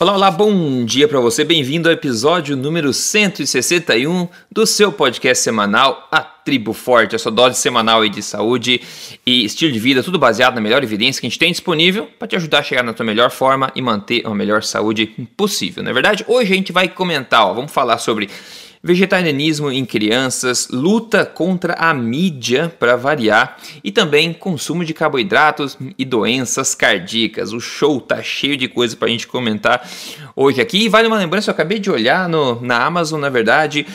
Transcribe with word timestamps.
Olá, 0.00 0.12
olá, 0.14 0.30
bom 0.30 0.84
dia 0.84 1.08
para 1.08 1.18
você. 1.18 1.42
Bem-vindo 1.42 1.88
ao 1.88 1.92
episódio 1.92 2.56
número 2.56 2.92
161 2.92 4.28
do 4.48 4.64
seu 4.64 4.92
podcast 4.92 5.42
semanal 5.42 6.06
A 6.12 6.20
Tribo 6.20 6.72
Forte, 6.72 7.16
a 7.16 7.18
sua 7.18 7.32
dose 7.32 7.58
semanal 7.58 8.08
de 8.08 8.22
saúde 8.22 8.80
e 9.26 9.44
estilo 9.44 9.72
de 9.72 9.80
vida, 9.80 10.00
tudo 10.00 10.16
baseado 10.16 10.54
na 10.54 10.60
melhor 10.60 10.84
evidência 10.84 11.20
que 11.20 11.26
a 11.26 11.30
gente 11.30 11.38
tem 11.40 11.50
disponível 11.50 12.08
para 12.16 12.28
te 12.28 12.36
ajudar 12.36 12.60
a 12.60 12.62
chegar 12.62 12.84
na 12.84 12.92
tua 12.92 13.04
melhor 13.04 13.32
forma 13.32 13.72
e 13.74 13.82
manter 13.82 14.24
a 14.24 14.32
melhor 14.32 14.62
saúde 14.62 15.06
possível. 15.36 15.82
Na 15.82 15.90
é 15.90 15.92
verdade, 15.92 16.24
hoje 16.28 16.52
a 16.52 16.56
gente 16.56 16.70
vai 16.70 16.88
comentar, 16.88 17.44
ó, 17.44 17.52
vamos 17.52 17.72
falar 17.72 17.98
sobre 17.98 18.30
vegetarianismo 18.82 19.70
em 19.70 19.84
crianças, 19.84 20.68
luta 20.70 21.24
contra 21.24 21.74
a 21.74 21.92
mídia 21.92 22.72
para 22.78 22.96
variar 22.96 23.56
e 23.82 23.90
também 23.90 24.32
consumo 24.32 24.84
de 24.84 24.94
carboidratos 24.94 25.76
e 25.98 26.04
doenças 26.04 26.74
cardíacas. 26.74 27.52
O 27.52 27.60
show 27.60 28.00
tá 28.00 28.22
cheio 28.22 28.56
de 28.56 28.68
coisa 28.68 28.96
para 28.96 29.08
a 29.08 29.10
gente 29.10 29.26
comentar 29.26 29.88
hoje 30.34 30.60
aqui. 30.60 30.84
E 30.84 30.88
vale 30.88 31.08
uma 31.08 31.18
lembrança, 31.18 31.50
eu 31.50 31.54
acabei 31.54 31.78
de 31.78 31.90
olhar 31.90 32.28
no, 32.28 32.60
na 32.60 32.84
Amazon, 32.84 33.20
na 33.20 33.28
verdade, 33.28 33.86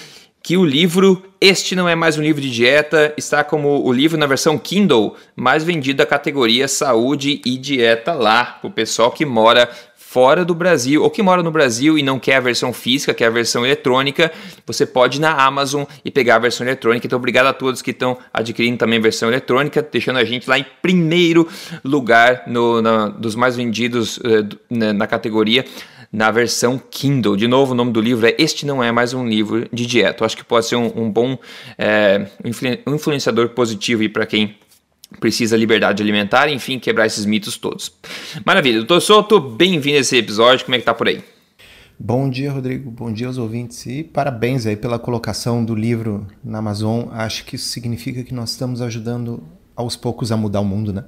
que 0.43 0.57
o 0.57 0.65
livro 0.65 1.23
Este 1.39 1.73
Não 1.73 1.87
É 1.87 1.95
Mais 1.95 2.17
Um 2.17 2.21
Livro 2.21 2.41
de 2.41 2.51
Dieta 2.51 3.13
está 3.15 3.45
como 3.45 3.81
o 3.81 3.93
livro 3.93 4.17
na 4.17 4.27
versão 4.27 4.57
Kindle 4.57 5.15
mais 5.37 5.63
vendido 5.63 5.99
da 5.99 6.05
categoria 6.05 6.67
Saúde 6.67 7.41
e 7.45 7.57
Dieta 7.57 8.11
lá, 8.11 8.59
o 8.61 8.69
pessoal 8.69 9.09
que 9.09 9.25
mora 9.25 9.69
fora 10.13 10.45
do 10.45 10.53
Brasil 10.53 11.01
ou 11.01 11.09
que 11.09 11.23
mora 11.23 11.41
no 11.41 11.49
Brasil 11.49 11.97
e 11.97 12.03
não 12.03 12.19
quer 12.19 12.35
a 12.35 12.39
versão 12.39 12.71
física, 12.71 13.15
quer 13.15 13.25
a 13.25 13.29
versão 13.31 13.65
eletrônica, 13.65 14.31
você 14.63 14.85
pode 14.85 15.17
ir 15.17 15.21
na 15.21 15.31
Amazon 15.31 15.85
e 16.05 16.11
pegar 16.11 16.35
a 16.35 16.39
versão 16.39 16.67
eletrônica. 16.67 17.07
Então, 17.07 17.17
obrigado 17.17 17.47
a 17.47 17.53
todos 17.53 17.81
que 17.81 17.89
estão 17.89 18.15
adquirindo 18.31 18.77
também 18.77 18.99
a 18.99 19.01
versão 19.01 19.27
eletrônica, 19.27 19.81
deixando 19.91 20.19
a 20.19 20.23
gente 20.23 20.47
lá 20.47 20.59
em 20.59 20.65
primeiro 20.83 21.47
lugar 21.83 22.43
no, 22.45 22.79
na, 22.79 23.07
dos 23.07 23.33
mais 23.33 23.55
vendidos 23.55 24.17
uh, 24.17 24.47
na, 24.69 24.93
na 24.93 25.07
categoria 25.07 25.65
na 26.11 26.29
versão 26.29 26.79
Kindle. 26.91 27.35
De 27.35 27.47
novo, 27.47 27.71
o 27.71 27.75
nome 27.75 27.91
do 27.91 27.99
livro 27.99 28.27
é 28.27 28.35
Este 28.37 28.67
Não 28.67 28.83
É 28.83 28.91
Mais 28.91 29.15
Um 29.15 29.27
Livro 29.27 29.67
de 29.73 29.83
Dieta. 29.87 30.21
Eu 30.21 30.25
acho 30.27 30.37
que 30.37 30.43
pode 30.43 30.67
ser 30.67 30.75
um, 30.75 30.91
um 30.95 31.09
bom 31.09 31.35
é, 31.75 32.27
influenciador 32.85 33.49
positivo 33.49 34.07
para 34.11 34.27
quem 34.27 34.55
precisa 35.19 35.57
liberdade 35.57 36.01
alimentar, 36.01 36.49
enfim, 36.49 36.79
quebrar 36.79 37.05
esses 37.05 37.25
mitos 37.25 37.57
todos. 37.57 37.91
Maravilha, 38.45 38.77
doutor 38.77 39.01
Souto, 39.01 39.39
bem-vindo 39.39 39.97
a 39.97 40.01
esse 40.01 40.17
episódio, 40.17 40.65
como 40.65 40.75
é 40.75 40.79
que 40.79 40.85
tá 40.85 40.93
por 40.93 41.07
aí? 41.07 41.23
Bom 41.99 42.29
dia, 42.29 42.51
Rodrigo. 42.51 42.91
Bom 42.91 43.13
dia 43.13 43.27
aos 43.27 43.37
ouvintes 43.37 43.85
e 43.85 44.03
parabéns 44.03 44.65
aí 44.65 44.75
pela 44.75 44.99
colocação 44.99 45.63
do 45.63 45.75
livro 45.75 46.27
na 46.43 46.57
Amazon. 46.57 47.07
Acho 47.11 47.45
que 47.45 47.55
isso 47.55 47.69
significa 47.69 48.23
que 48.23 48.33
nós 48.33 48.51
estamos 48.51 48.81
ajudando 48.81 49.43
aos 49.75 49.95
poucos 49.95 50.31
a 50.31 50.37
mudar 50.37 50.59
o 50.59 50.65
mundo, 50.65 50.91
né? 50.91 51.05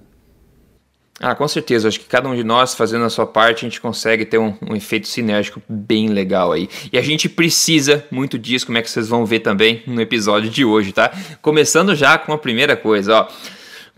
Ah, 1.20 1.34
com 1.34 1.48
certeza. 1.48 1.88
Acho 1.88 2.00
que 2.00 2.06
cada 2.06 2.28
um 2.28 2.36
de 2.36 2.44
nós 2.44 2.76
fazendo 2.76 3.06
a 3.06 3.10
sua 3.10 3.26
parte, 3.26 3.66
a 3.66 3.70
gente 3.70 3.80
consegue 3.80 4.26
ter 4.26 4.38
um, 4.38 4.54
um, 4.70 4.76
efeito 4.76 5.08
sinérgico 5.08 5.62
bem 5.68 6.10
legal 6.10 6.52
aí. 6.52 6.70
E 6.92 6.98
a 6.98 7.02
gente 7.02 7.30
precisa 7.30 8.06
muito 8.12 8.38
disso, 8.38 8.66
como 8.66 8.78
é 8.78 8.82
que 8.82 8.90
vocês 8.90 9.08
vão 9.08 9.26
ver 9.26 9.40
também 9.40 9.82
no 9.88 10.02
episódio 10.02 10.50
de 10.50 10.66
hoje, 10.66 10.92
tá? 10.92 11.12
Começando 11.42 11.96
já 11.96 12.18
com 12.18 12.34
a 12.34 12.38
primeira 12.38 12.76
coisa, 12.76 13.22
ó. 13.22 13.28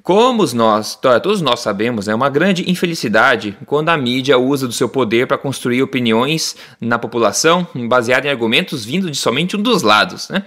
Como 0.07 0.45
nós, 0.55 0.95
todos 0.95 1.41
nós 1.41 1.59
sabemos, 1.59 2.07
é 2.07 2.15
uma 2.15 2.29
grande 2.29 2.71
infelicidade 2.71 3.57
quando 3.65 3.89
a 3.89 3.97
mídia 3.97 4.37
usa 4.37 4.65
do 4.65 4.71
seu 4.71 4.87
poder 4.87 5.27
para 5.27 5.37
construir 5.37 5.83
opiniões 5.83 6.55
na 6.79 6.97
população 6.97 7.67
baseada 7.89 8.25
em 8.25 8.29
argumentos 8.29 8.85
vindo 8.85 9.11
de 9.11 9.17
somente 9.17 9.57
um 9.57 9.61
dos 9.61 9.81
lados. 9.81 10.29
Né? 10.29 10.43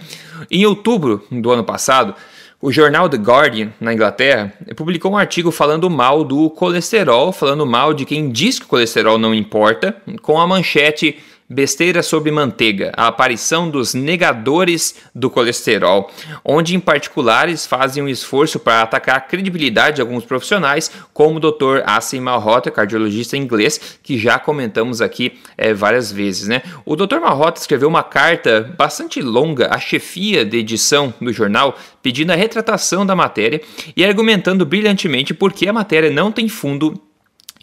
Em 0.50 0.64
outubro 0.64 1.22
do 1.30 1.50
ano 1.50 1.62
passado, 1.62 2.14
o 2.58 2.72
jornal 2.72 3.06
The 3.06 3.18
Guardian, 3.18 3.70
na 3.78 3.92
Inglaterra, 3.92 4.50
publicou 4.74 5.12
um 5.12 5.18
artigo 5.18 5.50
falando 5.50 5.90
mal 5.90 6.24
do 6.24 6.48
colesterol, 6.48 7.30
falando 7.30 7.66
mal 7.66 7.92
de 7.92 8.06
quem 8.06 8.30
diz 8.30 8.58
que 8.58 8.64
o 8.64 8.68
colesterol 8.68 9.18
não 9.18 9.34
importa, 9.34 9.94
com 10.22 10.40
a 10.40 10.46
manchete 10.46 11.18
Besteira 11.52 12.00
sobre 12.00 12.30
manteiga, 12.30 12.92
a 12.96 13.08
aparição 13.08 13.68
dos 13.68 13.92
negadores 13.92 14.94
do 15.12 15.28
colesterol, 15.28 16.08
onde 16.44 16.76
em 16.76 16.78
particulares 16.78 17.66
fazem 17.66 18.00
um 18.00 18.08
esforço 18.08 18.60
para 18.60 18.82
atacar 18.82 19.16
a 19.16 19.20
credibilidade 19.20 19.96
de 19.96 20.00
alguns 20.00 20.24
profissionais, 20.24 20.92
como 21.12 21.38
o 21.38 21.40
Dr. 21.40 21.82
Asim 21.84 22.20
Malhotra, 22.20 22.70
cardiologista 22.70 23.36
inglês, 23.36 23.98
que 24.00 24.16
já 24.16 24.38
comentamos 24.38 25.02
aqui 25.02 25.40
é, 25.58 25.74
várias 25.74 26.12
vezes. 26.12 26.46
Né? 26.46 26.62
O 26.86 26.94
Dr. 26.94 27.18
Malhotra 27.18 27.60
escreveu 27.60 27.88
uma 27.88 28.04
carta 28.04 28.72
bastante 28.78 29.20
longa 29.20 29.74
à 29.74 29.80
chefia 29.80 30.44
de 30.44 30.56
edição 30.56 31.12
do 31.20 31.32
jornal, 31.32 31.76
pedindo 32.00 32.30
a 32.30 32.36
retratação 32.36 33.04
da 33.04 33.16
matéria 33.16 33.60
e 33.96 34.04
argumentando 34.04 34.64
brilhantemente 34.64 35.34
por 35.34 35.52
que 35.52 35.66
a 35.66 35.72
matéria 35.72 36.10
não 36.10 36.30
tem 36.30 36.48
fundo 36.48 36.94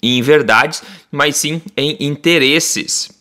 em 0.03 0.21
verdades, 0.21 0.83
mas 1.09 1.37
sim 1.37 1.61
em 1.77 1.95
interesses 2.01 3.15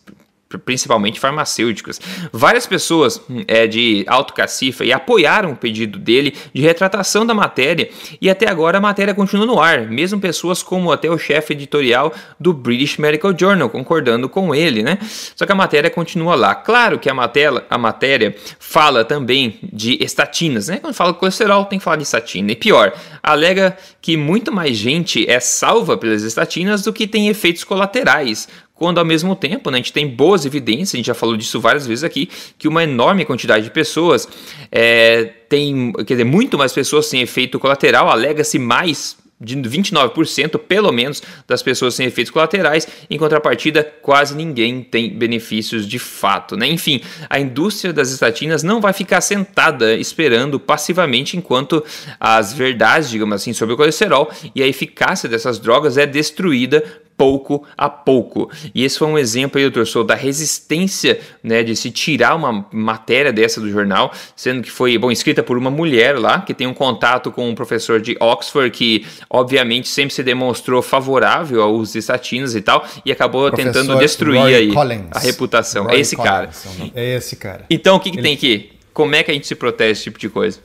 principalmente 0.65 1.19
farmacêuticas. 1.19 2.01
Várias 2.33 2.67
pessoas 2.67 3.21
é, 3.49 3.67
de 3.67 4.05
alto 4.07 4.33
cacifa 4.33 4.85
e 4.85 4.93
apoiaram 4.93 5.53
o 5.53 5.57
pedido 5.57 5.99
dele 5.99 6.35
de 6.55 6.63
retratação 6.63 7.27
da 7.27 7.35
matéria 7.35 7.89
e 8.21 8.31
até 8.31 8.49
agora 8.49 8.79
a 8.79 8.81
matéria 8.81 9.13
continua 9.13 9.45
no 9.45 9.61
ar, 9.61 9.89
mesmo 9.89 10.21
pessoas 10.21 10.63
como 10.63 10.93
até 10.93 11.11
o 11.11 11.19
chefe 11.19 11.53
editorial 11.53 12.13
do 12.39 12.53
British 12.53 12.97
Medical 12.97 13.35
Journal 13.37 13.69
concordando 13.69 14.29
com 14.29 14.55
ele, 14.55 14.83
né? 14.83 14.99
Só 15.35 15.45
que 15.45 15.53
a 15.53 15.55
matéria 15.55 15.91
continua 15.91 16.37
lá. 16.37 16.55
Claro 16.55 16.99
que 16.99 17.11
a 17.11 17.15
matéria, 17.15 17.65
a 17.69 17.77
matéria 17.77 18.35
fala 18.59 19.05
também 19.05 19.59
de 19.73 19.99
estatinas, 20.03 20.69
né? 20.69 20.79
Quando 20.79 20.95
fala 20.95 21.13
colesterol 21.13 21.65
tem 21.65 21.79
que 21.79 21.85
falar 21.85 21.97
de 21.97 22.05
estatina. 22.05 22.53
E 22.53 22.57
pior, 22.57 22.93
alega 23.23 23.77
que 24.01 24.17
muito 24.17 24.53
mais 24.53 24.77
gente 24.77 25.29
é 25.29 25.41
salva 25.41 25.97
pelas 25.97 26.23
estatinas 26.23 26.83
do 26.83 26.93
que 26.93 27.07
tem 27.07 27.29
efeitos 27.29 27.65
colaterais, 27.65 28.49
quando 28.77 28.99
ao 28.99 29.05
mesmo 29.05 29.35
tempo 29.35 29.71
né, 29.71 29.79
a 29.79 29.81
gente 29.81 29.93
tem 29.93 30.07
boas 30.07 30.45
evidências, 30.45 30.95
a 30.95 30.97
gente 30.99 31.07
já 31.07 31.15
falou 31.15 31.37
disso 31.37 31.59
várias 31.61 31.87
vezes 31.87 32.05
aqui, 32.05 32.29
que 32.59 32.69
uma 32.69 32.85
enorme 32.85 33.25
quantidade 33.25 33.65
de 33.65 33.71
pessoas 33.71 34.29
é, 34.71 35.25
tem, 35.49 35.93
quer 36.07 36.15
dizer, 36.15 36.25
muito 36.25 36.59
mais 36.59 36.73
pessoas 36.73 37.09
têm 37.09 37.23
efeito 37.23 37.59
colateral, 37.59 38.09
alega-se 38.09 38.59
mais 38.59 39.17
de 39.39 39.55
29% 39.57 40.59
pelo 40.59 40.91
menos 40.91 41.23
das 41.47 41.63
pessoas 41.63 41.95
têm 41.97 42.07
efeitos 42.07 42.31
colaterais, 42.31 42.89
em 43.11 43.19
contrapartida, 43.19 43.83
quase 43.83 44.35
ninguém 44.35 44.83
tem 44.83 45.11
benefícios 45.11 45.87
de 45.87 45.99
fato. 45.99 46.57
Né? 46.57 46.67
Enfim, 46.69 47.03
a 47.29 47.39
indústria 47.39 47.93
das 47.93 48.11
estatinas 48.11 48.63
não 48.63 48.81
vai 48.81 48.93
ficar 48.93 49.21
sentada 49.21 49.95
esperando 49.95 50.59
passivamente 50.59 51.37
enquanto 51.37 51.85
as 52.19 52.53
verdades, 52.55 53.11
digamos 53.11 53.35
assim, 53.35 53.53
sobre 53.53 53.75
o 53.75 53.77
colesterol 53.77 54.31
e 54.55 54.63
a 54.63 54.67
eficácia 54.67 55.29
dessas 55.29 55.59
drogas 55.59 55.99
é 55.99 56.07
destruída 56.07 56.83
pouco 57.17 57.67
a 57.77 57.89
pouco. 57.89 58.51
E 58.75 58.85
esse 58.85 58.99
foi 58.99 59.09
um 59.09 59.19
exemplo 59.19 59.59
aí, 59.59 59.65
doutor 59.65 59.87
Sou, 59.87 60.05
da 60.05 60.15
resistência 60.15 61.19
né, 61.43 61.63
de 61.63 61.75
se 61.75 61.91
tirar 61.91 62.35
uma 62.35 62.67
matéria 62.73 63.33
dessa 63.33 63.61
do 63.61 63.71
jornal, 63.71 64.13
sendo 64.35 64.63
que 64.63 64.71
foi, 64.71 64.99
bom, 64.99 65.11
escrita 65.11 65.43
por 65.43 65.57
uma 65.57 65.71
mulher 65.71 66.19
lá, 66.19 66.41
que 66.41 66.53
tem 66.53 66.67
um 66.67 66.75
contato 66.75 67.31
com 67.31 67.49
um 67.49 67.55
professor 67.55 68.01
de 68.01 68.17
Oxford, 68.21 68.71
que 68.71 69.07
obviamente 69.31 69.89
sempre 69.89 70.15
se 70.15 70.23
demonstrou 70.23 70.83
favorável 70.83 71.63
ao 71.63 71.75
uso 71.75 71.93
de 71.93 71.99
estatinas 71.99 72.55
e 72.55 72.61
tal, 72.61 72.87
e 73.05 73.11
acabou 73.11 73.49
professor 73.49 73.73
tentando 73.73 73.99
destruir 73.99 74.41
Roy 74.41 74.55
aí 74.55 74.73
Collins. 74.73 75.07
a 75.11 75.19
reputação. 75.19 75.85
Roy 75.85 75.97
é 75.97 76.01
esse 76.01 76.17
Collins. 76.17 76.31
cara. 76.31 76.51
É 76.95 77.17
esse 77.17 77.37
cara. 77.37 77.65
Então, 77.71 77.97
o 77.97 78.01
que, 78.01 78.11
que 78.11 78.19
Ele... 78.19 78.29
tem 78.29 78.37
que... 78.37 78.73
Como 78.93 79.15
é 79.15 79.23
que 79.23 79.31
a 79.31 79.35
gente 79.35 79.47
se 79.47 79.55
protege 79.55 79.91
desse 79.91 80.05
tipo 80.05 80.19
de 80.19 80.29
coisa? 80.29 80.59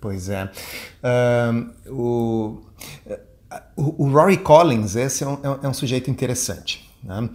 Pois 0.00 0.28
é. 0.28 0.50
Um, 1.04 1.70
o 1.88 2.62
o, 3.76 4.08
Rory 4.08 4.38
Collins, 4.38 4.96
esse 4.96 5.24
é 5.24 5.26
um, 5.26 5.38
é 5.42 5.66
um 5.66 5.70
é 5.70 5.72
sujeito 5.72 6.10
interessante. 6.10 6.88
Né? 7.02 7.20
Uh, 7.20 7.30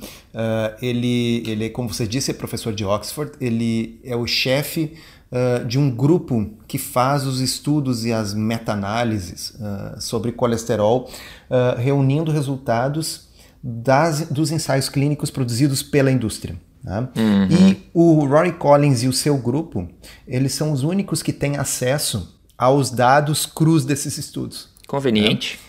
ele, 0.81 1.43
ele, 1.45 1.69
como 1.69 1.93
você 1.93 2.07
disse, 2.07 2.31
é 2.31 2.33
professor 2.33 2.73
de 2.73 2.85
Oxford, 2.85 3.33
ele 3.41 3.99
é 4.03 4.15
o 4.15 4.25
chefe 4.25 4.93
uh, 5.31 5.65
de 5.65 5.77
um 5.77 5.89
grupo 5.89 6.49
que 6.67 6.77
faz 6.77 7.25
os 7.25 7.41
estudos 7.41 8.05
e 8.05 8.13
as 8.13 8.33
meta-análises 8.33 9.51
uh, 9.51 9.99
sobre 9.99 10.31
colesterol, 10.31 11.09
reunindo 11.77 12.31
resultados 12.31 13.29
das, 13.63 14.27
dos 14.27 14.51
ensaios 14.51 14.89
clínicos 14.89 15.29
produzidos 15.29 15.81
pela 15.81 16.11
indústria. 16.11 16.55
Né? 16.83 17.07
Uhum. 17.17 17.47
E 17.49 17.89
o 17.93 18.25
Rory 18.25 18.53
Collins 18.53 19.03
e 19.03 19.07
o 19.07 19.13
seu 19.13 19.37
grupo, 19.37 19.87
eles 20.27 20.53
são 20.53 20.71
os 20.71 20.83
únicos 20.83 21.21
que 21.21 21.33
têm 21.33 21.57
acesso 21.57 22.39
aos 22.57 22.89
dados 22.89 23.45
crus 23.45 23.85
desses 23.85 24.17
estudos. 24.17 24.69
Conveniente. 24.87 25.57
Né? 25.57 25.66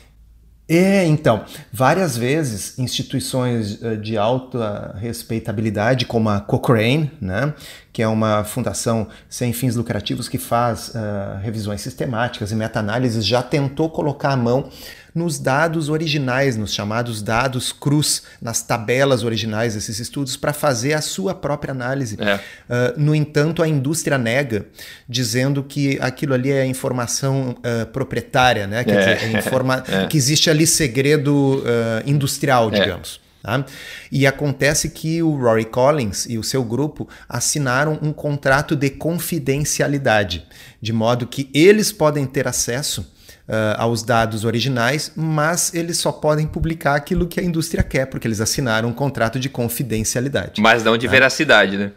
É, 0.71 1.07
então, 1.07 1.47
várias 1.73 2.17
vezes 2.17 2.79
instituições 2.79 3.83
eh, 3.83 3.97
de 3.97 4.19
alta 4.19 4.95
respeitabilidade, 4.99 6.05
como 6.05 6.29
a 6.29 6.41
Cochrane, 6.41 7.11
né, 7.23 7.55
que 7.99 8.03
é 8.05 8.07
uma 8.07 8.45
fundação 8.45 9.09
sem 9.29 9.53
fins 9.53 9.75
lucrativos 9.75 10.29
que 10.29 10.39
faz 10.39 10.91
uh, 10.91 11.41
revisões 11.43 11.81
sistemáticas 11.81 12.53
e 12.53 12.55
meta-análises, 12.55 13.27
já 13.27 13.43
tentou 13.43 13.91
colocar 13.91 14.31
a 14.31 14.37
mão 14.37 14.71
nos 15.13 15.41
dados 15.41 15.89
originais, 15.89 16.57
nos 16.57 16.73
chamados 16.73 17.23
dados 17.23 17.73
crus, 17.73 18.23
nas 18.41 18.63
tabelas 18.63 19.25
originais 19.25 19.75
desses 19.75 19.99
estudos, 19.99 20.37
para 20.37 20.53
fazer 20.53 20.93
a 20.93 21.01
sua 21.01 21.35
própria 21.35 21.73
análise. 21.73 22.17
É. 22.21 22.37
Uh, 22.37 23.01
no 23.01 23.17
entanto, 23.17 23.65
a 23.65 23.67
indústria 23.67 24.17
nega, 24.17 24.67
dizendo 25.09 25.65
que 25.65 25.99
aquilo 26.01 26.35
ali 26.35 26.53
é 26.53 26.65
informação 26.65 27.57
uh, 27.59 27.85
proprietária, 27.87 28.69
né? 28.69 28.85
Quer 28.85 28.95
é. 28.95 29.15
dizer, 29.17 29.27
é 29.27 29.39
informa 29.41 29.83
é. 29.91 30.07
que 30.07 30.17
existe 30.17 30.49
ali 30.49 30.69
segredo 30.69 31.65
uh, 31.65 32.09
industrial, 32.09 32.71
digamos. 32.71 33.21
Tá? 33.43 33.65
E 34.11 34.27
acontece 34.27 34.91
que 34.91 35.23
o 35.23 35.37
Rory 35.37 35.65
Collins 35.65 36.27
e 36.27 36.39
o 36.39 36.43
seu 36.43 36.63
grupo 36.65 37.09
assinaram 37.29 37.99
um 38.03 38.13
contrato 38.13 38.75
de 38.75 38.91
confidencialidade, 38.91 40.47
de 40.81 40.93
modo 40.93 41.27
que 41.27 41.49
eles 41.55 41.93
podem 41.93 42.27
ter 42.27 42.49
acesso 42.49 43.03
uh, 43.49 43.79
aos 43.79 44.03
dados 44.03 44.45
originais, 44.45 45.13
mas 45.17 45.73
eles 45.75 45.99
só 45.99 46.13
podem 46.13 46.47
publicar 46.47 46.95
aquilo 46.95 47.27
que 47.27 47.41
a 47.41 47.43
indústria 47.43 47.83
quer, 47.83 48.07
porque 48.07 48.29
eles 48.29 48.41
assinaram 48.41 48.89
um 48.89 48.93
contrato 48.93 49.41
de 49.41 49.49
confidencialidade. 49.49 50.61
Mas 50.61 50.85
não 50.85 50.97
de 50.97 51.07
tá? 51.07 51.13
veracidade, 51.13 51.77
né? 51.77 51.93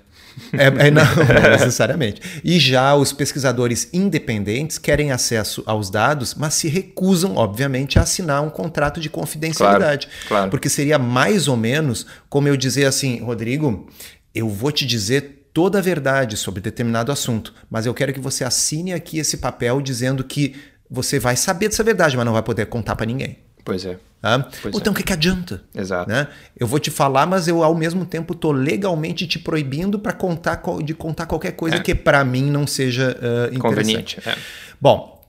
É, 0.54 0.88
é, 0.88 0.92
não, 0.92 1.04
não, 1.16 1.52
necessariamente. 1.52 2.22
E 2.44 2.60
já 2.60 2.96
os 2.96 3.12
pesquisadores 3.14 3.90
independentes 3.94 4.78
querem 4.78 5.12
acesso 5.12 5.64
aos 5.66 5.90
dados, 5.90 6.36
mas 6.36 6.54
se 6.54 6.68
recusam, 6.68 7.36
obviamente, 7.36 8.00
a 8.00 8.04
assinar 8.04 8.42
um 8.42 8.50
contrato 8.50 9.00
de 9.00 9.10
confidencialidade. 9.10 10.08
Claro, 10.08 10.28
claro. 10.28 10.52
Porque 10.52 10.70
seria 10.70 10.98
mais 10.98 11.48
ou 11.48 11.58
menos 11.58 12.06
como 12.30 12.48
eu 12.48 12.58
dizer 12.58 12.86
assim, 12.86 13.22
Rodrigo, 13.22 13.88
eu 14.34 14.50
vou 14.50 14.72
te 14.72 14.86
dizer 14.86 15.50
toda 15.54 15.80
a 15.80 15.82
verdade 15.82 16.38
sobre 16.38 16.62
determinado 16.62 17.12
assunto, 17.12 17.54
mas 17.70 17.86
eu 17.86 17.94
quero 17.94 18.14
que 18.14 18.20
você 18.20 18.44
assine 18.44 18.94
aqui 18.94 19.20
esse 19.20 19.38
papel 19.38 19.82
dizendo 19.82 20.24
que 20.24 20.56
você 20.90 21.20
vai 21.20 21.36
saber 21.36 21.70
dessa 21.70 21.84
verdade, 21.84 22.18
mas 22.18 22.26
não 22.26 22.34
vai 22.34 22.44
poder 22.44 22.66
contar 22.66 22.96
para 22.96 23.06
ninguém. 23.06 23.38
Pois 23.64 23.86
é. 23.86 23.98
Ah? 24.24 24.48
Pois 24.62 24.76
então, 24.76 24.92
é. 24.92 24.94
o 24.94 24.98
que, 24.98 25.04
que 25.04 25.14
adianta? 25.14 25.64
Exato. 25.74 26.10
Né? 26.10 26.28
Eu 26.58 26.68
vou 26.68 26.80
te 26.80 26.92
falar, 26.92 27.26
mas 27.26 27.48
eu, 27.48 27.64
ao 27.64 27.74
mesmo 27.74 28.06
tempo, 28.06 28.34
estou 28.34 28.52
legalmente 28.52 29.26
te 29.26 29.40
proibindo 29.40 29.98
para 29.98 30.14
contar 30.14 30.62
de 30.84 30.94
contar 30.94 31.26
qualquer 31.26 31.54
coisa 31.54 31.78
é. 31.78 31.80
que, 31.80 31.96
para 31.96 32.24
mim, 32.24 32.52
não 32.52 32.68
seja 32.68 33.18
uh, 33.52 33.60
Conveniente. 33.60 34.20
É. 34.26 34.38
Bom, 34.80 35.22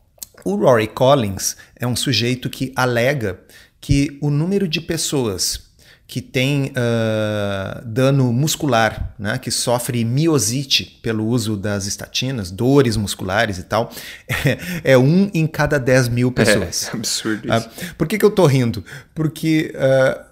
o 0.44 0.56
Rory 0.56 0.88
Collins 0.88 1.56
é 1.76 1.86
um 1.86 1.96
sujeito 1.96 2.50
que 2.50 2.72
alega 2.76 3.40
que 3.80 4.18
o 4.20 4.30
número 4.30 4.68
de 4.68 4.80
pessoas 4.80 5.71
que 6.12 6.20
tem 6.20 6.74
uh, 6.76 7.82
dano 7.86 8.30
muscular, 8.34 9.14
né, 9.18 9.38
que 9.38 9.50
sofre 9.50 10.04
miosite 10.04 11.00
pelo 11.02 11.26
uso 11.26 11.56
das 11.56 11.86
estatinas, 11.86 12.50
dores 12.50 12.98
musculares 12.98 13.56
e 13.56 13.62
tal, 13.62 13.90
é, 14.28 14.58
é 14.92 14.98
um 14.98 15.30
em 15.32 15.46
cada 15.46 15.78
10 15.78 16.08
mil 16.10 16.28
é, 16.28 16.32
pessoas. 16.32 16.88
É, 16.88 16.96
absurdo 16.98 17.48
isso. 17.48 17.66
Uh, 17.66 17.94
por 17.96 18.06
que, 18.06 18.18
que 18.18 18.24
eu 18.26 18.30
tô 18.30 18.44
rindo? 18.44 18.84
Porque 19.14 19.74
uh, 19.74 20.22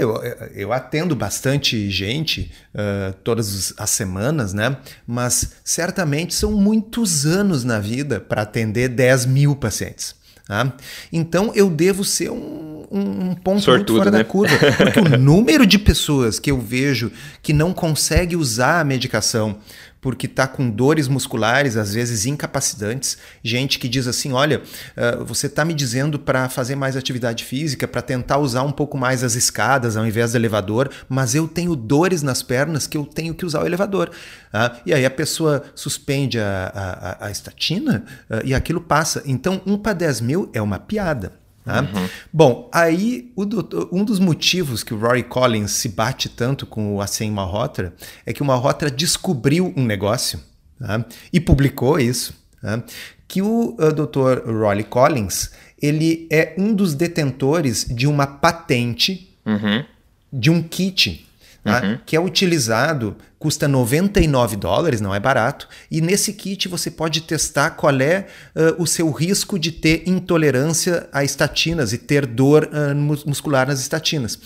eu, 0.00 0.16
eu, 0.52 0.72
atendo 0.72 1.14
bastante 1.14 1.88
gente 1.88 2.50
uh, 2.74 3.12
todas 3.22 3.72
as 3.78 3.90
semanas, 3.90 4.52
né? 4.52 4.78
Mas 5.06 5.52
certamente 5.62 6.34
são 6.34 6.50
muitos 6.50 7.24
anos 7.24 7.62
na 7.62 7.78
vida 7.78 8.18
para 8.18 8.42
atender 8.42 8.88
10 8.88 9.26
mil 9.26 9.54
pacientes. 9.54 10.17
Tá? 10.48 10.72
Então 11.12 11.52
eu 11.54 11.68
devo 11.68 12.02
ser 12.02 12.30
um, 12.30 12.86
um, 12.90 13.34
ponto 13.34 13.60
Sortudo, 13.60 13.92
muito 13.92 13.98
fora 13.98 14.10
né? 14.10 14.18
da 14.18 14.24
curva, 14.24 14.56
porque 14.78 14.98
o 14.98 15.04
número 15.20 15.66
de 15.66 15.78
pessoas 15.78 16.38
que 16.38 16.50
eu 16.50 16.58
vejo 16.58 17.12
que 17.42 17.52
não 17.52 17.74
consegue 17.74 18.34
usar 18.34 18.80
a 18.80 18.84
medicação 18.84 19.58
porque 20.00 20.26
está 20.26 20.46
com 20.46 20.70
dores 20.70 21.08
musculares, 21.08 21.76
às 21.76 21.94
vezes 21.94 22.26
incapacitantes. 22.26 23.18
Gente 23.42 23.78
que 23.78 23.88
diz 23.88 24.06
assim: 24.06 24.32
olha, 24.32 24.62
uh, 24.96 25.24
você 25.24 25.46
está 25.46 25.64
me 25.64 25.74
dizendo 25.74 26.18
para 26.18 26.48
fazer 26.48 26.76
mais 26.76 26.96
atividade 26.96 27.44
física, 27.44 27.88
para 27.88 28.02
tentar 28.02 28.38
usar 28.38 28.62
um 28.62 28.72
pouco 28.72 28.96
mais 28.96 29.24
as 29.24 29.34
escadas 29.34 29.96
ao 29.96 30.06
invés 30.06 30.32
do 30.32 30.38
elevador, 30.38 30.90
mas 31.08 31.34
eu 31.34 31.48
tenho 31.48 31.74
dores 31.74 32.22
nas 32.22 32.42
pernas 32.42 32.86
que 32.86 32.96
eu 32.96 33.04
tenho 33.04 33.34
que 33.34 33.44
usar 33.44 33.62
o 33.62 33.66
elevador. 33.66 34.10
Uh, 34.48 34.80
e 34.86 34.94
aí 34.94 35.04
a 35.04 35.10
pessoa 35.10 35.64
suspende 35.74 36.38
a, 36.38 36.72
a, 37.20 37.26
a 37.26 37.30
estatina 37.30 38.04
uh, 38.30 38.40
e 38.44 38.54
aquilo 38.54 38.80
passa. 38.80 39.22
Então, 39.26 39.60
um 39.66 39.76
para 39.76 39.92
10 39.92 40.20
mil 40.20 40.50
é 40.52 40.62
uma 40.62 40.78
piada. 40.78 41.37
Tá? 41.68 41.82
Uhum. 41.82 42.08
Bom, 42.32 42.70
aí 42.72 43.30
doutor, 43.36 43.90
um 43.92 44.02
dos 44.02 44.18
motivos 44.18 44.82
que 44.82 44.94
o 44.94 44.98
Rory 44.98 45.22
Collins 45.22 45.72
se 45.72 45.90
bate 45.90 46.30
tanto 46.30 46.64
com 46.64 46.96
o 46.96 47.02
Asen 47.02 47.30
Malhotra 47.30 47.92
é 48.24 48.32
que 48.32 48.40
o 48.40 48.44
Malhotra 48.44 48.90
descobriu 48.90 49.74
um 49.76 49.84
negócio 49.84 50.40
tá? 50.78 51.04
e 51.30 51.38
publicou 51.38 52.00
isso, 52.00 52.32
tá? 52.62 52.82
que 53.28 53.42
o 53.42 53.76
uh, 53.78 53.92
Dr. 53.92 54.50
Rory 54.50 54.84
Collins 54.84 55.50
ele 55.80 56.26
é 56.32 56.54
um 56.56 56.72
dos 56.72 56.94
detentores 56.94 57.84
de 57.84 58.06
uma 58.06 58.26
patente 58.26 59.36
uhum. 59.44 59.84
de 60.32 60.50
um 60.50 60.62
kit 60.62 61.28
tá? 61.62 61.82
uhum. 61.82 61.98
que 62.06 62.16
é 62.16 62.20
utilizado 62.20 63.14
custa 63.38 63.68
99 63.68 64.56
dólares, 64.56 65.00
não 65.00 65.14
é 65.14 65.20
barato, 65.20 65.68
e 65.90 66.00
nesse 66.00 66.32
kit 66.32 66.66
você 66.66 66.90
pode 66.90 67.20
testar 67.20 67.70
qual 67.70 68.00
é 68.00 68.26
uh, 68.54 68.82
o 68.82 68.86
seu 68.86 69.10
risco 69.10 69.58
de 69.58 69.70
ter 69.70 70.02
intolerância 70.06 71.08
a 71.12 71.22
estatinas 71.22 71.92
e 71.92 71.98
ter 71.98 72.26
dor 72.26 72.68
uh, 72.72 72.94
muscular 73.26 73.68
nas 73.68 73.80
estatinas. 73.80 74.38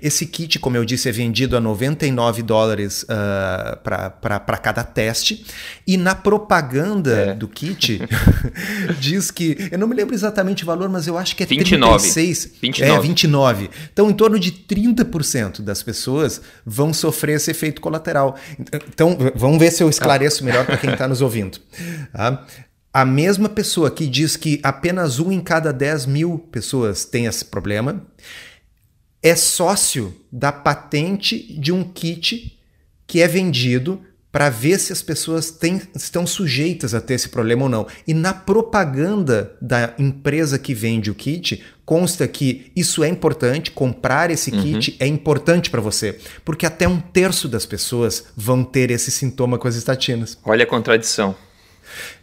Esse 0.00 0.26
kit, 0.26 0.58
como 0.58 0.76
eu 0.76 0.84
disse, 0.84 1.08
é 1.08 1.12
vendido 1.12 1.56
a 1.56 1.60
99 1.60 2.42
dólares 2.42 3.02
uh, 3.02 3.78
para 3.82 4.58
cada 4.58 4.82
teste, 4.82 5.44
e 5.86 5.96
na 5.96 6.14
propaganda 6.14 7.12
é. 7.12 7.34
do 7.34 7.48
kit 7.48 8.00
diz 8.98 9.30
que, 9.30 9.68
eu 9.70 9.78
não 9.78 9.86
me 9.86 9.94
lembro 9.94 10.14
exatamente 10.14 10.62
o 10.62 10.66
valor, 10.66 10.88
mas 10.88 11.06
eu 11.06 11.18
acho 11.18 11.36
que 11.36 11.42
é 11.42 11.46
29. 11.46 11.98
36. 11.98 12.52
29. 12.62 12.92
É, 12.92 13.00
29. 13.00 13.70
Então, 13.92 14.08
em 14.08 14.14
torno 14.14 14.38
de 14.38 14.52
30% 14.52 15.60
das 15.60 15.82
pessoas 15.82 16.40
vão 16.64 16.94
sofrer 16.94 17.36
esse 17.36 17.50
efeito 17.50 17.80
colateral. 17.80 18.37
Então, 18.88 19.16
vamos 19.34 19.58
ver 19.58 19.70
se 19.70 19.82
eu 19.82 19.88
esclareço 19.88 20.44
melhor 20.44 20.64
para 20.64 20.76
quem 20.76 20.90
está 20.90 21.06
nos 21.08 21.20
ouvindo. 21.20 21.58
Tá? 22.12 22.46
A 22.92 23.04
mesma 23.04 23.48
pessoa 23.48 23.90
que 23.90 24.06
diz 24.06 24.36
que 24.36 24.60
apenas 24.62 25.18
um 25.18 25.30
em 25.30 25.40
cada 25.40 25.72
10 25.72 26.06
mil 26.06 26.38
pessoas 26.50 27.04
tem 27.04 27.26
esse 27.26 27.44
problema 27.44 28.06
é 29.22 29.34
sócio 29.34 30.14
da 30.30 30.52
patente 30.52 31.38
de 31.58 31.72
um 31.72 31.84
kit 31.84 32.58
que 33.06 33.20
é 33.20 33.28
vendido 33.28 34.00
para 34.38 34.50
ver 34.50 34.78
se 34.78 34.92
as 34.92 35.02
pessoas 35.02 35.50
têm, 35.50 35.82
estão 35.96 36.24
sujeitas 36.24 36.94
a 36.94 37.00
ter 37.00 37.14
esse 37.14 37.28
problema 37.28 37.64
ou 37.64 37.68
não. 37.68 37.88
E 38.06 38.14
na 38.14 38.32
propaganda 38.32 39.50
da 39.60 39.94
empresa 39.98 40.60
que 40.60 40.72
vende 40.72 41.10
o 41.10 41.14
kit, 41.16 41.60
consta 41.84 42.28
que 42.28 42.70
isso 42.76 43.02
é 43.02 43.08
importante, 43.08 43.72
comprar 43.72 44.30
esse 44.30 44.52
uhum. 44.52 44.62
kit 44.62 44.96
é 45.00 45.08
importante 45.08 45.70
para 45.70 45.80
você, 45.80 46.20
porque 46.44 46.64
até 46.64 46.86
um 46.86 47.00
terço 47.00 47.48
das 47.48 47.66
pessoas 47.66 48.26
vão 48.36 48.62
ter 48.62 48.92
esse 48.92 49.10
sintoma 49.10 49.58
com 49.58 49.66
as 49.66 49.74
estatinas. 49.74 50.38
Olha 50.44 50.62
a 50.62 50.68
contradição. 50.68 51.34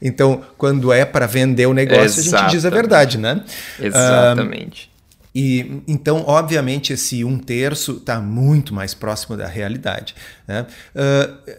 Então, 0.02 0.42
quando 0.58 0.94
é 0.94 1.04
para 1.04 1.26
vender 1.26 1.66
o 1.66 1.74
negócio, 1.74 2.22
Exatamente. 2.22 2.36
a 2.36 2.42
gente 2.44 2.52
diz 2.52 2.66
a 2.66 2.70
verdade, 2.70 3.18
né? 3.18 3.44
Exatamente. 3.78 4.86
Uh, 4.86 4.96
e 5.36 5.84
então, 5.86 6.24
obviamente, 6.26 6.94
esse 6.94 7.26
um 7.26 7.38
terço 7.38 7.98
está 7.98 8.22
muito 8.22 8.74
mais 8.74 8.94
próximo 8.94 9.36
da 9.36 9.46
realidade. 9.46 10.16
Né? 10.48 10.66
Uh, 10.96 11.52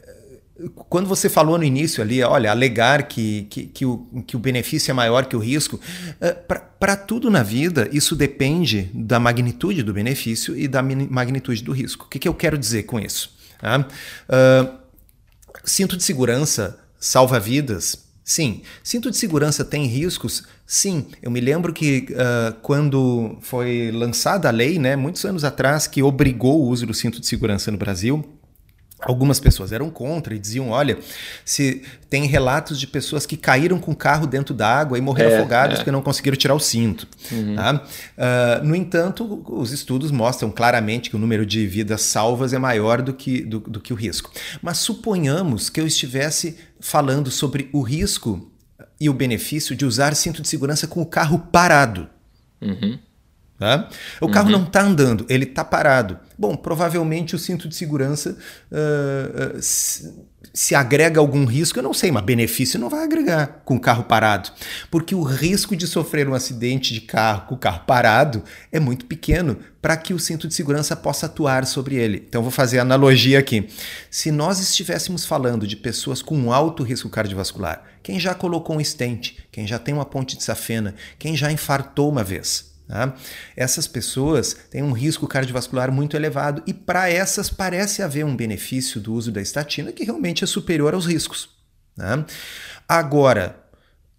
quando 0.89 1.07
você 1.07 1.29
falou 1.29 1.59
no 1.59 1.65
início 1.65 2.03
ali, 2.03 2.23
olha, 2.23 2.51
alegar 2.51 3.03
que, 3.05 3.47
que, 3.51 3.67
que, 3.67 3.85
o, 3.85 4.07
que 4.27 4.37
o 4.37 4.39
benefício 4.39 4.91
é 4.91 4.95
maior 4.95 5.27
que 5.27 5.37
o 5.37 5.39
risco, 5.39 5.79
eh, 6.21 6.33
para 6.33 6.97
tudo 6.97 7.31
na 7.31 7.43
vida, 7.43 7.89
isso 7.93 8.17
depende 8.17 8.91
da 8.95 9.21
magnitude 9.21 9.83
do 9.83 9.93
benefício 9.93 10.57
e 10.57 10.67
da 10.67 10.83
magnitude 10.83 11.63
do 11.63 11.73
risco. 11.73 12.07
O 12.07 12.09
que, 12.09 12.19
que 12.19 12.29
eu 12.29 12.35
quero 12.35 12.57
dizer 12.57 12.85
com 12.85 12.99
isso? 12.99 13.37
Uh, 14.29 14.79
cinto 15.65 15.97
de 15.97 16.05
segurança 16.05 16.79
salva 16.99 17.39
vidas? 17.39 18.07
Sim. 18.25 18.63
Cinto 18.83 19.11
de 19.11 19.17
segurança 19.17 19.65
tem 19.65 19.87
riscos? 19.87 20.43
Sim. 20.67 21.07
Eu 21.23 21.31
me 21.31 21.41
lembro 21.41 21.73
que 21.73 22.09
uh, 22.11 22.55
quando 22.61 23.39
foi 23.41 23.91
lançada 23.93 24.49
a 24.49 24.51
lei, 24.51 24.79
né, 24.79 24.97
muitos 24.97 25.25
anos 25.25 25.45
atrás, 25.45 25.87
que 25.87 26.03
obrigou 26.03 26.63
o 26.63 26.69
uso 26.69 26.87
do 26.87 26.95
cinto 26.95 27.21
de 27.21 27.27
segurança 27.27 27.71
no 27.71 27.79
Brasil, 27.79 28.36
Algumas 29.01 29.39
pessoas 29.39 29.73
eram 29.73 29.91
contra 29.91 30.35
e 30.35 30.39
diziam: 30.39 30.71
olha, 30.71 30.99
se 31.45 31.83
tem 32.09 32.25
relatos 32.27 32.81
de 32.81 32.87
pessoas 32.87 33.27
que 33.27 33.37
caíram 33.37 33.79
com 33.79 33.93
o 33.93 33.97
carro 33.97 34.27
dentro 34.27 34.55
da 34.55 34.67
água 34.67 34.97
e 34.97 35.03
morreram 35.03 35.33
é, 35.33 35.37
afogados 35.37 35.75
é. 35.75 35.77
porque 35.79 35.91
não 35.91 36.01
conseguiram 36.01 36.37
tirar 36.37 36.55
o 36.55 36.61
cinto. 36.61 37.07
Uhum. 37.31 37.57
Tá? 37.57 37.75
Uh, 37.75 38.65
no 38.65 38.75
entanto, 38.75 39.45
os 39.49 39.71
estudos 39.71 40.11
mostram 40.11 40.51
claramente 40.51 41.11
que 41.11 41.17
o 41.17 41.19
número 41.19 41.45
de 41.45 41.67
vidas 41.67 42.03
salvas 42.03 42.55
é 42.55 42.59
maior 42.59 43.03
do 43.03 43.13
que, 43.13 43.43
do, 43.43 43.61
do 43.61 43.81
que 43.81 43.93
o 43.93 43.97
risco. 43.97 44.33
Mas 44.63 44.79
suponhamos 44.79 45.69
que 45.69 45.79
eu 45.79 45.87
estivesse 45.87 46.57
falando 46.81 47.31
sobre 47.31 47.69
o 47.75 47.83
risco 47.83 48.51
e 48.99 49.11
o 49.11 49.15
benefício 49.15 49.77
de 49.77 49.85
usar 49.85 50.15
cinto 50.15 50.41
de 50.41 50.49
segurança 50.49 50.87
com 50.87 51.03
o 51.03 51.07
carro 51.07 51.39
parado. 51.39 52.09
Uhum. 52.63 52.99
Tá? 53.59 53.89
O 54.21 54.29
carro 54.29 54.51
uhum. 54.51 54.59
não 54.59 54.65
está 54.65 54.83
andando, 54.83 55.25
ele 55.31 55.45
está 55.45 55.65
parado. 55.65 56.19
Bom, 56.39 56.55
provavelmente 56.55 57.35
o 57.35 57.39
cinto 57.39 57.67
de 57.67 57.75
segurança 57.75 58.37
uh, 58.71 59.57
uh, 59.57 59.63
se, 59.63 60.15
se, 60.53 60.75
agrega 60.75 61.19
algum 61.19 61.47
risco, 61.47 61.79
eu 61.79 61.83
não 61.83 61.95
sei, 61.95 62.13
mas 62.13 62.23
benefício 62.23 62.79
não 62.79 62.91
vai 62.91 63.03
agregar 63.03 63.63
com 63.65 63.77
o 63.77 63.81
carro 63.81 64.05
parado. 64.05 64.51
Porque 64.91 65.15
o 65.15 65.23
risco 65.23 65.75
de 65.75 65.87
sofrer 65.87 66.29
um 66.29 66.35
acidente 66.35 66.93
de 66.93 67.01
carro 67.01 67.47
com 67.47 67.55
o 67.55 67.59
carro 67.59 67.85
parado 67.87 68.45
é 68.71 68.79
muito 68.79 69.07
pequeno 69.07 69.57
para 69.81 69.97
que 69.97 70.13
o 70.13 70.19
cinto 70.19 70.47
de 70.47 70.53
segurança 70.53 70.95
possa 70.95 71.25
atuar 71.25 71.65
sobre 71.65 71.95
ele. 71.95 72.23
Então, 72.29 72.43
vou 72.43 72.51
fazer 72.51 72.79
a 72.79 72.83
analogia 72.83 73.39
aqui. 73.39 73.71
Se 74.11 74.31
nós 74.31 74.61
estivéssemos 74.61 75.25
falando 75.25 75.67
de 75.67 75.77
pessoas 75.77 76.21
com 76.21 76.53
alto 76.53 76.83
risco 76.83 77.09
cardiovascular, 77.09 77.83
quem 78.03 78.21
já 78.21 78.35
colocou 78.35 78.77
um 78.77 78.85
stent, 78.85 79.33
quem 79.51 79.67
já 79.67 79.79
tem 79.79 79.95
uma 79.95 80.05
ponte 80.05 80.37
de 80.37 80.45
safena, 80.45 80.95
quem 81.19 81.35
já 81.35 81.51
infartou 81.51 82.11
uma 82.11 82.23
vez 82.23 82.66
Tá? 82.89 83.15
Essas 83.57 83.89
pessoas 83.89 84.57
têm 84.71 84.83
um 84.83 84.93
risco 84.93 85.27
cardiovascular 85.27 85.91
muito 85.91 86.17
elevado 86.17 86.63
e 86.67 86.73
para 86.73 87.11
essas 87.11 87.51
parece 87.51 88.01
haver 88.01 88.25
um 88.25 88.37
benefício 88.37 89.01
do 89.01 89.13
uso 89.13 89.33
da 89.33 89.43
estatina 89.43 89.93
que 89.93 90.05
realmente 90.05 90.45
é 90.45 90.47
superior 90.47 90.95
aos 90.95 91.07
riscos. 91.07 91.49
Tá? 91.97 92.25
Agora, 92.89 93.67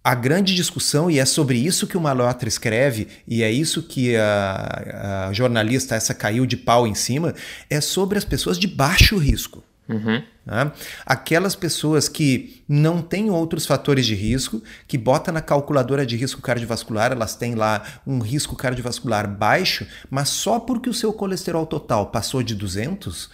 a 0.04 0.14
grande 0.14 0.54
discussão, 0.54 1.10
e 1.10 1.18
é 1.18 1.24
sobre 1.24 1.58
isso 1.58 1.86
que 1.86 1.96
o 1.96 2.00
Malotra 2.00 2.48
escreve, 2.48 3.08
e 3.26 3.42
é 3.42 3.50
isso 3.50 3.82
que 3.82 4.16
a, 4.16 5.26
a 5.28 5.32
jornalista 5.32 5.94
essa 5.94 6.14
caiu 6.14 6.46
de 6.46 6.56
pau 6.56 6.86
em 6.86 6.94
cima, 6.94 7.34
é 7.68 7.80
sobre 7.80 8.16
as 8.16 8.24
pessoas 8.24 8.58
de 8.58 8.66
baixo 8.66 9.18
risco. 9.18 9.62
Uhum. 9.88 10.22
Né? 10.44 10.72
Aquelas 11.04 11.54
pessoas 11.54 12.08
que 12.08 12.62
não 12.68 13.02
têm 13.02 13.30
outros 13.30 13.66
fatores 13.66 14.06
de 14.06 14.14
risco, 14.14 14.62
que 14.86 14.98
bota 14.98 15.32
na 15.32 15.40
calculadora 15.40 16.04
de 16.04 16.16
risco 16.16 16.40
cardiovascular, 16.42 17.12
elas 17.12 17.34
têm 17.34 17.54
lá 17.54 17.82
um 18.06 18.18
risco 18.18 18.56
cardiovascular 18.56 19.28
baixo, 19.28 19.86
mas 20.10 20.28
só 20.28 20.58
porque 20.58 20.88
o 20.88 20.94
seu 20.94 21.12
colesterol 21.12 21.66
total 21.66 22.06
passou 22.06 22.42
de 22.42 22.54
200, 22.54 23.24
uh, 23.24 23.30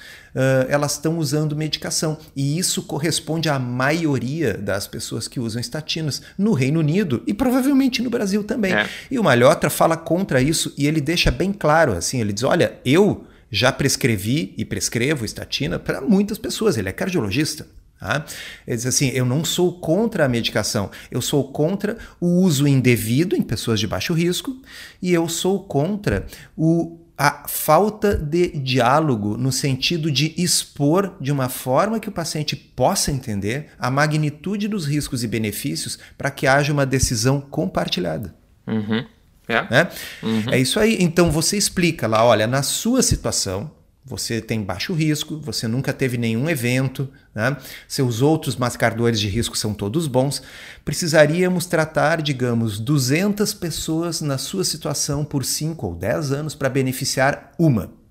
elas 0.69 0.93
estão 0.93 1.19
usando 1.19 1.57
medicação. 1.57 2.19
E 2.35 2.59
isso 2.59 2.83
corresponde 2.83 3.49
à 3.49 3.59
maioria 3.59 4.55
das 4.55 4.87
pessoas 4.87 5.29
que 5.29 5.41
usam 5.41 5.61
estatinas 5.61 6.23
no 6.37 6.53
Reino 6.53 6.81
Unido 6.81 7.23
e 7.27 7.35
provavelmente 7.35 8.03
no 8.03 8.11
Brasil 8.11 8.45
também. 8.45 8.75
É. 8.75 8.89
E 9.11 9.19
o 9.19 9.25
Malhotra 9.25 9.71
fala 9.71 9.97
contra 9.97 10.41
isso 10.41 10.73
e 10.77 10.87
ele 10.87 11.01
deixa 11.01 11.31
bem 11.31 11.53
claro 11.53 11.93
assim, 11.93 12.21
ele 12.21 12.33
diz, 12.33 12.43
olha, 12.43 12.75
eu 12.85 13.27
já 13.55 13.71
prescrevi 13.71 14.53
e 14.59 14.65
prescrevo 14.65 15.25
estatina 15.25 15.79
para 15.79 16.01
muitas 16.01 16.39
pessoas, 16.39 16.77
ele 16.77 16.89
é 16.89 16.93
cardiologista. 16.93 17.67
Tá? 18.01 18.25
Ele 18.67 18.77
diz 18.77 18.85
assim: 18.85 19.11
eu 19.11 19.25
não 19.25 19.45
sou 19.45 19.79
contra 19.79 20.25
a 20.25 20.29
medicação, 20.29 20.91
eu 21.11 21.23
sou 21.23 21.53
contra 21.53 21.97
o 22.21 22.27
uso 22.43 22.67
indevido 22.67 23.37
em 23.37 23.43
pessoas 23.43 23.79
de 23.79 23.87
baixo 23.87 24.13
risco 24.13 24.61
e 25.01 25.13
eu 25.13 25.29
sou 25.29 25.63
contra 25.63 26.27
o, 26.57 26.99
a 27.17 27.47
falta 27.47 28.17
de 28.17 28.49
diálogo 28.59 29.37
no 29.37 29.53
sentido 29.53 30.11
de 30.11 30.35
expor 30.37 31.15
de 31.21 31.31
uma 31.31 31.49
forma 31.49 32.01
que 32.01 32.09
o 32.09 32.13
paciente 32.13 32.57
possa 32.57 33.13
entender 33.13 33.69
a 33.79 33.89
magnitude 33.89 34.67
dos 34.67 34.85
riscos 34.85 35.23
e 35.23 35.29
benefícios 35.29 35.97
para 36.19 36.31
que 36.31 36.49
haja 36.49 36.73
uma 36.73 36.85
decisão 36.85 37.41
compartilhada. 37.41 38.35
Uhum. 38.67 39.07
É. 39.49 39.63
Né? 39.71 39.89
Uhum. 40.23 40.45
é 40.51 40.59
isso 40.59 40.79
aí. 40.81 40.97
Então 41.01 41.31
você 41.31 41.57
explica 41.57 42.07
lá, 42.07 42.25
olha, 42.25 42.47
na 42.47 42.63
sua 42.63 43.03
situação, 43.03 43.71
você 44.05 44.41
tem 44.41 44.63
baixo 44.63 44.93
risco, 44.93 45.39
você 45.39 45.67
nunca 45.67 45.93
teve 45.93 46.19
nenhum 46.19 46.49
evento, 46.49 47.09
né? 47.35 47.57
seus 47.89 48.21
outros 48.21 48.55
mascardores 48.57 49.19
de 49.19 49.29
risco 49.29 49.57
são 49.57 49.73
todos 49.73 50.07
bons. 50.07 50.43
Precisaríamos 50.85 51.65
tratar, 51.65 52.21
digamos, 52.21 52.79
200 52.79 53.55
pessoas 53.55 54.21
na 54.21 54.37
sua 54.37 54.65
situação 54.65 55.25
por 55.25 55.45
5 55.45 55.87
ou 55.87 55.95
10 55.95 56.33
anos 56.33 56.55
para 56.55 56.69
beneficiar 56.69 57.53
uma 57.59 58.04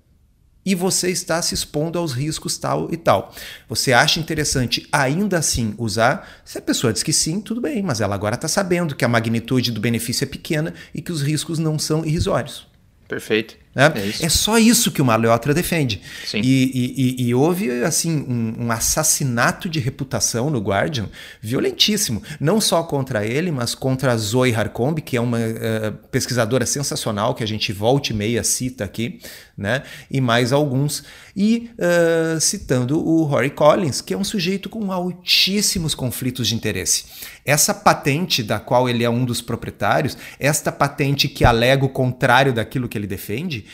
e 0.64 0.74
você 0.74 1.10
está 1.10 1.40
se 1.42 1.54
expondo 1.54 1.98
aos 1.98 2.12
riscos 2.12 2.56
tal 2.56 2.88
e 2.92 2.96
tal. 2.96 3.34
Você 3.68 3.92
acha 3.92 4.20
interessante 4.20 4.86
ainda 4.92 5.38
assim 5.38 5.74
usar? 5.78 6.28
Se 6.44 6.58
a 6.58 6.62
pessoa 6.62 6.92
diz 6.92 7.02
que 7.02 7.12
sim, 7.12 7.40
tudo 7.40 7.60
bem, 7.60 7.82
mas 7.82 8.00
ela 8.00 8.14
agora 8.14 8.34
está 8.34 8.48
sabendo 8.48 8.94
que 8.94 9.04
a 9.04 9.08
magnitude 9.08 9.72
do 9.72 9.80
benefício 9.80 10.24
é 10.24 10.28
pequena 10.28 10.74
e 10.94 11.02
que 11.02 11.12
os 11.12 11.22
riscos 11.22 11.58
não 11.58 11.78
são 11.78 12.04
irrisórios. 12.04 12.66
Perfeito. 13.08 13.63
Né? 13.74 13.92
É, 13.96 14.26
é, 14.26 14.28
só 14.28 14.58
isso 14.58 14.92
que 14.92 15.02
o 15.02 15.04
Maleotra 15.04 15.52
defende. 15.52 16.00
E, 16.32 17.18
e, 17.18 17.26
e 17.26 17.34
houve 17.34 17.70
assim 17.82 18.24
um, 18.28 18.66
um, 18.66 18.70
assassinato 18.70 19.68
de 19.68 19.80
reputação 19.80 20.48
no 20.48 20.60
Guardian 20.60 21.08
violentíssimo, 21.40 22.22
não 22.38 22.60
só 22.60 22.82
contra 22.84 23.26
ele, 23.26 23.50
mas 23.50 23.74
contra 23.74 24.12
a 24.12 24.16
Zoe 24.16 24.54
Harcombe, 24.54 25.02
que 25.02 25.16
é 25.16 25.20
uma 25.20 25.38
uh, 25.38 25.92
pesquisadora 26.10 26.64
sensacional 26.64 27.34
que 27.34 27.42
a 27.42 27.46
gente 27.46 27.72
volta 27.72 28.12
e 28.12 28.14
meia 28.14 28.44
cita 28.44 28.84
aqui, 28.84 29.20
né? 29.56 29.82
e 30.10 30.20
mais 30.20 30.52
alguns. 30.52 31.04
E 31.36 31.70
uh, 31.78 32.40
citando 32.40 33.04
o 33.04 33.24
Rory 33.24 33.50
Collins, 33.50 34.00
que 34.00 34.14
é 34.14 34.16
um 34.16 34.22
sujeito 34.22 34.68
com 34.68 34.92
altíssimos 34.92 35.94
conflitos 35.94 36.46
de 36.46 36.54
interesse. 36.54 37.06
Essa 37.44 37.74
patente 37.74 38.42
da 38.42 38.60
qual 38.60 38.88
ele 38.88 39.02
é 39.02 39.10
um 39.10 39.24
dos 39.24 39.40
proprietários, 39.40 40.16
esta 40.38 40.70
patente 40.70 41.28
que 41.28 41.44
alega 41.44 41.84
o 41.84 41.88
contrário 41.88 42.52
daquilo 42.52 42.88
que 42.88 42.96
ele 42.96 43.06
defende, 43.06 43.66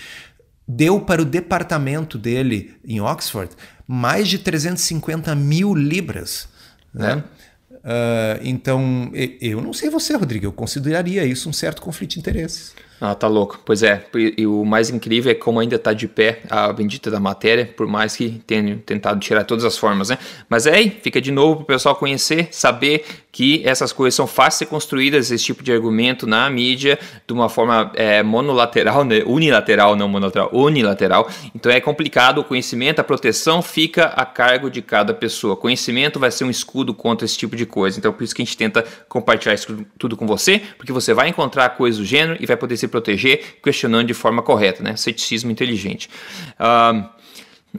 deu 0.67 1.01
para 1.01 1.21
o 1.21 1.25
departamento 1.25 2.17
dele 2.17 2.75
em 2.87 3.01
Oxford 3.01 3.55
mais 3.93 4.29
de 4.29 4.39
350 4.39 5.35
mil 5.35 5.75
libras. 5.75 6.49
Né? 6.95 7.25
Uh, 7.73 8.39
então, 8.43 9.11
eu 9.41 9.61
não 9.61 9.73
sei 9.73 9.91
você, 9.91 10.15
Rodrigo, 10.15 10.47
eu 10.47 10.53
consideraria 10.53 11.25
isso 11.25 11.49
um 11.49 11.53
certo 11.53 11.83
conflito 11.83 12.13
de 12.13 12.21
interesses. 12.21 12.73
Ah, 13.01 13.15
tá 13.15 13.27
louco. 13.27 13.59
Pois 13.65 13.83
é, 13.83 14.05
e 14.37 14.47
o 14.47 14.63
mais 14.63 14.91
incrível 14.91 15.33
é 15.33 15.35
como 15.35 15.59
ainda 15.59 15.79
tá 15.79 15.95
de 15.95 16.07
pé 16.07 16.43
a 16.51 16.71
bendita 16.71 17.11
da 17.11 17.19
matéria, 17.19 17.65
por 17.65 17.87
mais 17.87 18.15
que 18.15 18.43
tenha 18.47 18.77
tentado 18.85 19.19
tirar 19.21 19.45
todas 19.45 19.65
as 19.65 19.79
formas, 19.79 20.11
né? 20.11 20.19
Mas 20.51 20.67
é 20.67 20.75
aí, 20.75 20.91
fica 20.91 21.19
de 21.19 21.31
novo 21.31 21.57
pro 21.57 21.67
pessoal 21.67 21.97
conhecer, 21.97 22.49
saber 22.51 23.05
que 23.33 23.63
essas 23.65 23.93
coisas 23.93 24.15
são 24.15 24.27
fáceis 24.27 24.51
de 24.51 24.59
ser 24.59 24.67
construídas, 24.67 25.31
esse 25.31 25.45
tipo 25.45 25.63
de 25.63 25.73
argumento 25.73 26.27
na 26.27 26.51
mídia, 26.51 26.99
de 27.27 27.33
uma 27.33 27.49
forma 27.49 27.91
é, 27.95 28.23
monolateral, 28.23 29.05
né? 29.05 29.23
unilateral, 29.25 29.95
não 29.97 30.09
monolateral, 30.09 30.51
unilateral. 30.53 31.29
Então 31.55 31.71
é 31.71 31.81
complicado, 31.81 32.39
o 32.39 32.45
conhecimento, 32.45 33.01
a 33.01 33.05
proteção 33.05 33.63
fica 33.63 34.07
a 34.07 34.27
cargo 34.27 34.69
de 34.69 34.83
cada 34.83 35.15
pessoa. 35.15 35.57
Conhecimento 35.57 36.19
vai 36.19 36.31
ser 36.31 36.45
um 36.45 36.51
escudo 36.51 36.93
contra 36.93 37.25
esse 37.25 37.39
tipo 37.39 37.55
de 37.57 37.65
coisa. 37.65 37.99
Então 37.99 38.13
por 38.13 38.25
isso 38.25 38.35
que 38.35 38.43
a 38.43 38.45
gente 38.45 38.57
tenta 38.57 38.85
compartilhar 39.09 39.55
isso 39.55 39.87
tudo 39.97 40.17
com 40.17 40.27
você, 40.27 40.61
porque 40.77 40.93
você 40.93 41.15
vai 41.15 41.29
encontrar 41.29 41.71
coisas 41.71 41.99
do 41.99 42.05
gênero 42.05 42.37
e 42.41 42.47
vai 42.47 42.57
poder 42.57 42.77
se 42.77 42.90
proteger 42.91 43.59
questionando 43.63 44.07
de 44.07 44.15
forma 44.15 44.43
correta, 44.43 44.83
né? 44.83 44.97
Ceticismo 44.97 45.51
inteligente. 45.51 46.11
Uh, 46.59 47.09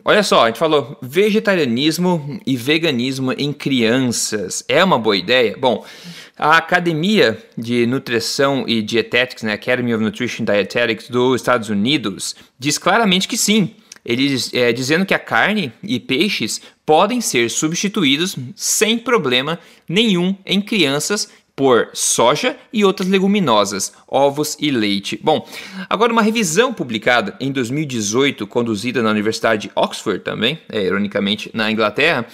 olha 0.03 0.23
só, 0.23 0.43
a 0.43 0.47
gente 0.47 0.59
falou 0.59 0.97
vegetarianismo 1.01 2.39
e 2.45 2.55
veganismo 2.55 3.33
em 3.33 3.53
crianças. 3.53 4.63
É 4.67 4.83
uma 4.83 4.97
boa 4.97 5.17
ideia? 5.17 5.55
Bom, 5.59 5.85
a 6.37 6.57
Academia 6.57 7.37
de 7.55 7.85
Nutrição 7.85 8.65
e 8.67 8.81
Dietetics, 8.81 9.43
né, 9.43 9.53
Academy 9.53 9.93
of 9.93 10.03
Nutrition 10.03 10.43
Dietetics 10.43 11.07
dos 11.07 11.39
Estados 11.39 11.69
Unidos, 11.69 12.35
diz 12.57 12.77
claramente 12.77 13.27
que 13.27 13.37
sim. 13.37 13.75
Eles 14.03 14.51
é, 14.53 14.73
dizendo 14.73 15.05
que 15.05 15.13
a 15.13 15.19
carne 15.19 15.71
e 15.83 15.99
peixes 15.99 16.59
podem 16.83 17.21
ser 17.21 17.49
substituídos 17.51 18.35
sem 18.55 18.97
problema 18.97 19.59
nenhum 19.87 20.35
em 20.43 20.59
crianças 20.59 21.29
por 21.61 21.91
soja 21.93 22.57
e 22.73 22.83
outras 22.83 23.07
leguminosas, 23.07 23.93
ovos 24.07 24.57
e 24.59 24.71
leite. 24.71 25.19
Bom, 25.21 25.47
agora 25.87 26.11
uma 26.11 26.23
revisão 26.23 26.73
publicada 26.73 27.37
em 27.39 27.51
2018, 27.51 28.47
conduzida 28.47 29.03
na 29.03 29.11
Universidade 29.11 29.67
de 29.67 29.71
Oxford 29.75 30.23
também, 30.23 30.59
é, 30.67 30.81
ironicamente 30.81 31.51
na 31.53 31.71
Inglaterra, 31.71 32.25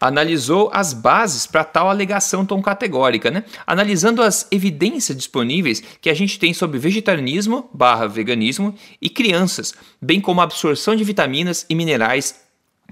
analisou 0.00 0.68
as 0.74 0.92
bases 0.92 1.46
para 1.46 1.62
tal 1.62 1.88
alegação 1.88 2.44
tão 2.44 2.60
categórica, 2.60 3.30
né? 3.30 3.44
Analisando 3.64 4.20
as 4.20 4.48
evidências 4.50 5.16
disponíveis 5.16 5.80
que 6.00 6.10
a 6.10 6.14
gente 6.14 6.36
tem 6.36 6.52
sobre 6.52 6.76
vegetarianismo 6.80 7.70
barra 7.72 8.08
veganismo 8.08 8.74
e 9.00 9.08
crianças, 9.08 9.72
bem 10.00 10.20
como 10.20 10.40
a 10.40 10.44
absorção 10.44 10.96
de 10.96 11.04
vitaminas 11.04 11.64
e 11.70 11.76
minerais 11.76 12.34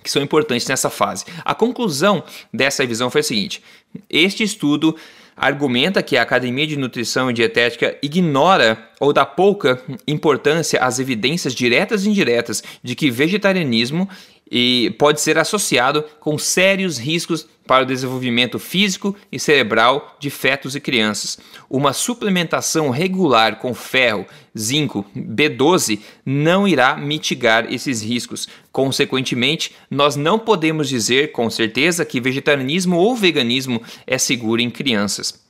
que 0.04 0.11
são 0.11 0.23
importantes 0.23 0.68
nessa 0.68 0.88
fase. 0.88 1.25
A 1.44 1.52
conclusão 1.52 2.23
dessa 2.54 2.85
revisão 2.85 3.11
foi 3.11 3.23
a 3.23 3.25
seguinte: 3.25 3.61
este 4.09 4.44
estudo 4.44 4.97
argumenta 5.40 6.02
que 6.02 6.18
a 6.18 6.23
Academia 6.23 6.66
de 6.66 6.76
Nutrição 6.76 7.30
e 7.30 7.32
Dietética 7.32 7.97
ignora 8.02 8.76
ou 9.00 9.11
dá 9.11 9.25
pouca 9.25 9.80
importância 10.06 10.78
às 10.85 10.99
evidências 10.99 11.54
diretas 11.54 12.04
e 12.04 12.11
indiretas 12.11 12.62
de 12.85 12.94
que 12.94 13.11
vegetarianismo 13.11 14.06
e 14.50 14.95
pode 14.99 15.21
ser 15.21 15.38
associado 15.38 16.04
com 16.19 16.37
sérios 16.37 16.99
riscos 16.99 17.47
para 17.66 17.85
o 17.85 17.87
desenvolvimento 17.87 18.59
físico 18.59 19.14
e 19.30 19.38
cerebral 19.38 20.16
de 20.19 20.28
fetos 20.28 20.75
e 20.75 20.80
crianças. 20.80 21.38
Uma 21.71 21.92
suplementação 21.92 22.90
regular 22.90 23.61
com 23.61 23.73
ferro, 23.73 24.26
zinco, 24.59 25.07
B12 25.16 26.00
não 26.26 26.66
irá 26.66 26.97
mitigar 26.97 27.73
esses 27.73 28.02
riscos. 28.02 28.49
Consequentemente, 28.73 29.73
nós 29.88 30.16
não 30.16 30.37
podemos 30.37 30.88
dizer 30.88 31.30
com 31.30 31.49
certeza 31.49 32.04
que 32.04 32.21
vegetarianismo 32.21 32.97
ou 32.97 33.14
veganismo 33.14 33.80
é 34.04 34.19
seguro 34.19 34.61
em 34.61 34.69
crianças. 34.69 35.49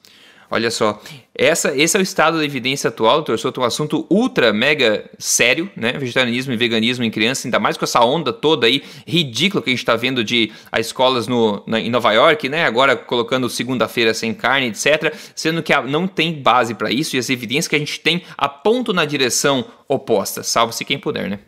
Olha 0.51 0.71
só, 0.71 1.01
essa, 1.33 1.77
esse 1.77 1.97
é 1.97 2.01
o 2.01 2.03
estado 2.03 2.39
da 2.39 2.45
evidência 2.45 2.89
atual, 2.89 3.19
doutor 3.19 3.39
Souto, 3.39 3.61
um 3.61 3.65
assunto 3.65 4.05
ultra, 4.11 4.53
mega 4.53 5.09
sério, 5.17 5.71
né? 5.77 5.93
Vegetarianismo 5.93 6.53
e 6.53 6.57
veganismo 6.57 7.05
em 7.05 7.11
criança, 7.11 7.47
ainda 7.47 7.61
mais 7.61 7.77
com 7.77 7.85
essa 7.85 8.05
onda 8.05 8.33
toda 8.33 8.67
aí 8.67 8.83
ridícula 9.07 9.63
que 9.63 9.71
a 9.71 9.73
gente 9.73 9.79
está 9.79 9.95
vendo 9.95 10.25
de 10.25 10.51
as 10.73 10.87
escolas 10.87 11.29
no, 11.29 11.63
na, 11.69 11.79
em 11.79 11.89
Nova 11.89 12.13
York, 12.13 12.49
né? 12.49 12.65
Agora 12.65 12.97
colocando 12.97 13.49
segunda-feira 13.49 14.13
sem 14.13 14.35
carne, 14.35 14.67
etc. 14.67 15.15
Sendo 15.37 15.63
que 15.63 15.73
não 15.83 16.09
tem 16.09 16.43
base 16.43 16.75
para 16.75 16.91
isso 16.91 17.15
e 17.15 17.19
as 17.21 17.31
evidências 17.31 17.69
que 17.69 17.77
a 17.77 17.79
gente 17.79 18.01
tem 18.01 18.23
apontam 18.37 18.93
na 18.93 19.05
direção 19.05 19.65
oposta, 19.87 20.43
salvo-se 20.43 20.85
quem 20.85 20.99
puder, 20.99 21.31
né? 21.31 21.39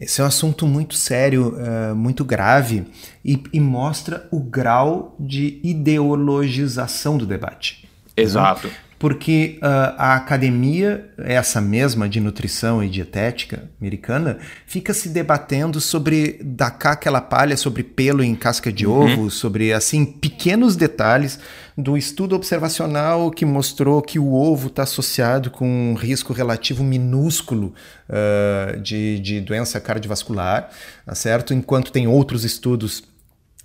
Esse 0.00 0.22
é 0.22 0.24
um 0.24 0.26
assunto 0.26 0.66
muito 0.66 0.94
sério, 0.94 1.54
uh, 1.58 1.94
muito 1.94 2.24
grave 2.24 2.86
e, 3.22 3.42
e, 3.52 3.60
mostra 3.60 4.26
o 4.30 4.40
grau 4.40 5.14
de 5.20 5.60
ideologização 5.62 7.18
do 7.18 7.26
debate. 7.26 7.86
Exato. 8.16 8.68
Né? 8.68 8.74
Porque 9.00 9.58
uh, 9.62 9.96
a 9.96 10.14
academia, 10.14 11.08
essa 11.16 11.58
mesma 11.58 12.06
de 12.06 12.20
nutrição 12.20 12.84
e 12.84 12.88
dietética 12.88 13.70
americana, 13.80 14.36
fica 14.66 14.92
se 14.92 15.08
debatendo 15.08 15.80
sobre 15.80 16.38
dar 16.44 16.72
cá 16.72 16.92
aquela 16.92 17.22
palha, 17.22 17.56
sobre 17.56 17.82
pelo 17.82 18.22
em 18.22 18.34
casca 18.34 18.70
de 18.70 18.86
uhum. 18.86 19.00
ovo, 19.02 19.30
sobre 19.30 19.72
assim 19.72 20.04
pequenos 20.04 20.76
detalhes 20.76 21.40
do 21.78 21.96
estudo 21.96 22.36
observacional 22.36 23.30
que 23.30 23.46
mostrou 23.46 24.02
que 24.02 24.18
o 24.18 24.34
ovo 24.34 24.66
está 24.66 24.82
associado 24.82 25.50
com 25.50 25.66
um 25.66 25.94
risco 25.94 26.34
relativo 26.34 26.84
minúsculo 26.84 27.72
uh, 28.06 28.78
de, 28.82 29.18
de 29.20 29.40
doença 29.40 29.80
cardiovascular, 29.80 30.68
tá 31.06 31.14
certo? 31.14 31.54
Enquanto 31.54 31.90
tem 31.90 32.06
outros 32.06 32.44
estudos 32.44 33.02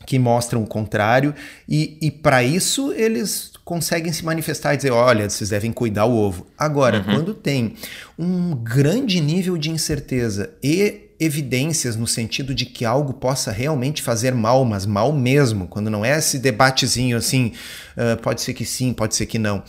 que 0.05 0.19
mostram 0.19 0.63
o 0.63 0.67
contrário, 0.67 1.33
e, 1.67 1.97
e 2.01 2.12
para 2.12 2.43
isso 2.43 2.93
eles 2.93 3.51
conseguem 3.63 4.13
se 4.13 4.24
manifestar 4.24 4.74
e 4.74 4.77
dizer: 4.77 4.91
olha, 4.91 5.29
vocês 5.29 5.50
devem 5.50 5.71
cuidar 5.71 6.05
o 6.05 6.15
ovo. 6.15 6.45
Agora, 6.57 7.00
uhum. 7.00 7.03
quando 7.03 7.33
tem 7.33 7.74
um 8.17 8.55
grande 8.55 9.19
nível 9.19 9.57
de 9.57 9.71
incerteza 9.71 10.51
e 10.63 11.01
evidências 11.19 11.95
no 11.95 12.05
sentido 12.05 12.53
de 12.53 12.65
que 12.65 12.83
algo 12.83 13.13
possa 13.13 13.51
realmente 13.51 14.01
fazer 14.01 14.33
mal, 14.33 14.65
mas 14.65 14.85
mal 14.85 15.13
mesmo, 15.13 15.67
quando 15.67 15.89
não 15.89 16.03
é 16.03 16.17
esse 16.17 16.38
debatezinho 16.38 17.17
assim, 17.17 17.53
uh, 17.95 18.21
pode 18.21 18.41
ser 18.41 18.53
que 18.53 18.65
sim, 18.65 18.93
pode 18.93 19.15
ser 19.15 19.25
que 19.25 19.39
não. 19.39 19.63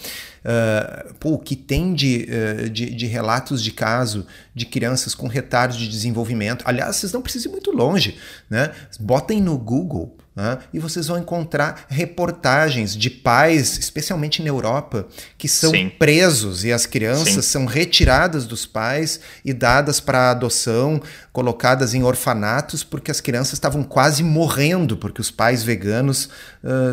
Uh, 0.46 1.12
pô, 1.14 1.30
o 1.30 1.38
que 1.40 1.56
tem 1.56 1.92
de, 1.92 2.28
uh, 2.30 2.70
de, 2.70 2.94
de, 2.94 3.06
relatos 3.06 3.60
de 3.60 3.72
caso 3.72 4.24
de 4.54 4.64
crianças 4.64 5.12
com 5.12 5.26
retardo 5.26 5.76
de 5.76 5.88
desenvolvimento. 5.88 6.62
Aliás, 6.64 6.94
vocês 6.94 7.12
não 7.12 7.20
precisam 7.20 7.50
ir 7.50 7.54
muito 7.54 7.72
longe, 7.72 8.16
né? 8.48 8.70
Botem 9.00 9.40
no 9.42 9.58
Google 9.58 10.16
né? 10.36 10.58
E 10.70 10.78
vocês 10.78 11.06
vão 11.06 11.16
encontrar 11.16 11.86
reportagens 11.88 12.94
de 12.94 13.08
pais, 13.08 13.78
especialmente 13.78 14.42
na 14.42 14.48
Europa, 14.48 15.08
que 15.38 15.48
são 15.48 15.70
Sim. 15.70 15.88
presos 15.88 16.62
e 16.62 16.70
as 16.70 16.84
crianças 16.84 17.46
Sim. 17.46 17.52
são 17.52 17.64
retiradas 17.64 18.44
dos 18.44 18.66
pais 18.66 19.18
e 19.42 19.54
dadas 19.54 19.98
para 19.98 20.30
adoção, 20.30 21.00
colocadas 21.32 21.94
em 21.94 22.02
orfanatos, 22.02 22.84
porque 22.84 23.10
as 23.10 23.18
crianças 23.18 23.54
estavam 23.54 23.82
quase 23.82 24.22
morrendo, 24.22 24.98
porque 24.98 25.22
os 25.22 25.30
pais 25.30 25.62
veganos 25.62 26.28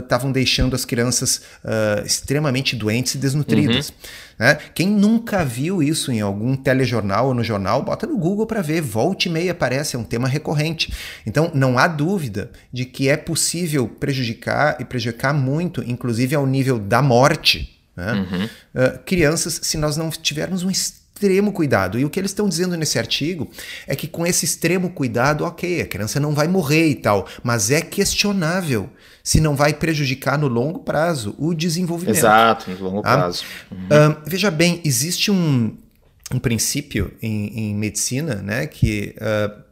estavam 0.01 0.29
uh, 0.29 0.33
deixando 0.33 0.73
as 0.73 0.85
crianças 0.85 1.41
uh, 1.65 2.05
extremamente 2.05 2.77
doentes 2.77 3.15
e 3.15 3.17
desnutridas. 3.17 3.42
Uhum. 3.91 4.13
Né? 4.39 4.57
Quem 4.73 4.87
nunca 4.87 5.43
viu 5.43 5.81
isso 5.81 6.11
em 6.11 6.21
algum 6.21 6.55
telejornal 6.55 7.27
ou 7.27 7.33
no 7.33 7.43
jornal, 7.43 7.83
bota 7.83 8.07
no 8.07 8.17
Google 8.17 8.45
para 8.45 8.61
ver, 8.61 8.81
volte 8.81 9.27
e 9.27 9.31
meia 9.31 9.51
aparece, 9.51 9.95
é 9.95 9.99
um 9.99 10.03
tema 10.03 10.27
recorrente. 10.27 10.93
Então, 11.25 11.51
não 11.53 11.77
há 11.77 11.87
dúvida 11.87 12.51
de 12.71 12.85
que 12.85 13.09
é 13.09 13.17
possível 13.17 13.87
prejudicar 13.87 14.77
e 14.79 14.85
prejudicar 14.85 15.33
muito, 15.33 15.83
inclusive 15.83 16.35
ao 16.35 16.45
nível 16.45 16.79
da 16.79 17.01
morte, 17.01 17.79
né? 17.95 18.13
uhum. 18.13 18.45
uh, 18.45 18.99
crianças, 19.05 19.59
se 19.63 19.77
nós 19.77 19.97
não 19.97 20.09
tivermos 20.09 20.63
um 20.63 20.69
extremo 21.23 21.53
cuidado. 21.53 21.97
E 21.97 22.03
o 22.03 22.09
que 22.09 22.19
eles 22.19 22.31
estão 22.31 22.49
dizendo 22.49 22.75
nesse 22.75 22.99
artigo 22.99 23.49
é 23.87 23.95
que 23.95 24.07
com 24.07 24.25
esse 24.25 24.43
extremo 24.43 24.89
cuidado, 24.89 25.45
ok, 25.45 25.81
a 25.81 25.87
criança 25.87 26.19
não 26.19 26.33
vai 26.33 26.47
morrer 26.47 26.89
e 26.89 26.95
tal, 26.95 27.27
mas 27.41 27.71
é 27.71 27.81
questionável 27.81 28.89
se 29.23 29.39
não 29.39 29.55
vai 29.55 29.73
prejudicar 29.73 30.37
no 30.37 30.47
longo 30.47 30.79
prazo 30.79 31.33
o 31.37 31.53
desenvolvimento. 31.53 32.17
Exato, 32.17 32.71
no 32.71 32.83
longo 32.83 33.01
tá? 33.01 33.17
prazo. 33.17 33.43
Uhum. 33.71 34.15
veja 34.25 34.51
bem, 34.51 34.81
existe 34.83 35.31
um, 35.31 35.77
um 36.33 36.39
princípio 36.39 37.13
em, 37.21 37.69
em 37.69 37.75
medicina 37.75 38.35
né, 38.35 38.67
que 38.67 39.15
uh, 39.17 39.63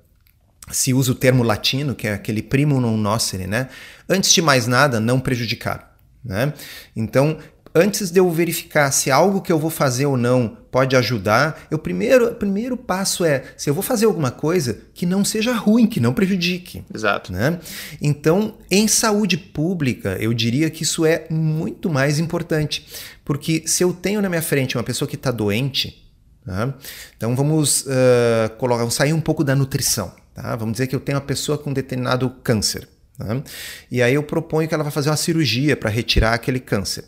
se 0.72 0.94
usa 0.94 1.12
o 1.12 1.16
termo 1.16 1.44
latino, 1.44 1.94
que 1.94 2.08
é 2.08 2.14
aquele 2.14 2.42
primo 2.42 2.80
non 2.80 2.96
nocere, 2.96 3.46
né? 3.46 3.68
Antes 4.08 4.32
de 4.32 4.42
mais 4.42 4.68
nada, 4.68 5.02
não 5.02 5.20
prejudicar. 5.20 5.92
Né? 6.24 6.54
Então, 6.96 7.40
antes 7.74 8.12
de 8.12 8.20
eu 8.20 8.30
verificar 8.30 8.92
se 8.92 9.10
algo 9.10 9.42
que 9.42 9.52
eu 9.52 9.60
vou 9.60 9.70
fazer 9.70 10.06
ou 10.06 10.18
não 10.18 10.58
pode 10.72 10.96
ajudar, 10.96 11.68
o 11.72 11.78
primeiro, 11.78 12.34
primeiro 12.36 12.78
passo 12.78 13.26
é 13.26 13.44
se 13.58 13.70
eu 13.70 13.74
vou 13.74 13.84
fazer 13.84 14.06
alguma 14.06 14.32
coisa 14.32 14.80
que 14.94 15.06
não 15.06 15.24
seja 15.26 15.54
ruim, 15.54 15.86
que 15.86 16.00
não 16.00 16.14
prejudique. 16.14 16.84
Exato. 16.94 17.32
Né? 17.32 17.60
Então, 18.02 18.56
em 18.70 18.88
saúde 18.88 19.38
pública, 19.38 20.18
eu 20.20 20.34
diria 20.34 20.70
que 20.70 20.84
isso 20.84 21.06
é 21.06 21.26
muito 21.30 21.90
mais 21.90 22.20
importante. 22.20 22.88
Porque 23.26 23.64
se 23.66 23.84
eu 23.84 23.94
tenho 23.94 24.22
na 24.22 24.30
minha 24.30 24.42
frente 24.42 24.78
uma 24.78 24.84
pessoa 24.84 25.08
que 25.08 25.16
está 25.16 25.32
doente, 25.32 26.10
tá? 26.46 26.74
então 27.16 27.36
vamos, 27.36 27.82
uh, 27.82 28.50
colocar, 28.58 28.80
vamos 28.80 28.96
sair 28.96 29.14
um 29.14 29.22
pouco 29.22 29.44
da 29.44 29.56
nutrição. 29.56 30.14
Tá? 30.34 30.56
Vamos 30.56 30.74
dizer 30.74 30.88
que 30.88 30.96
eu 30.96 31.00
tenho 31.00 31.18
uma 31.18 31.26
pessoa 31.26 31.58
com 31.58 31.74
determinado 31.74 32.30
câncer. 32.44 32.88
Né? 33.24 33.44
E 33.90 34.02
aí 34.02 34.14
eu 34.14 34.24
proponho 34.24 34.68
que 34.68 34.74
ela 34.74 34.84
vai 34.84 34.92
fazer 34.92 35.10
uma 35.10 35.18
cirurgia 35.18 35.76
para 35.76 35.90
retirar 35.90 36.34
aquele 36.34 36.60
câncer. 36.60 37.06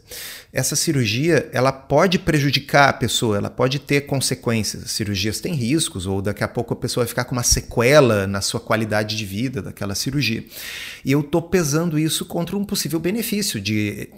Essa 0.52 0.76
cirurgia 0.76 1.50
ela 1.52 1.72
pode 1.72 2.20
prejudicar 2.20 2.90
a 2.90 2.94
pessoa, 2.94 3.38
ela 3.38 3.50
pode 3.50 3.80
ter 3.80 4.02
consequências. 4.02 4.84
As 4.84 4.92
cirurgias 4.92 5.40
têm 5.40 5.56
riscos, 5.56 6.06
ou 6.06 6.22
daqui 6.22 6.44
a 6.44 6.48
pouco 6.48 6.74
a 6.74 6.78
pessoa 6.78 7.04
vai 7.04 7.10
ficar 7.10 7.26
com 7.26 7.34
uma 7.34 7.44
sequela 7.44 8.28
na 8.28 8.40
sua 8.40 8.60
qualidade 8.60 9.16
de 9.16 9.26
vida 9.26 9.62
daquela 9.62 9.96
cirurgia. 9.96 10.44
E 11.04 11.12
eu 11.12 11.22
estou 11.22 11.42
pesando 11.42 11.98
isso 11.98 12.26
contra 12.26 12.56
um 12.56 12.64
possível 12.64 13.00
benefício 13.00 13.60
de 13.60 14.10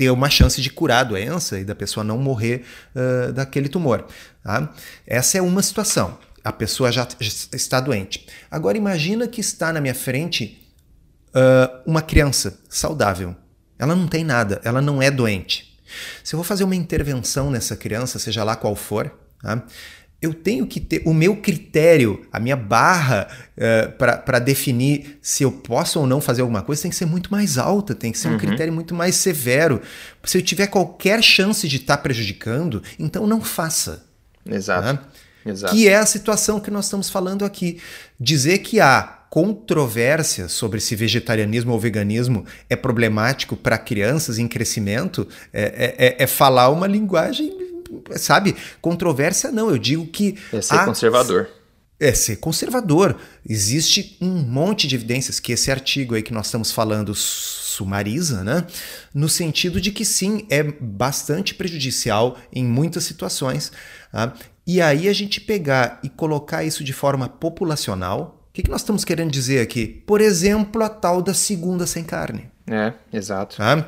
ter 0.00 0.10
uma 0.10 0.30
chance 0.30 0.62
de 0.62 0.70
curar 0.70 1.00
a 1.00 1.04
doença 1.04 1.58
e 1.58 1.64
da 1.64 1.74
pessoa 1.74 2.02
não 2.02 2.16
morrer 2.16 2.62
uh, 2.94 3.32
daquele 3.34 3.68
tumor. 3.68 4.06
Tá? 4.42 4.72
Essa 5.06 5.36
é 5.36 5.42
uma 5.42 5.62
situação. 5.62 6.18
A 6.42 6.50
pessoa 6.50 6.90
já 6.90 7.06
está 7.52 7.80
doente. 7.80 8.26
Agora 8.50 8.78
imagina 8.78 9.28
que 9.28 9.42
está 9.42 9.70
na 9.72 9.80
minha 9.80 9.94
frente 9.94 10.59
uh, 11.34 11.82
uma 11.86 12.02
criança 12.02 12.58
saudável. 12.68 13.36
Ela 13.78 13.94
não 13.94 14.06
tem 14.06 14.24
nada, 14.24 14.60
ela 14.64 14.80
não 14.80 15.00
é 15.00 15.10
doente. 15.10 15.78
Se 16.22 16.34
eu 16.34 16.38
vou 16.38 16.44
fazer 16.44 16.64
uma 16.64 16.76
intervenção 16.76 17.50
nessa 17.50 17.76
criança, 17.76 18.18
seja 18.18 18.44
lá 18.44 18.54
qual 18.54 18.76
for, 18.76 19.12
tá? 19.42 19.64
eu 20.22 20.34
tenho 20.34 20.66
que 20.66 20.78
ter 20.80 21.02
o 21.06 21.14
meu 21.14 21.36
critério, 21.36 22.26
a 22.30 22.38
minha 22.38 22.56
barra 22.56 23.26
uh, 23.56 23.92
para 23.96 24.38
definir 24.38 25.18
se 25.22 25.42
eu 25.42 25.50
posso 25.50 25.98
ou 25.98 26.06
não 26.06 26.20
fazer 26.20 26.42
alguma 26.42 26.62
coisa 26.62 26.82
tem 26.82 26.90
que 26.90 26.96
ser 26.96 27.06
muito 27.06 27.32
mais 27.32 27.56
alta, 27.56 27.94
tem 27.94 28.12
que 28.12 28.18
ser 28.18 28.28
uhum. 28.28 28.34
um 28.34 28.38
critério 28.38 28.72
muito 28.72 28.94
mais 28.94 29.14
severo. 29.16 29.80
Se 30.24 30.36
eu 30.36 30.42
tiver 30.42 30.66
qualquer 30.66 31.22
chance 31.22 31.66
de 31.66 31.76
estar 31.76 31.96
tá 31.96 32.02
prejudicando, 32.02 32.82
então 32.98 33.26
não 33.26 33.40
faça. 33.40 34.04
Exato. 34.44 34.98
Tá? 34.98 35.08
Exato. 35.46 35.74
Que 35.74 35.88
é 35.88 35.96
a 35.96 36.04
situação 36.04 36.60
que 36.60 36.70
nós 36.70 36.84
estamos 36.84 37.08
falando 37.08 37.44
aqui. 37.44 37.80
Dizer 38.18 38.58
que 38.58 38.78
há 38.78 39.19
controvérsia 39.30 40.48
sobre 40.48 40.80
se 40.80 40.96
vegetarianismo 40.96 41.72
ou 41.72 41.78
veganismo 41.78 42.44
é 42.68 42.74
problemático 42.74 43.56
para 43.56 43.78
crianças 43.78 44.40
em 44.40 44.48
crescimento 44.48 45.26
é, 45.52 45.62
é, 45.62 46.06
é, 46.06 46.24
é, 46.24 46.26
falar 46.26 46.68
uma 46.68 46.88
linguagem, 46.88 47.56
sabe? 48.16 48.56
Controvérsia 48.82 49.52
não, 49.52 49.70
eu 49.70 49.78
digo 49.78 50.04
que. 50.08 50.36
É 50.52 50.60
ser 50.60 50.84
conservador. 50.84 51.48
É 52.00 52.12
ser 52.12 52.36
conservador. 52.36 53.16
Existe 53.48 54.16
um 54.20 54.42
monte 54.42 54.88
de 54.88 54.96
evidências 54.96 55.38
que 55.38 55.52
esse 55.52 55.70
artigo 55.70 56.16
aí 56.16 56.22
que 56.22 56.32
nós 56.32 56.46
estamos 56.46 56.72
falando 56.72 57.14
sumariza, 57.14 58.42
né? 58.42 58.66
No 59.14 59.28
sentido 59.28 59.80
de 59.80 59.92
que 59.92 60.04
sim, 60.04 60.44
é 60.50 60.62
bastante 60.62 61.54
prejudicial 61.54 62.36
em 62.52 62.64
muitas 62.64 63.04
situações. 63.04 63.70
Tá? 64.10 64.32
E 64.66 64.80
aí 64.80 65.08
a 65.08 65.12
gente 65.12 65.40
pegar 65.40 66.00
e 66.02 66.08
colocar 66.08 66.64
isso 66.64 66.82
de 66.82 66.92
forma 66.92 67.28
populacional, 67.28 68.39
que, 68.60 68.64
que 68.64 68.70
nós 68.70 68.82
estamos 68.82 69.04
querendo 69.04 69.30
dizer 69.30 69.60
aqui? 69.60 69.86
Por 69.86 70.20
exemplo, 70.20 70.82
a 70.82 70.88
tal 70.88 71.22
da 71.22 71.34
segunda 71.34 71.86
sem 71.86 72.04
carne. 72.04 72.50
É, 72.66 72.92
exato. 73.12 73.56
Tá? 73.56 73.86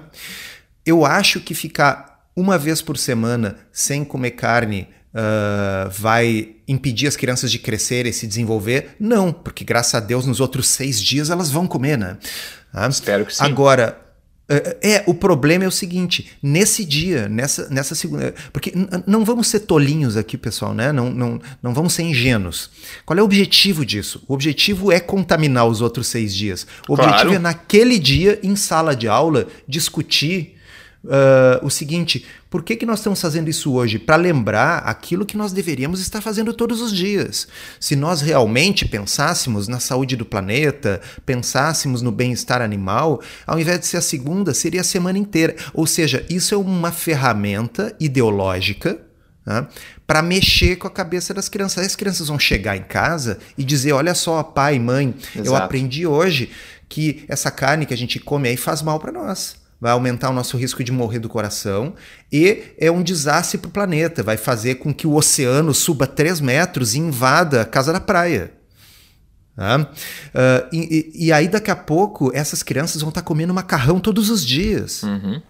Eu 0.84 1.04
acho 1.04 1.40
que 1.40 1.54
ficar 1.54 2.26
uma 2.34 2.58
vez 2.58 2.80
por 2.80 2.96
semana 2.96 3.58
sem 3.70 4.04
comer 4.04 4.32
carne 4.32 4.88
uh, 5.14 5.90
vai 5.90 6.56
impedir 6.66 7.06
as 7.06 7.16
crianças 7.16 7.52
de 7.52 7.58
crescer 7.58 8.06
e 8.06 8.12
se 8.12 8.26
desenvolver? 8.26 8.96
Não, 8.98 9.32
porque 9.32 9.64
graças 9.64 9.94
a 9.94 10.00
Deus 10.00 10.26
nos 10.26 10.40
outros 10.40 10.68
seis 10.68 11.00
dias 11.00 11.30
elas 11.30 11.50
vão 11.50 11.66
comer, 11.66 11.98
né? 11.98 12.16
Tá? 12.72 12.88
Espero 12.88 13.26
que 13.26 13.34
sim. 13.34 13.44
Agora, 13.44 14.00
é, 14.52 14.90
é, 14.94 15.04
o 15.06 15.14
problema 15.14 15.64
é 15.64 15.68
o 15.68 15.72
seguinte: 15.72 16.30
nesse 16.42 16.84
dia, 16.84 17.28
nessa, 17.28 17.68
nessa 17.68 17.94
segunda. 17.94 18.34
Porque 18.52 18.72
não 19.06 19.24
vamos 19.24 19.48
ser 19.48 19.60
tolinhos 19.60 20.16
aqui, 20.16 20.36
pessoal, 20.36 20.74
né? 20.74 20.92
Não, 20.92 21.10
não, 21.10 21.40
não 21.62 21.72
vamos 21.72 21.92
ser 21.92 22.02
ingênuos. 22.02 22.70
Qual 23.06 23.18
é 23.18 23.22
o 23.22 23.24
objetivo 23.24 23.84
disso? 23.84 24.22
O 24.28 24.34
objetivo 24.34 24.92
é 24.92 25.00
contaminar 25.00 25.66
os 25.66 25.80
outros 25.80 26.06
seis 26.06 26.34
dias. 26.34 26.66
O 26.88 26.96
claro. 26.96 27.10
objetivo 27.10 27.34
é, 27.34 27.38
naquele 27.38 27.98
dia, 27.98 28.38
em 28.42 28.54
sala 28.56 28.94
de 28.94 29.08
aula, 29.08 29.46
discutir 29.66 30.56
uh, 31.04 31.64
o 31.64 31.70
seguinte: 31.70 32.24
por 32.48 32.62
que, 32.62 32.76
que 32.76 32.86
nós 32.86 32.98
estamos 32.98 33.20
fazendo 33.20 33.48
isso 33.48 33.72
hoje? 33.72 33.98
Para 33.98 34.16
lembrar 34.16 34.78
aquilo 34.78 35.26
que 35.26 35.36
nós 35.36 35.52
deveríamos 35.52 36.00
estar 36.00 36.20
fazendo 36.20 36.52
todos 36.52 36.80
os 36.80 36.92
dias. 36.92 37.48
Se 37.80 37.96
nós 37.96 38.20
realmente 38.20 38.86
pensássemos 38.86 39.68
na 39.68 39.80
saúde 39.80 40.16
do 40.16 40.24
planeta, 40.24 41.00
pensássemos 41.24 42.02
no 42.02 42.12
bem-estar 42.12 42.60
animal, 42.62 43.20
ao 43.46 43.58
invés 43.58 43.80
de 43.80 43.86
ser 43.86 43.96
a 43.98 44.02
segunda, 44.02 44.54
seria 44.54 44.80
a 44.80 44.84
semana 44.84 45.18
inteira. 45.18 45.56
Ou 45.74 45.86
seja, 45.86 46.24
isso 46.28 46.54
é 46.54 46.58
uma 46.58 46.92
ferramenta 46.92 47.94
ideológica 47.98 48.98
né, 49.44 49.66
para 50.06 50.22
mexer 50.22 50.76
com 50.76 50.86
a 50.86 50.90
cabeça 50.90 51.34
das 51.34 51.48
crianças. 51.48 51.86
As 51.86 51.96
crianças 51.96 52.28
vão 52.28 52.38
chegar 52.38 52.76
em 52.76 52.82
casa 52.82 53.38
e 53.56 53.64
dizer: 53.64 53.92
Olha 53.92 54.14
só, 54.14 54.42
pai, 54.42 54.78
mãe, 54.78 55.14
Exato. 55.34 55.48
eu 55.48 55.56
aprendi 55.56 56.06
hoje 56.06 56.50
que 56.88 57.24
essa 57.26 57.50
carne 57.50 57.86
que 57.86 57.94
a 57.94 57.96
gente 57.96 58.20
come 58.20 58.48
aí 58.48 58.56
faz 58.56 58.82
mal 58.82 59.00
para 59.00 59.10
nós. 59.10 59.61
Vai 59.82 59.90
aumentar 59.90 60.30
o 60.30 60.32
nosso 60.32 60.56
risco 60.56 60.84
de 60.84 60.92
morrer 60.92 61.18
do 61.18 61.28
coração 61.28 61.94
e 62.30 62.62
é 62.78 62.88
um 62.88 63.02
desastre 63.02 63.58
para 63.58 63.66
o 63.66 63.72
planeta, 63.72 64.22
vai 64.22 64.36
fazer 64.36 64.76
com 64.76 64.94
que 64.94 65.08
o 65.08 65.16
oceano 65.16 65.74
suba 65.74 66.06
3 66.06 66.40
metros 66.40 66.94
e 66.94 67.00
invada 67.00 67.62
a 67.62 67.64
casa 67.64 67.92
da 67.92 67.98
praia. 67.98 68.52
Uh, 69.58 70.68
e, 70.72 71.26
e, 71.26 71.32
aí, 71.32 71.48
daqui 71.48 71.68
a 71.68 71.74
pouco, 71.74 72.30
essas 72.32 72.62
crianças 72.62 73.02
vão 73.02 73.08
estar 73.08 73.22
tá 73.22 73.26
comendo 73.26 73.52
macarrão 73.52 73.98
todos 73.98 74.30
os 74.30 74.46
dias. 74.46 75.02
Uhum. 75.02 75.42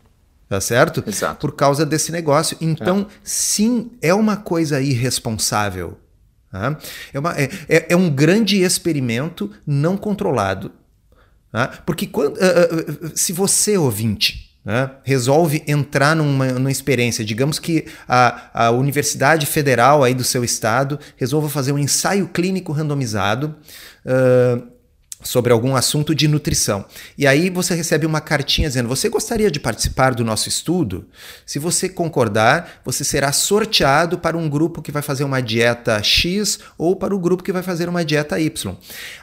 Tá 0.49 0.63
certo? 0.63 1.05
Exato. 1.07 1.39
Por 1.39 1.55
causa 1.55 1.85
desse 1.85 2.11
negócio. 2.11 2.57
Então, 2.59 3.01
é. 3.11 3.15
sim, 3.23 3.91
é 4.01 4.15
uma 4.15 4.39
coisa 4.39 4.81
irresponsável. 4.81 5.99
Tá? 6.51 6.79
É, 7.13 7.19
uma, 7.19 7.39
é, 7.39 7.51
é, 7.69 7.87
é 7.91 7.97
um 7.97 8.09
grande 8.09 8.63
experimento 8.63 9.51
não 9.67 9.95
controlado. 9.99 10.73
Tá? 11.53 11.69
Porque 11.85 12.07
quando, 12.07 12.39
uh, 12.39 13.07
uh, 13.07 13.13
se 13.15 13.31
você, 13.31 13.77
ouvinte, 13.77 14.51
né, 14.65 14.91
resolve 15.05 15.63
entrar 15.67 16.17
numa, 16.17 16.47
numa, 16.47 16.71
experiência, 16.71 17.23
digamos 17.23 17.59
que 17.59 17.85
a, 18.09 18.67
a 18.67 18.71
Universidade 18.71 19.45
Federal 19.45 20.03
aí 20.03 20.15
do 20.15 20.25
seu 20.25 20.43
estado 20.43 20.99
resolva 21.17 21.51
fazer 21.51 21.73
um 21.73 21.79
ensaio 21.79 22.29
clínico 22.29 22.73
randomizado 22.73 23.55
uh, 24.07 24.67
sobre 25.23 25.53
algum 25.53 25.77
assunto 25.77 26.15
de 26.15 26.27
nutrição. 26.29 26.85
E 27.17 27.27
aí 27.27 27.51
você 27.51 27.75
recebe 27.75 28.07
uma 28.07 28.21
cartinha 28.21 28.69
dizendo: 28.69 28.89
Você 28.89 29.09
gostaria 29.09 29.51
de 29.51 29.61
participar 29.61 30.15
do 30.15 30.25
nosso 30.25 30.49
estudo? 30.49 31.07
Se 31.47 31.59
você 31.59 31.89
concordar, 31.89 32.81
você 32.85 33.05
será 33.05 33.33
sorteado 33.33 34.19
para 34.19 34.37
um 34.37 34.49
grupo 34.49 34.83
que 34.83 34.93
vai 34.93 35.03
fazer 35.03 35.25
uma 35.25 35.41
dieta 35.41 36.03
X 36.03 36.59
ou 36.77 36.97
para 36.97 37.15
o 37.15 37.19
grupo 37.19 37.43
que 37.43 37.53
vai 37.53 37.63
fazer 37.63 37.89
uma 37.89 38.05
dieta 38.05 38.41
Y. 38.41 38.77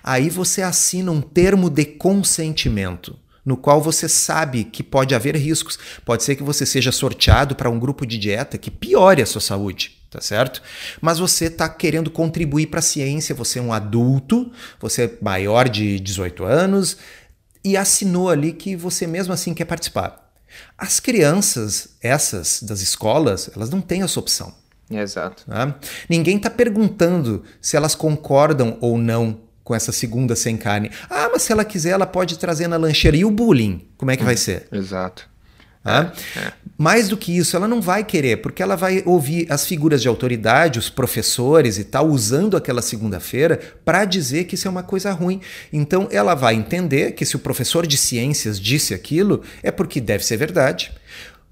Aí 0.03 0.29
você 0.29 0.61
assina 0.61 1.11
um 1.11 1.21
termo 1.21 1.69
de 1.69 1.85
consentimento 1.85 3.17
no 3.45 3.57
qual 3.57 3.81
você 3.81 4.07
sabe 4.07 4.63
que 4.63 4.83
pode 4.83 5.15
haver 5.15 5.35
riscos. 5.35 5.79
Pode 6.05 6.23
ser 6.23 6.35
que 6.35 6.43
você 6.43 6.65
seja 6.65 6.91
sorteado 6.91 7.55
para 7.55 7.69
um 7.69 7.79
grupo 7.79 8.05
de 8.05 8.17
dieta 8.17 8.57
que 8.57 8.69
piore 8.69 9.21
a 9.21 9.25
sua 9.25 9.41
saúde 9.41 9.98
tá 10.09 10.21
certo? 10.21 10.61
Mas 10.99 11.19
você 11.19 11.45
está 11.45 11.69
querendo 11.69 12.09
contribuir 12.09 12.67
para 12.67 12.79
a 12.79 12.83
ciência, 12.83 13.35
você 13.35 13.59
é 13.59 13.61
um 13.61 13.73
adulto, 13.73 14.51
você 14.79 15.03
é 15.03 15.17
maior 15.21 15.69
de 15.69 15.99
18 15.99 16.43
anos 16.43 16.97
e 17.63 17.77
assinou 17.77 18.29
ali 18.29 18.53
que 18.53 18.75
você 18.75 19.05
mesmo 19.05 19.33
assim 19.33 19.53
quer 19.53 19.65
participar. 19.65 20.29
As 20.77 20.99
crianças, 20.99 21.89
essas 22.01 22.63
das 22.63 22.81
escolas, 22.81 23.49
elas 23.55 23.69
não 23.69 23.81
têm 23.81 24.01
essa 24.01 24.19
opção. 24.19 24.53
Exato. 24.89 25.45
Tá? 25.45 25.75
Ninguém 26.09 26.37
está 26.37 26.49
perguntando 26.49 27.43
se 27.61 27.77
elas 27.77 27.93
concordam 27.93 28.77
ou 28.81 28.97
não 28.97 29.41
com 29.63 29.75
essa 29.75 29.91
segunda 29.91 30.35
sem 30.35 30.57
carne. 30.57 30.89
Ah, 31.07 31.29
mas 31.31 31.43
se 31.43 31.51
ela 31.51 31.63
quiser, 31.63 31.91
ela 31.91 32.07
pode 32.07 32.39
trazer 32.39 32.67
na 32.67 32.75
lancheira. 32.75 33.15
E 33.15 33.23
o 33.23 33.29
bullying? 33.29 33.87
Como 33.97 34.09
é 34.09 34.17
que 34.17 34.23
vai 34.23 34.35
ser? 34.35 34.67
Exato. 34.71 35.29
É, 35.85 36.39
é. 36.39 36.53
Mais 36.81 37.09
do 37.09 37.17
que 37.17 37.35
isso, 37.35 37.57
ela 37.57 37.67
não 37.67 37.81
vai 37.81 38.05
querer, 38.05 38.37
porque 38.37 38.63
ela 38.63 38.77
vai 38.77 39.03
ouvir 39.05 39.45
as 39.51 39.65
figuras 39.65 40.01
de 40.01 40.07
autoridade, 40.07 40.79
os 40.79 40.89
professores 40.89 41.77
e 41.77 41.83
tal, 41.83 42.07
usando 42.07 42.55
aquela 42.55 42.81
segunda-feira 42.81 43.59
para 43.83 44.05
dizer 44.05 44.45
que 44.45 44.55
isso 44.55 44.65
é 44.65 44.71
uma 44.71 44.81
coisa 44.81 45.11
ruim. 45.11 45.41
Então 45.73 46.07
ela 46.09 46.35
vai 46.35 46.55
entender 46.55 47.11
que 47.11 47.25
se 47.25 47.35
o 47.35 47.39
professor 47.39 47.85
de 47.85 47.97
ciências 47.97 48.57
disse 48.57 48.93
aquilo, 48.93 49.43
é 49.61 49.71
porque 49.71 49.99
deve 49.99 50.23
ser 50.23 50.37
verdade. 50.37 50.93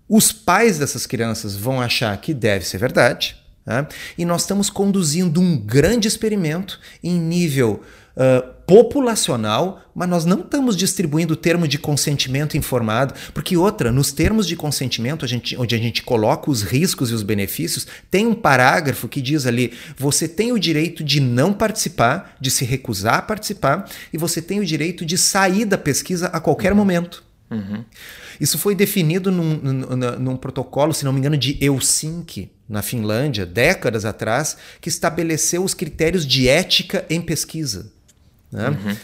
Os 0.07 0.31
pais 0.31 0.79
dessas 0.79 1.05
crianças 1.05 1.57
vão 1.57 1.81
achar 1.81 2.15
que 2.21 2.33
deve 2.33 2.65
ser 2.65 2.77
verdade. 2.77 3.35
Né? 3.65 3.85
E 4.17 4.23
nós 4.23 4.43
estamos 4.43 4.69
conduzindo 4.69 5.41
um 5.41 5.57
grande 5.57 6.07
experimento 6.07 6.79
em 7.03 7.19
nível 7.19 7.83
uh, 8.15 8.56
populacional, 8.67 9.81
mas 9.95 10.09
nós 10.09 10.25
não 10.25 10.41
estamos 10.41 10.75
distribuindo 10.75 11.35
o 11.35 11.37
termo 11.37 11.65
de 11.65 11.79
consentimento 11.79 12.57
informado, 12.57 13.13
porque 13.33 13.55
outra, 13.55 13.93
nos 13.93 14.11
termos 14.11 14.45
de 14.45 14.57
consentimento, 14.57 15.23
a 15.23 15.27
gente, 15.27 15.55
onde 15.55 15.73
a 15.73 15.77
gente 15.77 16.03
coloca 16.03 16.51
os 16.51 16.63
riscos 16.63 17.09
e 17.09 17.13
os 17.13 17.23
benefícios, 17.23 17.87
tem 18.11 18.27
um 18.27 18.35
parágrafo 18.35 19.07
que 19.07 19.21
diz 19.21 19.45
ali: 19.45 19.71
você 19.97 20.27
tem 20.27 20.51
o 20.51 20.59
direito 20.59 21.01
de 21.01 21.21
não 21.21 21.53
participar, 21.53 22.35
de 22.41 22.51
se 22.51 22.65
recusar 22.65 23.19
a 23.19 23.21
participar, 23.21 23.89
e 24.11 24.17
você 24.17 24.41
tem 24.41 24.59
o 24.59 24.65
direito 24.65 25.05
de 25.05 25.17
sair 25.17 25.63
da 25.63 25.77
pesquisa 25.77 26.27
a 26.27 26.39
qualquer 26.41 26.73
uhum. 26.73 26.77
momento. 26.77 27.23
Uhum. 27.49 27.85
Isso 28.37 28.59
foi 28.59 28.75
definido 28.75 29.31
num, 29.31 29.55
num, 29.55 30.19
num, 30.19 30.35
protocolo, 30.35 30.93
se 30.93 31.05
não 31.05 31.13
me 31.13 31.19
engano, 31.19 31.37
de 31.37 31.57
Helsinki, 31.61 32.51
na 32.67 32.81
Finlândia, 32.81 33.45
décadas 33.45 34.03
atrás, 34.03 34.57
que 34.81 34.89
estabeleceu 34.89 35.63
os 35.63 35.73
critérios 35.73 36.27
de 36.27 36.49
ética 36.49 37.05
em 37.09 37.21
pesquisa. 37.21 37.95
Né? 38.51 38.69
Uhum. 38.69 38.95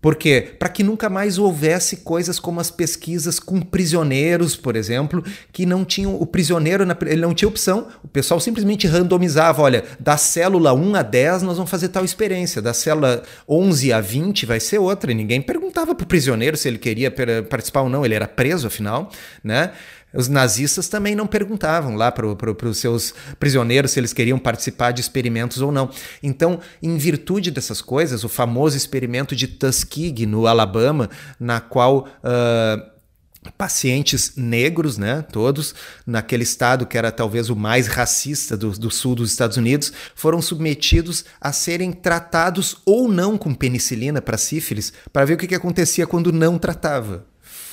Por 0.00 0.16
quê? 0.16 0.54
Para 0.58 0.70
que 0.70 0.82
nunca 0.82 1.10
mais 1.10 1.36
houvesse 1.36 1.98
coisas 1.98 2.40
como 2.40 2.58
as 2.58 2.70
pesquisas 2.70 3.38
com 3.38 3.60
prisioneiros, 3.60 4.56
por 4.56 4.74
exemplo, 4.74 5.22
que 5.52 5.66
não 5.66 5.84
tinham. 5.84 6.14
O 6.14 6.24
prisioneiro 6.24 6.82
ele 7.06 7.20
não 7.20 7.34
tinha 7.34 7.48
opção, 7.48 7.88
o 8.02 8.08
pessoal 8.08 8.40
simplesmente 8.40 8.86
randomizava: 8.86 9.60
olha, 9.60 9.84
da 9.98 10.16
célula 10.16 10.72
1 10.72 10.94
a 10.94 11.02
10 11.02 11.42
nós 11.42 11.56
vamos 11.56 11.70
fazer 11.70 11.88
tal 11.88 12.02
experiência, 12.02 12.62
da 12.62 12.72
célula 12.72 13.22
11 13.46 13.92
a 13.92 14.00
20 14.00 14.46
vai 14.46 14.58
ser 14.58 14.78
outra. 14.78 15.12
E 15.12 15.14
ninguém 15.14 15.42
perguntava 15.42 15.94
para 15.94 16.04
o 16.04 16.06
prisioneiro 16.06 16.56
se 16.56 16.66
ele 16.66 16.78
queria 16.78 17.12
participar 17.50 17.82
ou 17.82 17.90
não, 17.90 18.02
ele 18.02 18.14
era 18.14 18.26
preso 18.26 18.68
afinal, 18.68 19.10
né? 19.44 19.72
Os 20.12 20.28
nazistas 20.28 20.88
também 20.88 21.14
não 21.14 21.26
perguntavam 21.26 21.94
lá 21.94 22.10
para 22.10 22.34
pro, 22.34 22.56
os 22.68 22.78
seus 22.78 23.14
prisioneiros 23.38 23.92
se 23.92 24.00
eles 24.00 24.12
queriam 24.12 24.38
participar 24.38 24.90
de 24.90 25.00
experimentos 25.00 25.60
ou 25.60 25.70
não. 25.70 25.90
Então, 26.22 26.60
em 26.82 26.96
virtude 26.96 27.50
dessas 27.50 27.80
coisas, 27.80 28.24
o 28.24 28.28
famoso 28.28 28.76
experimento 28.76 29.36
de 29.36 29.46
Tuskegee, 29.46 30.26
no 30.26 30.46
Alabama, 30.46 31.08
na 31.38 31.60
qual. 31.60 32.08
Uh, 32.24 33.00
pacientes 33.56 34.34
negros, 34.36 34.98
né, 34.98 35.22
todos, 35.32 35.74
naquele 36.06 36.42
estado 36.42 36.84
que 36.84 36.98
era 36.98 37.10
talvez 37.10 37.48
o 37.48 37.56
mais 37.56 37.86
racista 37.86 38.56
do, 38.56 38.70
do, 38.72 38.90
sul 38.90 39.14
dos 39.14 39.30
Estados 39.30 39.56
Unidos, 39.56 39.92
foram 40.14 40.42
submetidos 40.42 41.24
a 41.40 41.50
serem 41.52 41.90
tratados 41.90 42.76
ou 42.84 43.08
não 43.08 43.38
com 43.38 43.54
penicilina 43.54 44.20
para 44.20 44.36
sífilis, 44.36 44.92
para 45.10 45.24
ver 45.24 45.34
o 45.34 45.36
que, 45.38 45.46
que 45.46 45.54
acontecia 45.54 46.06
quando 46.06 46.32
não 46.32 46.58
tratava. 46.58 47.24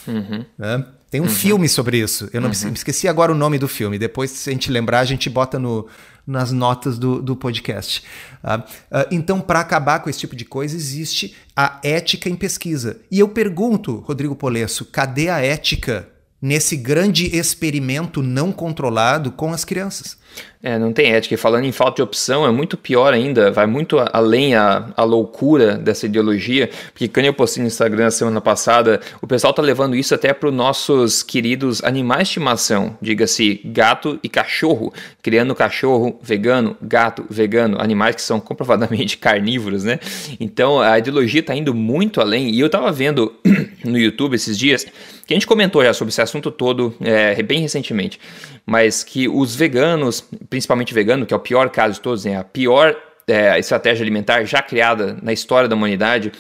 Uhum. 0.07 0.45
Né? 0.57 0.85
Tem 1.09 1.21
um 1.21 1.25
uhum. 1.25 1.29
filme 1.29 1.69
sobre 1.69 1.97
isso. 1.99 2.29
Eu 2.33 2.41
não 2.41 2.49
uhum. 2.49 2.67
me 2.67 2.73
esqueci 2.73 3.07
agora 3.07 3.31
o 3.31 3.35
nome 3.35 3.57
do 3.57 3.67
filme. 3.67 3.97
Depois, 3.97 4.31
se 4.31 4.49
a 4.49 4.53
gente 4.53 4.71
lembrar, 4.71 4.99
a 4.99 5.05
gente 5.05 5.29
bota 5.29 5.57
no, 5.57 5.87
nas 6.25 6.51
notas 6.51 6.99
do, 6.99 7.21
do 7.21 7.35
podcast. 7.35 8.03
Uh, 8.43 8.59
uh, 8.59 9.07
então, 9.09 9.39
para 9.39 9.61
acabar 9.61 9.99
com 9.99 10.09
esse 10.09 10.19
tipo 10.19 10.35
de 10.35 10.43
coisa, 10.43 10.75
existe 10.75 11.33
a 11.55 11.79
ética 11.81 12.29
em 12.29 12.35
pesquisa. 12.35 12.99
E 13.09 13.19
eu 13.19 13.29
pergunto, 13.29 13.99
Rodrigo 13.99 14.35
Polesso, 14.35 14.83
cadê 14.83 15.29
a 15.29 15.39
ética 15.39 16.09
nesse 16.41 16.75
grande 16.75 17.35
experimento 17.35 18.21
não 18.21 18.51
controlado 18.51 19.31
com 19.31 19.53
as 19.53 19.63
crianças? 19.63 20.17
É, 20.61 20.77
não 20.77 20.91
tem 20.91 21.13
ética. 21.13 21.35
E 21.35 21.37
falando 21.37 21.65
em 21.65 21.71
falta 21.71 21.97
de 21.97 22.01
opção, 22.01 22.45
é 22.45 22.51
muito 22.51 22.75
pior 22.75 23.13
ainda, 23.13 23.51
vai 23.51 23.67
muito 23.67 23.97
além 24.11 24.55
a, 24.55 24.89
a 24.97 25.03
loucura 25.03 25.77
dessa 25.77 26.05
ideologia, 26.07 26.69
porque 26.91 27.07
quando 27.07 27.27
eu 27.27 27.33
postei 27.33 27.61
no 27.61 27.67
Instagram 27.67 28.09
semana 28.09 28.41
passada, 28.41 28.99
o 29.21 29.27
pessoal 29.27 29.53
tá 29.53 29.61
levando 29.61 29.95
isso 29.95 30.15
até 30.15 30.33
para 30.33 30.49
os 30.49 30.53
nossos 30.53 31.21
queridos 31.21 31.83
animais 31.83 32.23
de 32.23 32.29
estimação, 32.29 32.97
diga-se 33.01 33.61
gato 33.65 34.19
e 34.23 34.27
cachorro, 34.27 34.91
criando 35.21 35.53
cachorro 35.53 36.19
vegano, 36.21 36.75
gato 36.81 37.25
vegano, 37.29 37.79
animais 37.79 38.15
que 38.15 38.21
são 38.21 38.39
comprovadamente 38.39 39.17
carnívoros, 39.19 39.83
né? 39.83 39.99
Então 40.39 40.81
a 40.81 40.97
ideologia 40.97 41.43
tá 41.43 41.55
indo 41.55 41.73
muito 41.73 42.19
além, 42.19 42.49
e 42.49 42.59
eu 42.59 42.69
tava 42.69 42.91
vendo 42.91 43.33
no 43.85 43.97
YouTube 43.97 44.35
esses 44.35 44.57
dias, 44.57 44.85
que 45.25 45.33
a 45.33 45.35
gente 45.35 45.45
comentou 45.45 45.83
já 45.83 45.93
sobre 45.93 46.09
esse 46.09 46.21
assunto 46.21 46.49
todo 46.49 46.95
é, 47.01 47.41
bem 47.43 47.61
recentemente, 47.61 48.19
mas 48.65 49.03
que 49.03 49.27
os 49.27 49.55
veganos, 49.55 50.23
principalmente 50.49 50.93
vegano, 50.93 51.25
que 51.25 51.33
é 51.33 51.37
o 51.37 51.39
pior 51.39 51.69
caso 51.69 51.95
de 51.95 52.01
todos, 52.01 52.25
né, 52.25 52.37
a 52.37 52.43
pior 52.43 52.95
é, 53.27 53.59
estratégia 53.59 54.03
alimentar 54.03 54.43
já 54.45 54.61
criada 54.61 55.17
na 55.21 55.33
história 55.33 55.67
da 55.67 55.75
humanidade, 55.75 56.31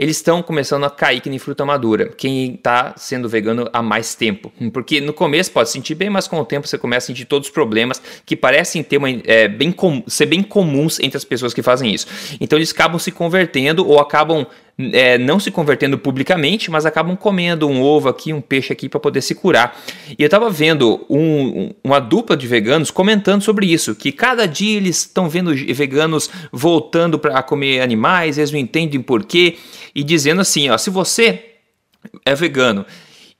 eles 0.00 0.16
estão 0.16 0.42
começando 0.42 0.84
a 0.84 0.90
cair 0.90 1.20
que 1.20 1.28
nem 1.28 1.38
fruta 1.38 1.62
madura. 1.62 2.08
Quem 2.08 2.54
está 2.54 2.94
sendo 2.96 3.28
vegano 3.28 3.68
há 3.70 3.82
mais 3.82 4.14
tempo. 4.14 4.50
Porque 4.72 4.98
no 4.98 5.12
começo 5.12 5.52
pode 5.52 5.68
sentir 5.68 5.94
bem, 5.94 6.08
mas 6.08 6.26
com 6.26 6.40
o 6.40 6.44
tempo 6.46 6.66
você 6.66 6.78
começa 6.78 7.04
a 7.04 7.08
sentir 7.08 7.26
todos 7.26 7.48
os 7.48 7.52
problemas 7.52 8.00
que 8.24 8.34
parecem 8.34 8.82
ter 8.82 8.96
uma, 8.96 9.10
é, 9.10 9.46
bem 9.46 9.74
ser 10.06 10.24
bem 10.24 10.42
comuns 10.42 10.98
entre 11.00 11.18
as 11.18 11.24
pessoas 11.24 11.52
que 11.52 11.62
fazem 11.62 11.92
isso. 11.92 12.06
Então 12.40 12.58
eles 12.58 12.70
acabam 12.70 12.98
se 12.98 13.12
convertendo 13.12 13.86
ou 13.86 14.00
acabam 14.00 14.46
é, 14.78 15.18
não 15.18 15.38
se 15.38 15.50
convertendo 15.50 15.98
publicamente, 15.98 16.70
mas 16.70 16.86
acabam 16.86 17.16
comendo 17.16 17.68
um 17.68 17.82
ovo 17.82 18.08
aqui, 18.08 18.32
um 18.32 18.40
peixe 18.40 18.72
aqui 18.72 18.88
para 18.88 19.00
poder 19.00 19.20
se 19.20 19.34
curar. 19.34 19.78
E 20.18 20.22
eu 20.22 20.26
estava 20.26 20.48
vendo 20.50 21.04
um, 21.08 21.72
uma 21.82 21.98
dupla 21.98 22.36
de 22.36 22.46
veganos 22.46 22.90
comentando 22.90 23.42
sobre 23.42 23.66
isso, 23.66 23.94
que 23.94 24.12
cada 24.12 24.46
dia 24.46 24.76
eles 24.76 25.00
estão 25.00 25.28
vendo 25.28 25.54
veganos 25.74 26.30
voltando 26.52 27.18
para 27.18 27.42
comer 27.42 27.80
animais, 27.80 28.38
eles 28.38 28.50
não 28.50 28.58
entendem 28.58 29.00
por 29.00 29.24
quê, 29.24 29.56
e 29.94 30.02
dizendo 30.02 30.40
assim, 30.40 30.70
ó, 30.70 30.78
se 30.78 30.90
você 30.90 31.44
é 32.24 32.34
vegano 32.34 32.86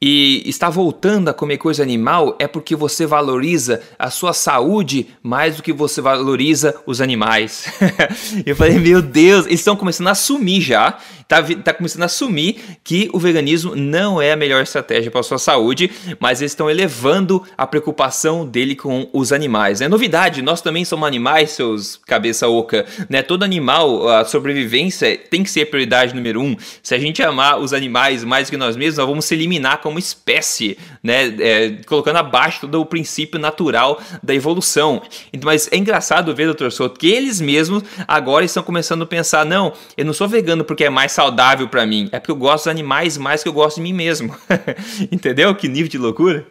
e 0.02 0.42
está 0.46 0.70
voltando 0.70 1.28
a 1.28 1.34
comer 1.34 1.58
coisa 1.58 1.82
animal, 1.82 2.34
é 2.38 2.48
porque 2.48 2.74
você 2.74 3.04
valoriza 3.04 3.82
a 3.98 4.08
sua 4.08 4.32
saúde 4.32 5.08
mais 5.22 5.56
do 5.56 5.62
que 5.62 5.74
você 5.74 6.00
valoriza 6.00 6.74
os 6.86 7.02
animais. 7.02 7.66
eu 8.46 8.56
falei, 8.56 8.78
meu 8.78 9.02
Deus, 9.02 9.44
eles 9.44 9.60
estão 9.60 9.76
começando 9.76 10.08
a 10.08 10.12
assumir 10.12 10.62
já, 10.62 10.96
tá, 11.28 11.42
tá 11.62 11.74
começando 11.74 12.02
a 12.02 12.06
assumir 12.06 12.60
que 12.82 13.10
o 13.12 13.18
veganismo 13.18 13.76
não 13.76 14.22
é 14.22 14.32
a 14.32 14.36
melhor 14.36 14.62
estratégia 14.62 15.10
para 15.10 15.20
a 15.20 15.24
sua 15.24 15.38
saúde, 15.38 15.90
mas 16.18 16.40
eles 16.40 16.52
estão 16.52 16.70
elevando 16.70 17.42
a 17.58 17.66
preocupação 17.66 18.46
dele 18.46 18.74
com 18.74 19.06
os 19.12 19.34
animais. 19.34 19.82
É 19.82 19.88
novidade, 19.88 20.40
nós 20.40 20.62
também 20.62 20.84
somos 20.84 21.06
animais, 21.06 21.50
seus 21.50 21.96
cabeça 22.06 22.48
oca, 22.48 22.86
né? 23.08 23.20
Todo 23.22 23.42
animal, 23.42 24.08
a 24.08 24.24
sobrevivência 24.24 25.18
tem 25.30 25.42
que 25.42 25.50
ser 25.50 25.66
prioridade 25.66 26.14
número 26.14 26.40
um. 26.40 26.56
Se 26.82 26.94
a 26.94 26.98
gente 26.98 27.22
amar 27.22 27.60
os 27.60 27.74
animais 27.74 28.24
mais 28.24 28.48
que 28.48 28.56
nós 28.56 28.76
mesmos, 28.76 28.96
nós 28.96 29.06
vamos 29.06 29.24
se 29.26 29.34
eliminar 29.34 29.78
como 29.90 29.98
espécie, 29.98 30.78
né? 31.02 31.26
É, 31.40 31.70
colocando 31.84 32.16
abaixo 32.16 32.60
todo 32.62 32.80
o 32.80 32.86
princípio 32.86 33.40
natural 33.40 34.00
da 34.22 34.32
evolução. 34.32 35.02
Então, 35.32 35.50
mas 35.50 35.68
é 35.72 35.76
engraçado 35.76 36.34
ver, 36.34 36.46
doutor 36.46 36.70
Souto, 36.70 36.98
que 36.98 37.08
eles 37.08 37.40
mesmos 37.40 37.82
agora 38.06 38.44
estão 38.44 38.62
começando 38.62 39.02
a 39.02 39.06
pensar: 39.06 39.44
não, 39.44 39.72
eu 39.96 40.04
não 40.04 40.12
sou 40.12 40.28
vegano 40.28 40.64
porque 40.64 40.84
é 40.84 40.90
mais 40.90 41.10
saudável 41.10 41.68
para 41.68 41.84
mim, 41.84 42.08
é 42.12 42.20
porque 42.20 42.30
eu 42.30 42.36
gosto 42.36 42.64
dos 42.64 42.68
animais 42.68 43.18
mais 43.18 43.42
que 43.42 43.48
eu 43.48 43.52
gosto 43.52 43.76
de 43.76 43.82
mim 43.82 43.92
mesmo. 43.92 44.34
Entendeu? 45.10 45.54
Que 45.54 45.66
nível 45.66 45.90
de 45.90 45.98
loucura? 45.98 46.46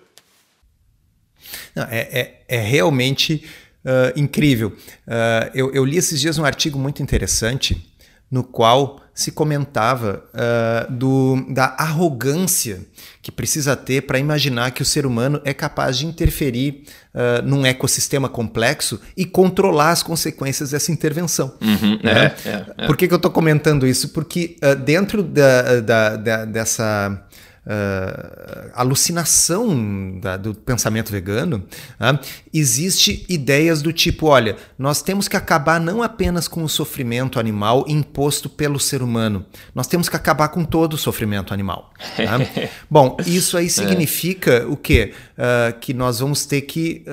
Não, 1.74 1.84
é, 1.84 2.00
é, 2.12 2.58
é 2.58 2.60
realmente 2.60 3.46
uh, 3.86 4.20
incrível. 4.20 4.70
Uh, 5.08 5.50
eu, 5.54 5.74
eu 5.74 5.86
li 5.86 5.98
esses 5.98 6.20
dias 6.20 6.38
um 6.38 6.44
artigo 6.44 6.78
muito 6.78 7.02
interessante 7.02 7.89
no 8.32 8.44
qual 8.44 9.02
se 9.20 9.32
comentava 9.32 10.24
uh, 10.34 10.94
do, 10.94 11.46
da 11.50 11.76
arrogância 11.78 12.80
que 13.22 13.30
precisa 13.30 13.76
ter 13.76 14.04
para 14.04 14.18
imaginar 14.18 14.72
que 14.72 14.82
o 14.82 14.86
ser 14.86 15.06
humano 15.06 15.42
é 15.44 15.54
capaz 15.54 15.98
de 15.98 16.06
interferir 16.06 16.86
uh, 17.14 17.46
num 17.46 17.66
ecossistema 17.66 18.30
complexo 18.30 19.02
e 19.18 19.26
controlar 19.26 19.92
as 19.92 20.02
consequências 20.02 20.72
dessa 20.72 20.92
intervenção. 20.94 21.54
Uhum, 21.60 22.00
né? 22.02 22.34
é, 22.46 22.50
é, 22.50 22.66
é. 22.78 22.88
Por 22.88 22.96
que, 22.96 23.10
que 23.10 23.14
eu 23.14 23.18
estou 23.18 23.32
comentando 23.32 23.86
isso? 23.86 24.10
Porque 24.10 24.56
uh, 24.64 24.74
dentro 24.74 25.22
da, 25.22 25.82
da, 25.82 26.16
da, 26.16 26.46
dessa 26.46 27.22
uh, 27.66 28.72
alucinação 28.74 30.20
da, 30.20 30.38
do 30.38 30.54
pensamento 30.54 31.12
vegano, 31.12 31.64
uh, 32.00 32.20
existe 32.54 33.26
ideias 33.30 33.82
do 33.82 33.92
tipo, 33.92 34.28
olha, 34.28 34.58
nós 34.78 35.02
temos 35.02 35.28
que 35.28 35.38
acabar 35.38 35.80
não 35.80 36.02
apenas 36.02 36.48
com 36.48 36.64
o 36.64 36.70
sofrimento 36.70 37.40
animal 37.40 37.86
imposto 37.88 38.50
pelo 38.50 38.80
ser 38.80 39.02
humano, 39.02 39.46
nós 39.74 39.88
temos 39.88 40.10
que 40.10 40.16
acabar 40.16 40.50
com 40.50 40.64
todo 40.64 40.94
o 40.94 40.98
sofrimento 40.98 41.54
animal. 41.54 41.92
Tá? 42.18 42.40
Bom, 42.90 43.18
isso 43.26 43.58
aí 43.58 43.68
é. 43.68 43.70
significa 43.70 44.66
o 44.68 44.76
quê? 44.76 45.14
Uh, 45.38 45.80
que 45.80 45.94
nós 45.94 46.20
vamos 46.20 46.46
ter 46.46 46.62
que 46.62 47.04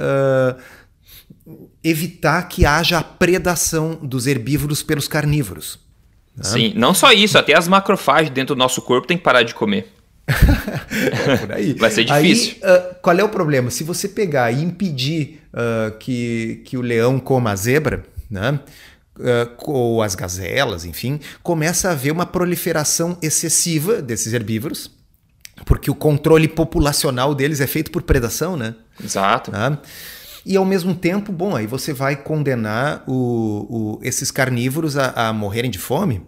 evitar 1.82 2.42
que 2.48 2.66
haja 2.66 2.98
a 2.98 3.02
predação 3.04 3.98
dos 4.02 4.26
herbívoros 4.26 4.82
pelos 4.82 5.06
carnívoros. 5.06 5.78
Sim, 6.40 6.72
não 6.76 6.92
só 6.92 7.12
isso, 7.12 7.38
até 7.38 7.56
as 7.56 7.66
macrofages 7.66 8.30
dentro 8.30 8.54
do 8.54 8.58
nosso 8.58 8.82
corpo 8.82 9.06
tem 9.06 9.16
que 9.16 9.22
parar 9.22 9.42
de 9.42 9.54
comer 9.54 9.95
é. 10.28 11.74
Vai 11.78 11.90
ser 11.90 12.04
difícil. 12.04 12.56
Aí, 12.62 12.70
uh, 12.70 12.96
qual 13.00 13.18
é 13.18 13.24
o 13.24 13.28
problema? 13.28 13.70
Se 13.70 13.84
você 13.84 14.08
pegar 14.08 14.50
e 14.50 14.62
impedir 14.62 15.40
uh, 15.52 15.96
que, 15.98 16.62
que 16.64 16.76
o 16.76 16.80
leão 16.80 17.18
coma 17.18 17.52
a 17.52 17.56
zebra, 17.56 18.04
né? 18.30 18.58
Uh, 19.18 19.70
ou 19.70 20.02
as 20.02 20.14
gazelas, 20.14 20.84
enfim, 20.84 21.18
começa 21.42 21.88
a 21.88 21.92
haver 21.92 22.12
uma 22.12 22.26
proliferação 22.26 23.16
excessiva 23.22 24.02
desses 24.02 24.34
herbívoros, 24.34 24.90
porque 25.64 25.90
o 25.90 25.94
controle 25.94 26.46
populacional 26.46 27.34
deles 27.34 27.60
é 27.60 27.66
feito 27.66 27.90
por 27.90 28.02
predação, 28.02 28.56
né? 28.56 28.74
Exato. 29.02 29.50
Tá? 29.50 29.80
E 30.44 30.56
ao 30.56 30.64
mesmo 30.64 30.94
tempo, 30.94 31.32
bom, 31.32 31.56
aí 31.56 31.66
você 31.66 31.92
vai 31.92 32.14
condenar 32.14 33.02
o, 33.06 33.98
o, 33.98 34.00
esses 34.02 34.30
carnívoros 34.30 34.96
a, 34.96 35.28
a 35.28 35.32
morrerem 35.32 35.70
de 35.70 35.78
fome. 35.78 36.22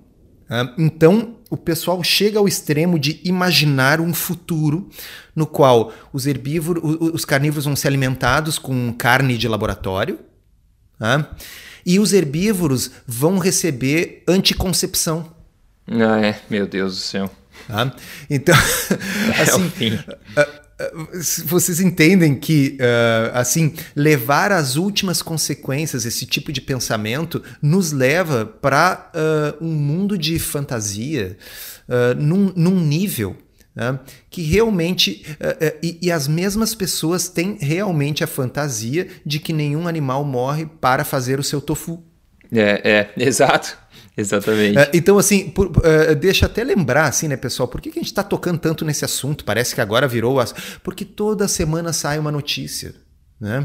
Tá? 0.49 0.75
Então, 0.79 1.37
o 1.51 1.57
pessoal 1.57 2.03
chega 2.03 2.39
ao 2.39 2.49
extremo 2.49 2.99
de 2.99 3.21
imaginar 3.23 4.01
um 4.01 4.15
futuro 4.15 4.89
no 5.37 5.47
qual 5.47 5.93
os 6.13 6.27
herbívoros, 6.27 6.83
os 7.15 7.25
carnívoros 7.25 7.67
vão 7.67 7.77
ser 7.77 7.89
alimentados 7.89 8.59
com 8.59 8.93
carne 8.93 9.37
de 9.37 9.47
laboratório, 9.47 10.19
tá? 10.99 11.31
e 11.85 12.01
os 12.01 12.13
herbívoros 12.13 12.91
vão 13.07 13.39
receber 13.39 14.25
anticoncepção. 14.27 15.33
Ah, 15.87 16.21
é, 16.21 16.41
meu 16.51 16.67
Deus 16.67 16.97
do 16.97 17.01
céu. 17.01 17.31
Tá? 17.67 17.95
Então, 18.29 18.55
é 19.37 19.43
assim, 19.43 19.99
vocês 21.45 21.81
entendem 21.81 22.37
que, 22.37 22.79
uh, 22.81 23.31
assim, 23.35 23.75
levar 23.97 24.53
às 24.53 24.77
últimas 24.77 25.21
consequências 25.21 26.05
esse 26.05 26.25
tipo 26.25 26.53
de 26.53 26.61
pensamento 26.61 27.43
nos 27.61 27.91
leva 27.91 28.47
para 28.47 29.11
uh, 29.13 29.65
um 29.65 29.73
mundo 29.73 30.17
de 30.17 30.39
fantasia 30.39 31.37
uh, 31.89 32.15
num, 32.21 32.53
num, 32.55 32.81
nível 32.81 33.37
né, 33.75 33.99
que 34.31 34.43
realmente. 34.43 35.25
E, 35.83 35.99
e, 36.03 36.13
as 36.13 36.29
mesmas 36.29 36.75
pessoas 36.75 37.29
têm 37.29 37.59
realmente 37.61 38.23
a 38.23 38.27
fantasia 38.27 39.09
de 39.27 39.41
que 39.41 39.53
nenhum 39.53 39.89
animal 39.89 40.25
morre 40.25 40.67
para 40.81 41.05
fazer 41.05 41.41
o 41.41 41.45
seu 41.45 41.61
tofu. 41.61 42.05
É, 42.53 42.91
é, 42.91 43.13
exato. 43.27 43.77
Exatamente. 44.19 44.77
Uh, 44.77 44.91
então, 44.93 45.17
assim, 45.17 45.49
por, 45.49 45.69
uh, 45.69 46.15
deixa 46.19 46.47
até 46.47 46.65
lembrar, 46.65 47.07
assim, 47.07 47.29
né, 47.29 47.37
pessoal, 47.37 47.69
por 47.69 47.81
que, 47.81 47.89
que 47.89 48.01
a 48.01 48.03
gente 48.03 48.11
está 48.11 48.25
tocando 48.25 48.59
tanto 48.59 48.85
nesse 48.85 49.05
assunto? 49.05 49.45
Parece 49.45 49.77
que 49.77 49.81
agora 49.81 50.09
virou. 50.09 50.41
As... 50.41 50.53
Porque 50.83 51.05
toda 51.05 51.47
semana 51.47 51.93
sai 51.93 52.19
uma 52.19 52.33
notícia, 52.33 52.97
né? 53.41 53.65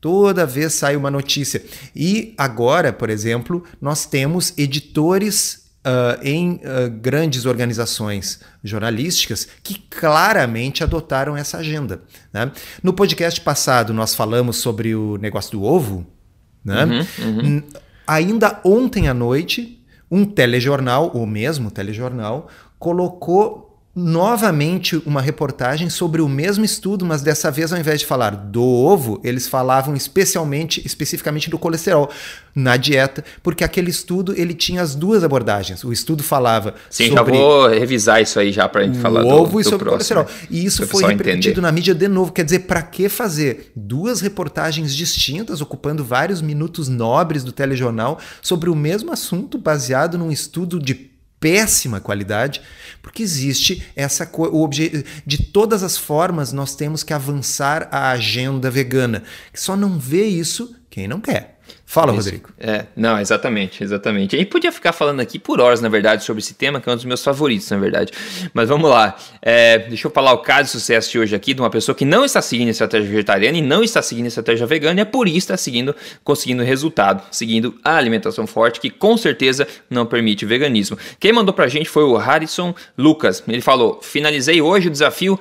Toda 0.00 0.44
vez 0.44 0.74
sai 0.74 0.96
uma 0.96 1.12
notícia. 1.12 1.64
E 1.94 2.34
agora, 2.36 2.92
por 2.92 3.08
exemplo, 3.08 3.62
nós 3.80 4.04
temos 4.04 4.52
editores 4.58 5.62
Uh, 5.86 6.16
em 6.22 6.52
uh, 6.52 6.88
grandes 6.98 7.44
organizações 7.44 8.40
jornalísticas 8.62 9.46
que 9.62 9.74
claramente 9.74 10.82
adotaram 10.82 11.36
essa 11.36 11.58
agenda. 11.58 12.00
Né? 12.32 12.50
No 12.82 12.94
podcast 12.94 13.38
passado, 13.42 13.92
nós 13.92 14.14
falamos 14.14 14.56
sobre 14.56 14.94
o 14.94 15.18
negócio 15.18 15.50
do 15.52 15.62
ovo. 15.62 16.06
Né? 16.64 16.86
Uhum, 16.86 17.38
uhum. 17.38 17.62
Ainda 18.06 18.62
ontem 18.64 19.08
à 19.08 19.12
noite, 19.12 19.83
um 20.14 20.24
telejornal, 20.24 21.08
o 21.08 21.26
mesmo 21.26 21.72
telejornal, 21.72 22.46
colocou 22.78 23.63
novamente 23.94 25.00
uma 25.06 25.20
reportagem 25.20 25.88
sobre 25.88 26.20
o 26.20 26.28
mesmo 26.28 26.64
estudo, 26.64 27.04
mas 27.04 27.22
dessa 27.22 27.50
vez 27.50 27.72
ao 27.72 27.78
invés 27.78 28.00
de 28.00 28.06
falar 28.06 28.30
do 28.34 28.62
ovo, 28.62 29.20
eles 29.22 29.46
falavam 29.46 29.94
especialmente, 29.94 30.82
especificamente 30.84 31.48
do 31.48 31.58
colesterol 31.58 32.10
na 32.54 32.76
dieta, 32.76 33.24
porque 33.42 33.62
aquele 33.62 33.90
estudo 33.90 34.34
ele 34.36 34.52
tinha 34.52 34.82
as 34.82 34.94
duas 34.96 35.22
abordagens. 35.22 35.84
O 35.84 35.92
estudo 35.92 36.22
falava 36.24 36.74
Sim, 36.90 37.08
sobre 37.08 37.34
já 37.34 37.40
vou 37.40 37.68
revisar 37.68 38.20
isso 38.20 38.38
aí 38.40 38.50
já 38.50 38.68
para 38.68 38.82
a 38.82 38.84
gente 38.84 38.98
falar 38.98 39.22
do 39.22 39.28
ovo 39.28 39.60
e 39.60 39.64
sobre 39.64 39.88
o 39.88 39.92
colesterol. 39.92 40.26
E 40.50 40.64
isso 40.64 40.86
foi 40.86 41.12
entender. 41.12 41.60
na 41.60 41.70
mídia 41.70 41.94
de 41.94 42.08
novo, 42.08 42.32
quer 42.32 42.44
dizer, 42.44 42.60
para 42.60 42.82
que 42.82 43.08
fazer 43.08 43.70
duas 43.76 44.20
reportagens 44.20 44.94
distintas 44.94 45.60
ocupando 45.60 46.04
vários 46.04 46.42
minutos 46.42 46.88
nobres 46.88 47.44
do 47.44 47.52
telejornal 47.52 48.18
sobre 48.42 48.68
o 48.68 48.74
mesmo 48.74 49.12
assunto 49.12 49.56
baseado 49.56 50.18
num 50.18 50.32
estudo 50.32 50.80
de 50.80 51.13
péssima 51.44 52.00
qualidade, 52.00 52.62
porque 53.02 53.22
existe 53.22 53.86
essa 53.94 54.26
o 54.34 54.66
de 54.66 55.42
todas 55.52 55.82
as 55.82 55.98
formas 55.98 56.54
nós 56.54 56.74
temos 56.74 57.02
que 57.02 57.12
avançar 57.12 57.86
a 57.92 58.12
agenda 58.12 58.70
vegana, 58.70 59.22
só 59.52 59.76
não 59.76 59.98
vê 59.98 60.24
isso 60.24 60.74
quem 60.88 61.06
não 61.06 61.20
quer. 61.20 61.53
Fala, 61.94 62.10
Isso. 62.10 62.24
Rodrigo. 62.24 62.48
É, 62.58 62.86
não, 62.96 63.20
exatamente, 63.20 63.84
exatamente. 63.84 64.36
E 64.36 64.44
podia 64.44 64.72
ficar 64.72 64.92
falando 64.92 65.20
aqui 65.20 65.38
por 65.38 65.60
horas, 65.60 65.80
na 65.80 65.88
verdade, 65.88 66.24
sobre 66.24 66.42
esse 66.42 66.52
tema, 66.52 66.80
que 66.80 66.88
é 66.88 66.92
um 66.92 66.96
dos 66.96 67.04
meus 67.04 67.22
favoritos, 67.22 67.70
na 67.70 67.76
verdade. 67.76 68.10
Mas 68.52 68.68
vamos 68.68 68.90
lá. 68.90 69.14
É, 69.40 69.78
deixa 69.78 70.08
eu 70.08 70.10
falar 70.10 70.32
o 70.32 70.38
caso 70.38 70.64
de 70.64 70.70
sucesso 70.70 71.12
de 71.12 71.20
hoje 71.20 71.36
aqui 71.36 71.54
de 71.54 71.60
uma 71.60 71.70
pessoa 71.70 71.94
que 71.94 72.04
não 72.04 72.24
está 72.24 72.42
seguindo 72.42 72.66
a 72.66 72.70
estratégia 72.72 73.08
vegetariana 73.08 73.58
e 73.58 73.62
não 73.62 73.84
está 73.84 74.02
seguindo 74.02 74.24
a 74.24 74.26
estratégia 74.26 74.66
vegana, 74.66 74.98
e 74.98 75.02
é 75.02 75.04
por 75.04 75.28
isso 75.28 75.38
está 75.38 75.56
seguindo, 75.56 75.94
conseguindo 76.24 76.64
resultado, 76.64 77.22
seguindo 77.30 77.78
a 77.84 77.94
alimentação 77.94 78.44
forte, 78.44 78.80
que 78.80 78.90
com 78.90 79.16
certeza 79.16 79.64
não 79.88 80.04
permite 80.04 80.44
veganismo. 80.44 80.98
Quem 81.20 81.32
mandou 81.32 81.54
pra 81.54 81.68
gente 81.68 81.88
foi 81.88 82.02
o 82.02 82.16
Harrison 82.16 82.74
Lucas. 82.98 83.40
Ele 83.46 83.60
falou: 83.60 84.00
finalizei 84.02 84.60
hoje 84.60 84.88
o 84.88 84.90
desafio 84.90 85.38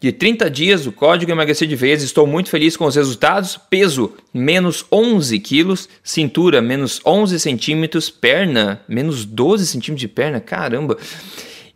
de 0.00 0.12
30 0.12 0.48
dias, 0.48 0.86
o 0.86 0.92
código 0.92 1.32
emagrecer 1.32 1.66
de 1.66 1.74
vez. 1.74 2.02
Estou 2.02 2.26
muito 2.26 2.50
feliz 2.50 2.76
com 2.76 2.84
os 2.84 2.94
resultados. 2.94 3.58
Peso, 3.68 4.12
menos 4.32 4.84
11 4.92 5.38
quilos. 5.40 5.88
Cintura, 6.04 6.62
menos 6.62 7.00
11 7.04 7.40
centímetros. 7.40 8.08
Perna, 8.08 8.80
menos 8.88 9.24
12 9.24 9.66
centímetros 9.66 10.00
de 10.00 10.08
perna. 10.08 10.40
Caramba! 10.40 10.96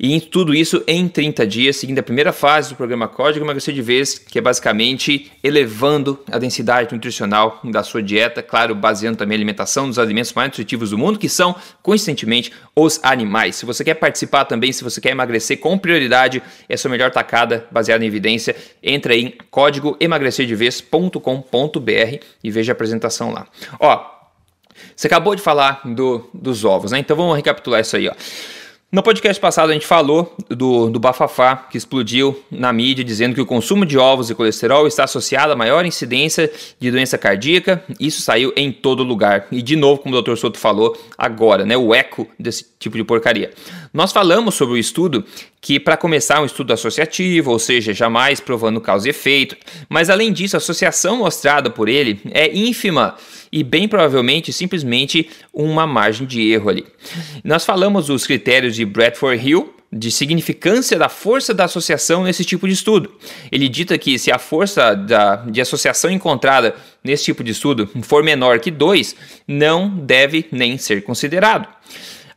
E 0.05 0.21
tudo 0.21 0.53
isso 0.53 0.83
em 0.85 1.07
30 1.07 1.47
dias, 1.47 1.77
seguindo 1.77 2.01
a 2.01 2.03
primeira 2.03 2.33
fase 2.33 2.71
do 2.71 2.75
programa 2.75 3.07
Código 3.07 3.45
Emagrecer 3.45 3.73
de 3.73 3.81
Vez, 3.81 4.19
que 4.19 4.37
é 4.37 4.43
basicamente 4.43 5.31
elevando 5.45 6.19
a 6.29 6.39
densidade 6.39 6.93
nutricional 6.93 7.61
da 7.63 7.85
sua 7.85 8.03
dieta, 8.03 8.43
claro, 8.43 8.75
baseando 8.75 9.19
também 9.19 9.37
a 9.37 9.39
alimentação 9.39 9.87
dos 9.87 10.01
alimentos 10.01 10.33
mais 10.33 10.49
nutritivos 10.49 10.91
do 10.91 10.99
mundo, 10.99 11.21
que 11.21 11.29
são, 11.29 11.55
coincidentemente, 11.85 12.53
os 12.75 12.99
animais. 13.05 13.55
Se 13.55 13.65
você 13.65 13.85
quer 13.85 13.95
participar 13.95 14.45
também, 14.45 14.73
se 14.73 14.83
você 14.83 15.01
quer 15.01 15.11
emagrecer 15.11 15.61
com 15.61 15.79
prioridade, 15.79 16.43
é 16.69 16.75
a 16.75 16.79
sua 16.79 16.91
melhor 16.91 17.13
tacada 17.13 17.65
baseada 17.71 18.05
em 18.05 18.09
evidência, 18.09 18.57
entra 18.83 19.15
em 19.15 19.33
código 19.53 19.97
emagrecerdevez.com.br 20.01 22.25
e 22.43 22.51
veja 22.51 22.73
a 22.73 22.75
apresentação 22.75 23.33
lá. 23.33 23.47
Ó, 23.79 24.05
você 24.97 25.07
acabou 25.07 25.37
de 25.37 25.43
falar 25.43 25.81
do, 25.85 26.29
dos 26.35 26.65
ovos, 26.65 26.91
né? 26.91 26.99
Então 26.99 27.17
vamos 27.17 27.37
recapitular 27.37 27.81
isso 27.81 27.95
aí, 27.95 28.09
ó. 28.09 28.15
No 28.95 29.03
podcast 29.03 29.41
passado 29.41 29.71
a 29.71 29.73
gente 29.73 29.87
falou 29.87 30.37
do, 30.51 30.91
do 30.91 31.01
bafafá 31.01 31.57
que 31.57 31.79
explodiu 31.79 32.39
na 32.51 32.71
mídia 32.75 33.03
dizendo 33.03 33.35
que 33.35 33.41
o 33.41 33.47
consumo 33.47 33.87
de 33.87 33.97
ovos 33.97 34.29
e 34.29 34.35
colesterol 34.35 34.87
está 34.87 35.05
associado 35.05 35.51
a 35.51 35.57
maior 35.57 35.87
incidência 35.87 36.53
de 36.79 36.91
doença 36.91 37.17
cardíaca. 37.17 37.83
Isso 37.99 38.21
saiu 38.21 38.53
em 38.55 38.71
todo 38.71 39.03
lugar. 39.03 39.47
E 39.51 39.63
de 39.63 39.77
novo, 39.77 40.03
como 40.03 40.15
o 40.15 40.21
Dr. 40.21 40.37
Soto 40.37 40.59
falou 40.59 40.95
agora, 41.17 41.65
né, 41.65 41.75
o 41.75 41.95
eco 41.95 42.29
desse 42.39 42.67
tipo 42.79 42.99
de 42.99 43.03
porcaria. 43.03 43.51
Nós 43.95 44.13
falamos 44.13 44.57
sobre 44.57 44.75
o 44.75 44.79
estudo 44.79 45.25
que 45.59 45.81
para 45.81 45.97
começar 45.97 46.43
um 46.43 46.45
estudo 46.45 46.75
associativo, 46.75 47.51
ou 47.51 47.59
seja, 47.59 47.95
jamais 47.95 48.41
provando 48.41 48.79
causa 48.79 49.07
e 49.07 49.11
efeito, 49.11 49.57
mas 49.89 50.11
além 50.11 50.31
disso, 50.31 50.55
a 50.55 50.59
associação 50.59 51.17
mostrada 51.17 51.71
por 51.71 51.89
ele 51.89 52.21
é 52.31 52.55
ínfima 52.55 53.17
e 53.53 53.63
bem 53.63 53.87
provavelmente 53.87 54.53
simplesmente 54.53 55.29
uma 55.53 55.87
margem 55.87 56.27
de 56.27 56.51
erro 56.51 56.71
ali. 56.71 56.87
Nós 57.45 57.65
falamos 57.65 58.07
dos 58.07 58.27
critérios 58.27 58.75
de 58.75 58.85
Bradford 58.85 59.47
Hill, 59.47 59.75
de 59.93 60.11
significância 60.11 60.99
da 60.99 61.11
força 61.11 61.53
da 61.53 61.65
associação 61.65 62.25
nesse 62.25 62.47
tipo 62.47 62.67
de 62.67 62.73
estudo. 62.73 63.13
Ele 63.51 63.69
dita 63.69 63.99
que 63.99 64.19
se 64.19 64.33
a 64.33 64.39
força 64.39 64.95
da, 64.95 65.37
de 65.37 65.61
associação 65.61 66.11
encontrada 66.11 66.75
nesse 67.05 67.25
tipo 67.25 67.45
de 67.45 67.53
estudo 67.53 67.87
for 68.03 68.25
menor 68.25 68.59
que 68.59 68.71
2, 68.71 69.15
não 69.47 69.91
deve 69.91 70.47
nem 70.51 70.79
ser 70.79 71.03
considerado. 71.03 71.69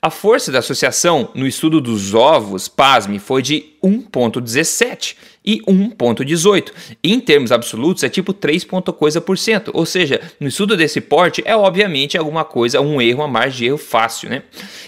A 0.05 0.11
força 0.11 0.51
da 0.51 0.59
associação 0.59 1.29
no 1.33 1.47
estudo 1.47 1.81
dos 1.81 2.13
ovos, 2.13 2.67
pasme, 2.67 3.17
foi 3.17 3.41
de 3.41 3.73
1,17 3.83 5.15
e 5.43 5.61
1,18. 5.61 6.71
Em 7.03 7.19
termos 7.19 7.51
absolutos, 7.51 8.03
é 8.03 8.09
tipo 8.09 8.33
3 8.33 8.63
ponto 8.65 8.91
coisa 8.93 9.21
por 9.21 9.37
cento. 9.37 9.71
Ou 9.73 9.85
seja, 9.85 10.19
no 10.39 10.47
estudo 10.47 10.75
desse 10.75 10.99
porte, 11.01 11.43
é 11.45 11.55
obviamente 11.55 12.17
alguma 12.17 12.43
coisa, 12.43 12.81
um 12.81 13.01
erro, 13.01 13.21
uma 13.21 13.27
margem 13.27 13.57
de 13.57 13.65
erro 13.65 13.77
fácil, 13.77 14.29
né? 14.29 14.43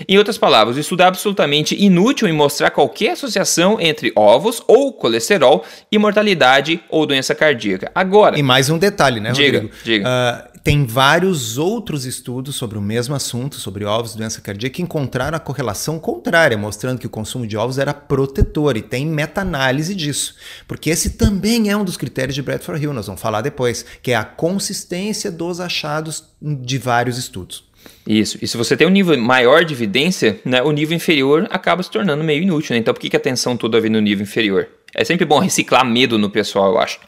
Em 0.08 0.18
outras 0.18 0.38
palavras, 0.38 0.78
o 0.78 0.80
estudo 0.80 1.02
é 1.02 1.06
absolutamente 1.06 1.76
inútil 1.76 2.28
em 2.28 2.34
mostrar 2.34 2.72
qualquer 2.72 3.12
associação 3.12 3.80
entre 3.80 4.12
ovos 4.16 4.62
ou 4.68 4.94
colesterol 4.94 5.64
e 5.92 5.98
mortalidade 5.98 6.80
ou 6.90 7.06
doença 7.06 7.36
cardíaca. 7.36 7.92
Agora. 7.94 8.38
E 8.38 8.44
mais 8.44 8.70
um 8.70 8.78
detalhe, 8.78 9.20
né, 9.20 9.32
diga, 9.32 9.62
Rodrigo? 9.62 9.76
Diga. 9.84 10.08
Uh, 10.08 10.47
tem 10.68 10.86
vários 10.86 11.58
outros 11.58 12.04
estudos 12.04 12.58
sobre 12.58 12.78
o 12.78 12.82
mesmo 12.82 13.16
assunto, 13.16 13.56
sobre 13.56 13.86
ovos 13.86 14.14
e 14.14 14.18
doença 14.18 14.42
cardíaca, 14.42 14.76
que 14.76 14.82
encontraram 14.82 15.38
a 15.38 15.40
correlação 15.40 15.98
contrária, 15.98 16.58
mostrando 16.58 17.00
que 17.00 17.08
o 17.08 17.10
consumo 17.10 17.48
de 17.48 17.56
ovos 17.56 17.78
era 17.78 17.94
protetor, 17.94 18.76
e 18.76 18.82
tem 18.82 19.06
meta-análise 19.06 19.96
disso. 19.96 20.36
Porque 20.68 20.90
esse 20.90 21.12
também 21.12 21.70
é 21.70 21.78
um 21.78 21.86
dos 21.86 21.96
critérios 21.96 22.36
de 22.36 22.42
Bradford 22.42 22.84
Hill, 22.84 22.92
nós 22.92 23.08
vamos 23.08 23.22
falar 23.22 23.40
depois, 23.40 23.86
que 24.04 24.12
é 24.12 24.18
a 24.18 24.26
consistência 24.26 25.32
dos 25.32 25.62
achados 25.62 26.26
de 26.42 26.78
vários 26.78 27.18
estudos. 27.18 27.64
Isso. 28.06 28.38
E 28.42 28.46
se 28.46 28.58
você 28.58 28.76
tem 28.76 28.86
um 28.86 28.92
nível 28.92 29.18
maior 29.18 29.64
de 29.64 29.74
evidência, 29.74 30.38
né, 30.44 30.62
o 30.62 30.74
nível 30.74 30.98
inferior 30.98 31.48
acaba 31.50 31.82
se 31.82 31.90
tornando 31.90 32.26
meio 32.26 32.44
inútil. 32.44 32.74
Né? 32.74 32.80
Então, 32.80 32.94
por 32.94 33.00
que, 33.00 33.10
que 33.10 33.16
a 33.16 33.20
atenção 33.20 33.56
toda 33.56 33.80
vem 33.80 33.90
no 33.90 34.02
nível 34.02 34.24
inferior? 34.24 34.68
É 34.94 35.06
sempre 35.06 35.26
bom 35.26 35.40
reciclar 35.40 35.86
medo 35.86 36.18
no 36.18 36.30
pessoal, 36.30 36.74
eu 36.74 36.78
acho. 36.78 37.00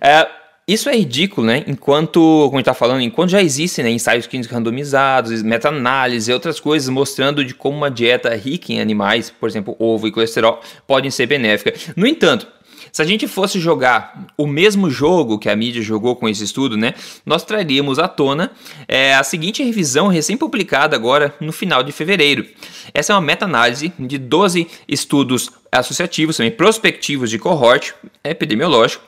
É, 0.00 0.41
isso 0.66 0.88
é 0.88 0.96
ridículo, 0.96 1.46
né? 1.46 1.64
Enquanto, 1.66 2.20
como 2.20 2.54
a 2.54 2.58
gente 2.58 2.66
tá 2.66 2.74
falando, 2.74 3.00
enquanto 3.00 3.30
já 3.30 3.42
existem 3.42 3.84
né, 3.84 3.90
ensaios 3.90 4.28
clínicos 4.28 4.52
randomizados, 4.52 5.42
meta-análise 5.42 6.30
e 6.30 6.34
outras 6.34 6.60
coisas 6.60 6.88
mostrando 6.88 7.44
de 7.44 7.52
como 7.52 7.76
uma 7.76 7.90
dieta 7.90 8.32
rica 8.36 8.72
em 8.72 8.80
animais, 8.80 9.28
por 9.28 9.48
exemplo, 9.48 9.74
ovo 9.78 10.06
e 10.06 10.12
colesterol, 10.12 10.60
podem 10.86 11.10
ser 11.10 11.26
benéfica. 11.26 11.74
No 11.96 12.06
entanto, 12.06 12.46
se 12.92 13.00
a 13.00 13.04
gente 13.04 13.26
fosse 13.26 13.58
jogar 13.58 14.26
o 14.36 14.46
mesmo 14.46 14.90
jogo 14.90 15.38
que 15.38 15.48
a 15.48 15.56
mídia 15.56 15.80
jogou 15.80 16.14
com 16.14 16.28
esse 16.28 16.44
estudo, 16.44 16.76
né, 16.76 16.94
nós 17.24 17.42
traríamos 17.42 17.98
à 17.98 18.06
tona 18.06 18.52
é, 18.86 19.14
a 19.14 19.24
seguinte 19.24 19.64
revisão 19.64 20.08
recém-publicada 20.08 20.94
agora 20.94 21.34
no 21.40 21.52
final 21.52 21.82
de 21.82 21.90
fevereiro. 21.90 22.46
Essa 22.92 23.12
é 23.12 23.16
uma 23.16 23.22
meta-análise 23.22 23.92
de 23.98 24.18
12 24.18 24.66
estudos 24.86 25.50
associativos, 25.72 26.36
também 26.36 26.52
prospectivos 26.52 27.30
de 27.30 27.38
cohort 27.38 27.94
epidemiológico, 28.22 29.02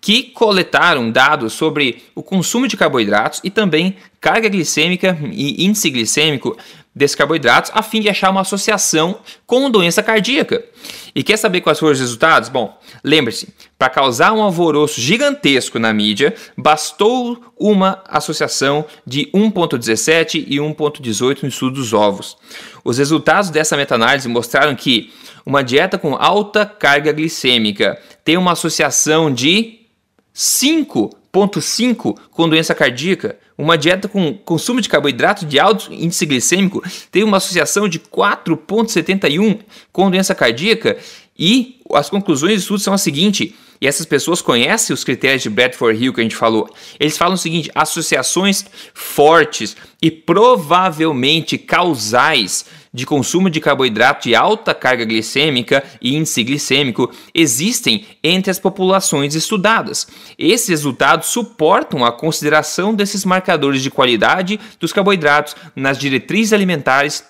que 0.00 0.24
coletaram 0.24 1.10
dados 1.10 1.52
sobre 1.52 2.02
o 2.14 2.22
consumo 2.22 2.68
de 2.68 2.76
carboidratos 2.76 3.40
e 3.42 3.50
também 3.50 3.96
carga 4.20 4.48
glicêmica 4.48 5.18
e 5.32 5.64
índice 5.64 5.90
glicêmico 5.90 6.56
desses 6.94 7.14
carboidratos, 7.14 7.72
a 7.74 7.82
fim 7.82 8.00
de 8.00 8.08
achar 8.08 8.30
uma 8.30 8.42
associação 8.42 9.18
com 9.46 9.68
doença 9.68 10.02
cardíaca. 10.02 10.64
E 11.14 11.22
quer 11.22 11.36
saber 11.36 11.60
quais 11.60 11.78
foram 11.78 11.92
os 11.92 12.00
resultados? 12.00 12.48
Bom, 12.48 12.78
lembre-se, 13.02 13.48
para 13.78 13.88
causar 13.88 14.32
um 14.32 14.42
alvoroço 14.42 15.00
gigantesco 15.00 15.78
na 15.78 15.92
mídia, 15.92 16.34
bastou 16.56 17.52
uma 17.58 18.02
associação 18.06 18.84
de 19.06 19.26
1,17 19.34 20.44
e 20.46 20.56
1,18 20.58 21.42
no 21.42 21.48
estudo 21.48 21.76
dos 21.76 21.92
ovos. 21.92 22.36
Os 22.84 22.98
resultados 22.98 23.50
dessa 23.50 23.76
meta-análise 23.76 24.28
mostraram 24.28 24.74
que 24.74 25.12
uma 25.44 25.62
dieta 25.62 25.98
com 25.98 26.14
alta 26.14 26.64
carga 26.64 27.12
glicêmica 27.12 28.00
tem 28.24 28.36
uma 28.36 28.52
associação 28.52 29.32
de 29.32 29.80
5,5 30.34 32.18
com 32.30 32.48
doença 32.48 32.74
cardíaca. 32.74 33.38
Uma 33.56 33.78
dieta 33.78 34.08
com 34.08 34.34
consumo 34.34 34.80
de 34.80 34.88
carboidrato 34.88 35.46
de 35.46 35.60
alto 35.60 35.92
índice 35.92 36.26
glicêmico 36.26 36.82
tem 37.10 37.22
uma 37.22 37.36
associação 37.36 37.88
de 37.88 38.00
4,71 38.00 39.60
com 39.92 40.10
doença 40.10 40.34
cardíaca. 40.34 40.96
E 41.38 41.80
as 41.92 42.10
conclusões 42.10 42.54
do 42.54 42.58
estudo 42.58 42.80
são 42.80 42.94
as 42.94 43.02
seguintes: 43.02 43.52
e 43.80 43.86
essas 43.86 44.06
pessoas 44.06 44.40
conhecem 44.40 44.92
os 44.94 45.04
critérios 45.04 45.42
de 45.42 45.50
Bradford 45.50 46.02
Hill 46.02 46.12
que 46.12 46.20
a 46.20 46.22
gente 46.22 46.36
falou. 46.36 46.68
Eles 46.98 47.16
falam 47.16 47.34
o 47.34 47.38
seguinte: 47.38 47.70
associações 47.74 48.64
fortes 48.92 49.76
e 50.00 50.10
provavelmente 50.10 51.56
causais 51.58 52.64
de 52.94 53.04
consumo 53.04 53.50
de 53.50 53.60
carboidrato 53.60 54.28
de 54.28 54.36
alta 54.36 54.72
carga 54.72 55.04
glicêmica 55.04 55.82
e 56.00 56.14
índice 56.14 56.44
glicêmico 56.44 57.10
existem 57.34 58.06
entre 58.22 58.52
as 58.52 58.58
populações 58.60 59.34
estudadas. 59.34 60.06
Esses 60.38 60.68
resultados 60.68 61.28
suportam 61.28 62.04
a 62.04 62.12
consideração 62.12 62.94
desses 62.94 63.24
marcadores 63.24 63.82
de 63.82 63.90
qualidade 63.90 64.60
dos 64.78 64.92
carboidratos 64.92 65.56
nas 65.74 65.98
diretrizes 65.98 66.52
alimentares 66.52 67.24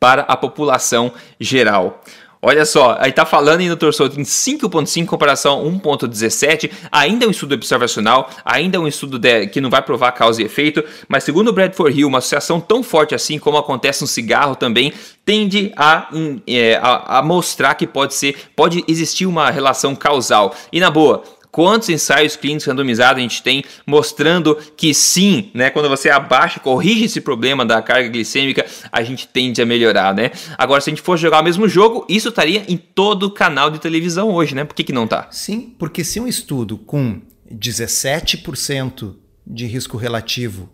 para 0.00 0.22
a 0.22 0.36
população 0.36 1.12
geral. 1.38 2.02
Olha 2.40 2.64
só, 2.64 2.96
aí 3.00 3.10
tá 3.10 3.26
falando 3.26 3.60
em 3.62 3.74
Dr. 3.74 3.90
Souto 3.90 4.20
em 4.20 4.22
5.5 4.22 5.06
comparação 5.06 5.60
a 5.60 5.64
1.17, 5.64 6.70
ainda 6.92 7.24
é 7.24 7.28
um 7.28 7.32
estudo 7.32 7.54
observacional, 7.54 8.30
ainda 8.44 8.76
é 8.76 8.80
um 8.80 8.86
estudo 8.86 9.18
de, 9.18 9.48
que 9.48 9.60
não 9.60 9.68
vai 9.68 9.82
provar 9.82 10.12
causa 10.12 10.40
e 10.40 10.44
efeito, 10.44 10.84
mas 11.08 11.24
segundo 11.24 11.48
o 11.48 11.52
Bradford 11.52 11.98
Hill, 11.98 12.06
uma 12.06 12.18
associação 12.18 12.60
tão 12.60 12.82
forte 12.82 13.12
assim 13.12 13.40
como 13.40 13.58
acontece 13.58 14.02
no 14.02 14.06
cigarro 14.06 14.54
também 14.54 14.92
tende 15.24 15.72
a, 15.76 16.08
é, 16.46 16.76
a, 16.76 17.18
a 17.18 17.22
mostrar 17.22 17.74
que 17.74 17.86
pode 17.86 18.14
ser, 18.14 18.34
pode 18.56 18.82
existir 18.88 19.26
uma 19.26 19.50
relação 19.50 19.94
causal. 19.94 20.54
E 20.72 20.80
na 20.80 20.90
boa, 20.90 21.22
Quantos 21.50 21.88
ensaios 21.88 22.36
clínicos 22.36 22.66
randomizados 22.66 23.18
a 23.18 23.22
gente 23.22 23.42
tem 23.42 23.64
mostrando 23.86 24.56
que 24.76 24.92
sim, 24.92 25.50
né, 25.54 25.70
quando 25.70 25.88
você 25.88 26.10
abaixa, 26.10 26.60
corrige 26.60 27.04
esse 27.04 27.20
problema 27.20 27.64
da 27.64 27.80
carga 27.82 28.08
glicêmica, 28.08 28.66
a 28.92 29.02
gente 29.02 29.26
tende 29.26 29.60
a 29.62 29.66
melhorar, 29.66 30.14
né? 30.14 30.30
Agora, 30.56 30.80
se 30.80 30.90
a 30.90 30.92
gente 30.92 31.02
for 31.02 31.16
jogar 31.16 31.40
o 31.40 31.44
mesmo 31.44 31.68
jogo, 31.68 32.04
isso 32.08 32.28
estaria 32.28 32.64
em 32.68 32.76
todo 32.76 33.30
canal 33.30 33.70
de 33.70 33.78
televisão 33.78 34.30
hoje, 34.30 34.54
né? 34.54 34.64
Por 34.64 34.74
que, 34.74 34.84
que 34.84 34.92
não 34.92 35.06
tá? 35.06 35.28
Sim, 35.30 35.74
porque 35.78 36.04
se 36.04 36.20
um 36.20 36.26
estudo 36.26 36.76
com 36.78 37.20
17% 37.52 39.14
de 39.46 39.66
risco 39.66 39.96
relativo 39.96 40.68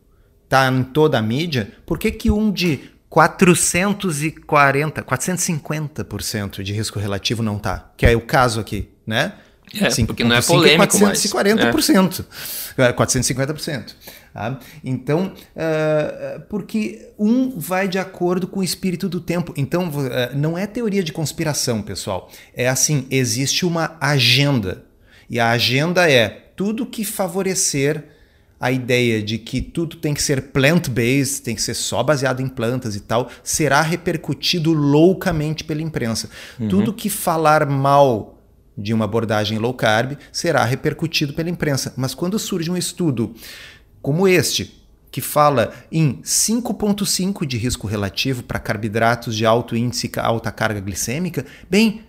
tá 0.49 0.69
em 0.69 0.83
toda 0.83 1.19
a 1.19 1.23
mídia, 1.23 1.73
por 1.87 1.99
que, 1.99 2.11
que 2.11 2.31
um 2.31 2.51
de 2.53 2.81
440, 3.09 5.03
450% 5.03 6.63
de 6.63 6.73
risco 6.73 6.99
relativo 6.99 7.43
não 7.43 7.59
tá? 7.59 7.93
Que 7.97 8.07
é 8.07 8.17
o 8.17 8.21
caso 8.21 8.59
aqui, 8.59 8.89
né? 9.07 9.35
É, 9.81 9.91
Sim, 9.91 10.07
porque 10.07 10.23
não 10.23 10.37
é 10.37 10.43
polêmico 10.43 10.97
440%. 10.99 12.25
É. 12.77 12.93
450%. 12.93 13.95
Tá? 14.33 14.59
Então, 14.85 15.33
uh, 15.55 16.41
porque 16.49 17.11
um 17.19 17.59
vai 17.59 17.87
de 17.87 17.99
acordo 17.99 18.47
com 18.49 18.61
o 18.61 18.65
espírito 18.65 19.09
do 19.09 19.21
tempo. 19.21 19.55
Então, 19.57 19.89
uh, 19.89 20.37
não 20.37 20.59
é 20.59 20.67
teoria 20.67 21.03
de 21.03 21.13
conspiração, 21.13 21.83
pessoal. 21.83 22.31
É 22.55 22.69
assim, 22.69 23.07
existe 23.11 23.65
uma 23.65 23.97
agenda. 24.01 24.85
E 25.31 25.41
a 25.41 25.51
agenda 25.51 26.11
é 26.11 26.29
tudo 26.29 26.85
que 26.87 27.05
favorecer 27.05 28.05
a 28.59 28.73
ideia 28.73 29.23
de 29.23 29.37
que 29.37 29.61
tudo 29.61 29.97
tem 29.97 30.15
que 30.15 30.23
ser 30.23 30.41
plant-based, 30.41 31.43
tem 31.43 31.55
que 31.55 31.63
ser 31.63 31.75
só 31.75 32.03
baseado 32.03 32.41
em 32.41 32.49
plantas 32.49 32.97
e 32.97 33.01
tal, 33.01 33.31
será 33.43 33.83
repercutido 33.83 34.73
loucamente 34.73 35.65
pela 35.65 35.83
imprensa. 35.83 36.31
Uhum. 36.59 36.69
Tudo 36.69 36.93
que 36.93 37.11
falar 37.11 37.67
mal 37.67 38.39
de 38.77 38.93
uma 38.93 39.05
abordagem 39.05 39.59
low 39.59 39.75
carb 39.75 40.17
será 40.33 40.65
repercutido 40.65 41.33
pela 41.33 41.51
imprensa. 41.51 41.93
Mas 41.97 42.15
quando 42.15 42.39
surge 42.39 42.71
um 42.71 42.77
estudo 42.77 43.35
como 44.03 44.29
este, 44.29 44.85
que 45.11 45.21
fala 45.21 45.73
em 45.93 46.21
5,5 46.25 47.47
de 47.47 47.57
risco 47.57 47.87
relativo 47.87 48.43
para 48.43 48.59
carboidratos 48.59 49.37
de 49.37 49.47
alto 49.47 49.77
índice, 49.77 50.11
alta 50.17 50.51
carga 50.51 50.81
glicêmica, 50.81 51.47
bem, 51.71 52.03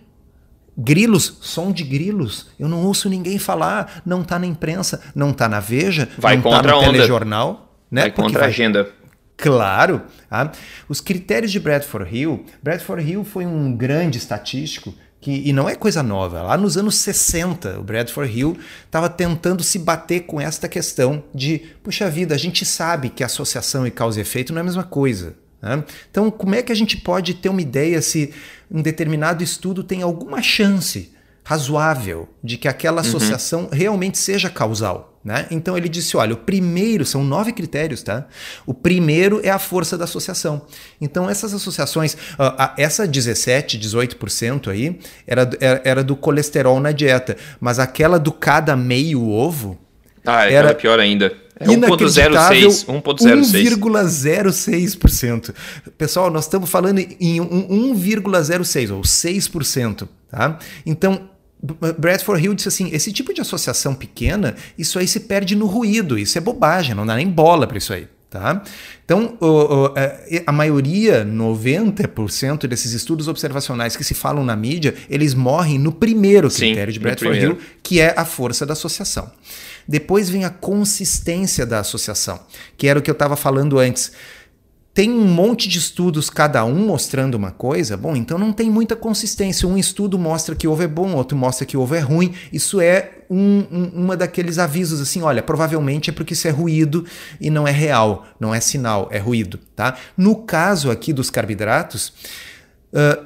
grilos, 0.76 1.38
som 1.40 1.70
de 1.70 1.84
grilos, 1.84 2.48
eu 2.58 2.68
não 2.68 2.84
ouço 2.84 3.08
ninguém 3.08 3.38
falar, 3.38 4.02
não 4.04 4.22
está 4.22 4.38
na 4.38 4.46
imprensa, 4.46 5.00
não 5.14 5.30
está 5.30 5.48
na 5.48 5.60
Veja, 5.60 6.08
vai 6.18 6.36
não 6.36 6.50
está 6.50 6.62
no 6.62 6.80
telejornal. 6.80 7.72
Né? 7.88 8.02
Vai 8.02 8.10
contra 8.10 8.40
vai... 8.40 8.48
a 8.48 8.50
agenda. 8.50 8.90
Claro. 9.36 10.02
Tá? 10.28 10.50
Os 10.88 11.00
critérios 11.00 11.52
de 11.52 11.60
Bradford 11.60 12.16
Hill, 12.16 12.44
Bradford 12.62 13.08
Hill 13.08 13.24
foi 13.24 13.46
um 13.46 13.74
grande 13.76 14.18
estatístico 14.18 14.92
que, 15.26 15.42
e 15.44 15.52
não 15.52 15.68
é 15.68 15.74
coisa 15.74 16.04
nova. 16.04 16.40
Lá 16.40 16.56
nos 16.56 16.76
anos 16.76 16.94
60, 16.98 17.80
o 17.80 17.82
Bradford 17.82 18.32
Hill 18.32 18.56
estava 18.84 19.08
tentando 19.08 19.60
se 19.64 19.76
bater 19.76 20.20
com 20.20 20.40
esta 20.40 20.68
questão 20.68 21.24
de, 21.34 21.62
puxa 21.82 22.08
vida, 22.08 22.32
a 22.32 22.38
gente 22.38 22.64
sabe 22.64 23.08
que 23.08 23.24
associação 23.24 23.84
e 23.84 23.90
causa 23.90 24.20
e 24.20 24.22
efeito 24.22 24.52
não 24.52 24.60
é 24.60 24.62
a 24.62 24.64
mesma 24.64 24.84
coisa. 24.84 25.34
Né? 25.60 25.82
Então, 26.08 26.30
como 26.30 26.54
é 26.54 26.62
que 26.62 26.70
a 26.70 26.76
gente 26.76 26.96
pode 26.98 27.34
ter 27.34 27.48
uma 27.48 27.60
ideia 27.60 28.00
se 28.00 28.32
um 28.70 28.80
determinado 28.80 29.42
estudo 29.42 29.82
tem 29.82 30.00
alguma 30.00 30.40
chance 30.40 31.12
razoável 31.46 32.28
de 32.42 32.56
que 32.56 32.66
aquela 32.66 33.00
uhum. 33.00 33.08
associação 33.08 33.60
uhum. 33.62 33.68
realmente 33.70 34.18
seja 34.18 34.50
causal? 34.50 35.16
Né? 35.24 35.46
Então 35.48 35.76
ele 35.76 35.88
disse: 35.88 36.16
olha, 36.16 36.34
o 36.34 36.36
primeiro, 36.36 37.04
são 37.04 37.22
nove 37.22 37.52
critérios, 37.52 38.02
tá? 38.02 38.26
O 38.64 38.74
primeiro 38.74 39.40
é 39.44 39.50
a 39.50 39.58
força 39.58 39.96
da 39.96 40.04
associação. 40.04 40.62
Então, 41.00 41.30
essas 41.30 41.54
associações, 41.54 42.16
essa 42.76 43.06
17, 43.06 43.78
18% 43.78 44.68
aí, 44.68 44.98
era, 45.26 45.48
era 45.60 46.04
do 46.04 46.16
colesterol 46.16 46.80
na 46.80 46.92
dieta, 46.92 47.36
mas 47.60 47.78
aquela 47.78 48.18
do 48.18 48.32
cada 48.32 48.76
meio 48.76 49.28
ovo. 49.28 49.78
Ah, 50.24 50.50
era 50.50 50.74
pior 50.74 50.98
ainda. 50.98 51.32
É 51.58 51.66
1.06. 51.66 52.86
1,06%. 52.86 55.54
Pessoal, 55.96 56.30
nós 56.30 56.44
estamos 56.44 56.68
falando 56.68 56.98
em 56.98 57.38
1,06 57.38 58.94
ou 58.94 59.00
6%. 59.02 60.06
Tá? 60.30 60.58
Então, 60.84 61.30
Bradford 61.98 62.44
Hill 62.44 62.54
disse 62.54 62.68
assim: 62.68 62.90
esse 62.92 63.12
tipo 63.12 63.32
de 63.32 63.40
associação 63.40 63.94
pequena, 63.94 64.54
isso 64.78 64.98
aí 64.98 65.08
se 65.08 65.20
perde 65.20 65.54
no 65.56 65.66
ruído, 65.66 66.18
isso 66.18 66.36
é 66.38 66.40
bobagem, 66.40 66.94
não 66.94 67.06
dá 67.06 67.16
nem 67.16 67.28
bola 67.28 67.66
para 67.66 67.78
isso 67.78 67.92
aí. 67.92 68.08
Tá? 68.28 68.62
Então, 69.04 69.38
é, 69.94 70.42
a 70.44 70.52
maioria, 70.52 71.24
90% 71.24 72.66
desses 72.66 72.92
estudos 72.92 73.28
observacionais 73.28 73.96
que 73.96 74.02
se 74.02 74.14
falam 74.14 74.44
na 74.44 74.56
mídia, 74.56 74.94
eles 75.08 75.32
morrem 75.32 75.78
no 75.78 75.92
primeiro 75.92 76.50
critério 76.50 76.92
Sim, 76.92 76.98
de 76.98 77.00
Bradford 77.00 77.38
Hill, 77.38 77.58
que 77.82 78.00
é 78.00 78.12
a 78.16 78.24
força 78.24 78.66
da 78.66 78.72
associação. 78.72 79.30
Depois 79.88 80.28
vem 80.28 80.44
a 80.44 80.50
consistência 80.50 81.64
da 81.64 81.78
associação, 81.78 82.40
que 82.76 82.88
era 82.88 82.98
o 82.98 83.02
que 83.02 83.08
eu 83.08 83.12
estava 83.12 83.36
falando 83.36 83.78
antes 83.78 84.12
tem 84.96 85.10
um 85.10 85.26
monte 85.26 85.68
de 85.68 85.78
estudos, 85.78 86.30
cada 86.30 86.64
um 86.64 86.86
mostrando 86.86 87.34
uma 87.34 87.50
coisa, 87.50 87.98
bom, 87.98 88.16
então 88.16 88.38
não 88.38 88.50
tem 88.50 88.70
muita 88.70 88.96
consistência. 88.96 89.68
Um 89.68 89.76
estudo 89.76 90.18
mostra 90.18 90.56
que 90.56 90.66
ovo 90.66 90.82
é 90.82 90.86
bom, 90.88 91.12
outro 91.12 91.36
mostra 91.36 91.66
que 91.66 91.76
ovo 91.76 91.94
é 91.94 92.00
ruim. 92.00 92.32
Isso 92.50 92.80
é 92.80 93.18
um, 93.28 93.66
um, 93.70 93.84
uma 93.94 94.16
daqueles 94.16 94.56
avisos 94.56 94.98
assim, 94.98 95.20
olha, 95.20 95.42
provavelmente 95.42 96.08
é 96.08 96.14
porque 96.14 96.32
isso 96.32 96.48
é 96.48 96.50
ruído 96.50 97.04
e 97.38 97.50
não 97.50 97.68
é 97.68 97.72
real, 97.72 98.26
não 98.40 98.54
é 98.54 98.58
sinal, 98.58 99.10
é 99.12 99.18
ruído, 99.18 99.60
tá? 99.76 99.98
No 100.16 100.34
caso 100.34 100.90
aqui 100.90 101.12
dos 101.12 101.28
carboidratos, 101.28 102.14
uh, 102.90 103.22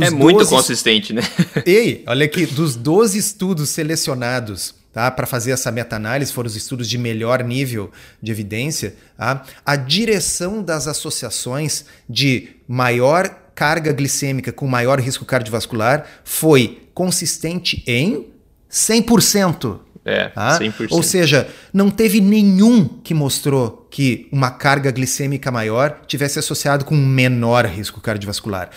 é 0.00 0.10
muito 0.10 0.38
12... 0.38 0.50
consistente, 0.50 1.12
né? 1.12 1.22
Ei, 1.66 2.04
olha 2.06 2.24
aqui, 2.24 2.46
dos 2.46 2.76
12 2.76 3.18
estudos 3.18 3.70
selecionados 3.70 4.80
tá? 4.92 5.10
para 5.10 5.26
fazer 5.26 5.52
essa 5.52 5.70
meta-análise, 5.72 6.32
foram 6.32 6.46
os 6.46 6.56
estudos 6.56 6.88
de 6.88 6.98
melhor 6.98 7.42
nível 7.42 7.90
de 8.20 8.30
evidência, 8.30 8.94
tá? 9.16 9.44
a 9.64 9.76
direção 9.76 10.62
das 10.62 10.86
associações 10.86 11.84
de 12.08 12.50
maior 12.68 13.28
carga 13.54 13.92
glicêmica 13.92 14.52
com 14.52 14.66
maior 14.66 15.00
risco 15.00 15.24
cardiovascular 15.24 16.06
foi 16.24 16.88
consistente 16.94 17.82
em 17.86 18.26
100%. 18.70 19.78
É, 20.04 20.28
tá? 20.30 20.58
100%. 20.58 20.88
Ou 20.90 21.02
seja, 21.02 21.48
não 21.72 21.90
teve 21.90 22.20
nenhum 22.20 22.88
que 22.88 23.14
mostrou 23.14 23.86
que 23.90 24.28
uma 24.32 24.50
carga 24.50 24.90
glicêmica 24.90 25.50
maior 25.50 26.00
tivesse 26.06 26.38
associado 26.38 26.84
com 26.84 26.94
um 26.94 27.06
menor 27.06 27.66
risco 27.66 28.00
cardiovascular. 28.00 28.70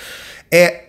É 0.52 0.85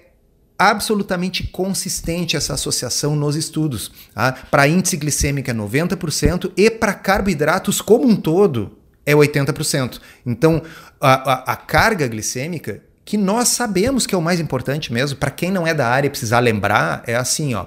absolutamente 0.59 1.45
consistente 1.45 2.37
essa 2.37 2.55
associação 2.55 3.15
nos 3.15 3.37
estudos. 3.37 3.91
Tá? 4.15 4.33
Para 4.51 4.69
índice 4.69 4.97
glicêmico 4.97 5.51
é 5.51 5.55
90% 5.55 6.53
e 6.57 6.71
para 6.71 6.95
carboidratos 6.95 7.81
como 7.81 8.07
um 8.07 8.17
todo 8.17 8.77
é 9.05 9.15
80%. 9.15 10.01
Então, 10.25 10.63
a, 11.01 11.33
a, 11.33 11.53
a 11.53 11.57
carga 11.57 12.09
glicêmica, 12.09 12.83
que 13.05 13.17
nós 13.17 13.49
sabemos 13.49 14.07
que 14.07 14.15
é 14.15 14.19
o 14.19 14.23
mais 14.23 14.41
importante 14.41 14.93
mesmo, 14.93 15.17
para 15.17 15.31
quem 15.31 15.51
não 15.51 15.67
é 15.67 15.73
da 15.73 15.89
área 15.89 16.11
precisar 16.11 16.41
lembrar, 16.41 17.05
é 17.07 17.15
assim, 17.15 17.55
ó. 17.55 17.67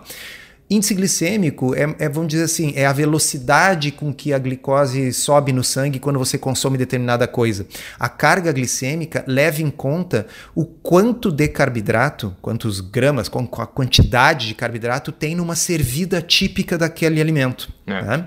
Índice 0.70 0.94
glicêmico 0.94 1.74
é, 1.74 1.96
é, 1.98 2.08
vamos 2.08 2.30
dizer 2.30 2.44
assim, 2.44 2.74
é 2.76 2.86
a 2.86 2.94
velocidade 2.94 3.92
com 3.92 4.14
que 4.14 4.32
a 4.32 4.38
glicose 4.38 5.12
sobe 5.12 5.52
no 5.52 5.64
sangue 5.64 5.98
quando 5.98 6.20
você 6.20 6.38
consome 6.38 6.78
determinada 6.78 7.28
coisa. 7.28 7.66
A 8.00 8.08
carga 8.08 8.52
glicêmica 8.52 9.24
leva 9.26 9.64
em 9.64 9.72
conta 9.72 10.28
o 10.54 10.64
quanto 10.64 11.32
de 11.32 11.48
carboidrato, 11.48 12.36
quantos 12.40 12.82
gramas, 12.82 13.28
com 13.28 13.40
a 13.40 13.66
quantidade 13.66 14.48
de 14.48 14.54
carboidrato 14.54 15.12
tem 15.12 15.34
numa 15.34 15.56
servida 15.56 16.22
típica 16.22 16.78
daquele 16.78 17.20
alimento. 17.20 17.74
É. 17.88 18.04
Né? 18.04 18.26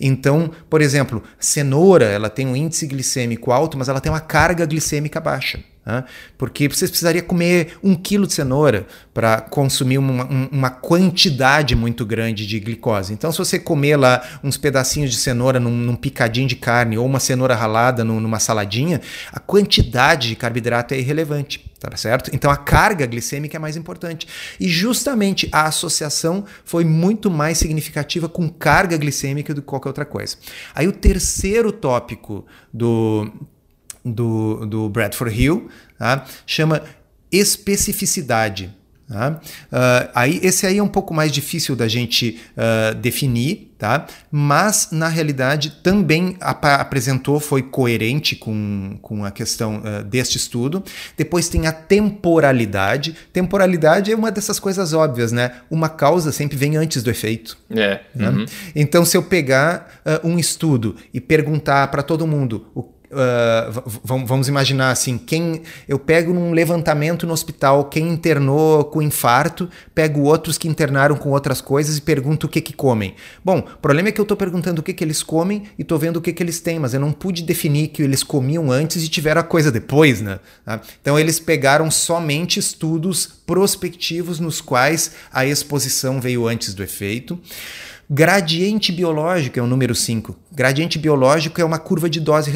Então, 0.00 0.50
por 0.70 0.80
exemplo, 0.80 1.22
cenoura, 1.38 2.06
ela 2.06 2.30
tem 2.30 2.46
um 2.46 2.56
índice 2.56 2.86
glicêmico 2.86 3.52
alto, 3.52 3.76
mas 3.76 3.90
ela 3.90 4.00
tem 4.00 4.10
uma 4.10 4.20
carga 4.20 4.64
glicêmica 4.64 5.20
baixa. 5.20 5.60
Né? 5.84 6.04
Porque 6.38 6.68
você 6.68 6.86
precisaria 6.86 7.22
comer 7.22 7.76
um 7.82 7.96
quilo 7.96 8.26
de 8.26 8.34
cenoura 8.34 8.86
para 9.12 9.40
consumir 9.40 9.98
uma, 9.98 10.24
uma, 10.24 10.70
quantidade 10.70 11.74
muito 11.74 12.06
grande 12.06 12.46
de 12.46 12.60
glicose. 12.60 13.12
Então, 13.12 13.32
se 13.32 13.38
você 13.38 13.58
comer 13.58 13.96
lá 13.96 14.22
uns 14.44 14.56
pedacinhos 14.56 15.10
de 15.10 15.16
cenoura 15.16 15.58
num, 15.58 15.76
num 15.76 15.96
picadinho 15.96 16.46
de 16.46 16.54
carne 16.54 16.96
ou 16.96 17.04
uma 17.04 17.18
cenoura 17.18 17.56
ralada 17.56 18.04
num, 18.04 18.20
numa 18.20 18.38
saladinha, 18.38 19.00
a 19.32 19.40
quantidade 19.40 20.28
de 20.28 20.36
carboidrato 20.36 20.94
é 20.94 20.98
irrelevante. 20.98 21.72
Tá 21.80 21.96
certo? 21.96 22.30
Então 22.32 22.48
a 22.48 22.56
carga 22.56 23.04
glicêmica 23.06 23.56
é 23.56 23.58
mais 23.58 23.76
importante. 23.76 24.28
E 24.60 24.68
justamente 24.68 25.48
a 25.50 25.66
associação 25.66 26.44
foi 26.64 26.84
muito 26.84 27.28
mais 27.28 27.58
significativa 27.58 28.28
com 28.28 28.48
carga 28.48 28.96
glicêmica 28.96 29.52
do 29.52 29.60
que 29.60 29.66
qualquer 29.66 29.88
outra 29.88 30.04
coisa. 30.04 30.36
Aí 30.76 30.86
o 30.86 30.92
terceiro 30.92 31.72
tópico 31.72 32.46
do, 32.72 33.32
do, 34.04 34.66
do 34.66 34.88
Bradford 34.88 35.40
Hill, 35.40 35.68
tá? 35.98 36.24
chama 36.46 36.82
especificidade. 37.30 38.74
Tá? 39.12 39.40
Uh, 39.70 40.10
aí, 40.14 40.40
esse 40.42 40.66
aí 40.66 40.78
é 40.78 40.82
um 40.82 40.88
pouco 40.88 41.12
mais 41.12 41.30
difícil 41.30 41.76
da 41.76 41.86
gente 41.86 42.40
uh, 42.56 42.94
definir, 42.94 43.74
tá? 43.76 44.06
mas 44.30 44.88
na 44.90 45.06
realidade 45.06 45.80
também 45.82 46.34
ap 46.40 46.64
apresentou, 46.64 47.38
foi 47.38 47.62
coerente 47.62 48.34
com, 48.34 48.98
com 49.02 49.22
a 49.22 49.30
questão 49.30 49.82
uh, 49.82 50.02
deste 50.02 50.38
estudo. 50.38 50.82
Depois 51.14 51.50
tem 51.50 51.66
a 51.66 51.72
temporalidade. 51.72 53.14
Temporalidade 53.30 54.10
é 54.10 54.16
uma 54.16 54.30
dessas 54.30 54.58
coisas 54.58 54.94
óbvias, 54.94 55.30
né? 55.30 55.56
Uma 55.70 55.90
causa 55.90 56.32
sempre 56.32 56.56
vem 56.56 56.78
antes 56.78 57.02
do 57.02 57.10
efeito. 57.10 57.58
É. 57.68 58.00
Né? 58.14 58.30
Uhum. 58.30 58.46
Então, 58.74 59.04
se 59.04 59.14
eu 59.14 59.22
pegar 59.22 60.00
um 60.24 60.38
estudo 60.38 60.96
e 61.12 61.20
perguntar 61.20 61.88
para 61.88 62.02
todo 62.02 62.26
mundo 62.26 62.66
o 62.74 62.82
Uh, 63.12 64.00
vamos 64.02 64.48
imaginar 64.48 64.90
assim, 64.90 65.18
quem 65.18 65.60
eu 65.86 65.98
pego 65.98 66.32
num 66.32 66.52
levantamento 66.52 67.26
no 67.26 67.34
hospital, 67.34 67.84
quem 67.84 68.08
internou 68.08 68.84
com 68.86 69.02
infarto, 69.02 69.68
pego 69.94 70.22
outros 70.22 70.56
que 70.56 70.66
internaram 70.66 71.14
com 71.16 71.28
outras 71.28 71.60
coisas 71.60 71.98
e 71.98 72.00
pergunto 72.00 72.46
o 72.46 72.48
que 72.48 72.62
que 72.62 72.72
comem. 72.72 73.14
Bom, 73.44 73.58
o 73.58 73.78
problema 73.78 74.08
é 74.08 74.12
que 74.12 74.20
eu 74.20 74.22
estou 74.24 74.36
perguntando 74.36 74.80
o 74.80 74.82
que 74.82 74.94
que 74.94 75.04
eles 75.04 75.22
comem 75.22 75.64
e 75.78 75.82
estou 75.82 75.98
vendo 75.98 76.16
o 76.16 76.22
que 76.22 76.32
que 76.32 76.42
eles 76.42 76.58
têm, 76.60 76.78
mas 76.78 76.94
eu 76.94 77.00
não 77.00 77.12
pude 77.12 77.42
definir 77.42 77.88
que 77.88 78.02
eles 78.02 78.22
comiam 78.22 78.72
antes 78.72 79.04
e 79.04 79.08
tiveram 79.10 79.42
a 79.42 79.44
coisa 79.44 79.70
depois, 79.70 80.22
né? 80.22 80.40
Tá? 80.64 80.80
Então 81.02 81.18
eles 81.18 81.38
pegaram 81.38 81.90
somente 81.90 82.58
estudos 82.58 83.26
prospectivos 83.26 84.40
nos 84.40 84.62
quais 84.62 85.12
a 85.30 85.44
exposição 85.44 86.18
veio 86.18 86.48
antes 86.48 86.72
do 86.72 86.82
efeito. 86.82 87.38
Gradiente 88.14 88.92
biológico 88.92 89.58
é 89.58 89.62
o 89.62 89.66
número 89.66 89.94
5. 89.94 90.36
Gradiente 90.52 90.98
biológico 90.98 91.60
é 91.60 91.64
uma 91.64 91.78
curva 91.78 92.10
de 92.10 92.20
dose 92.20 92.50
e 92.50 92.52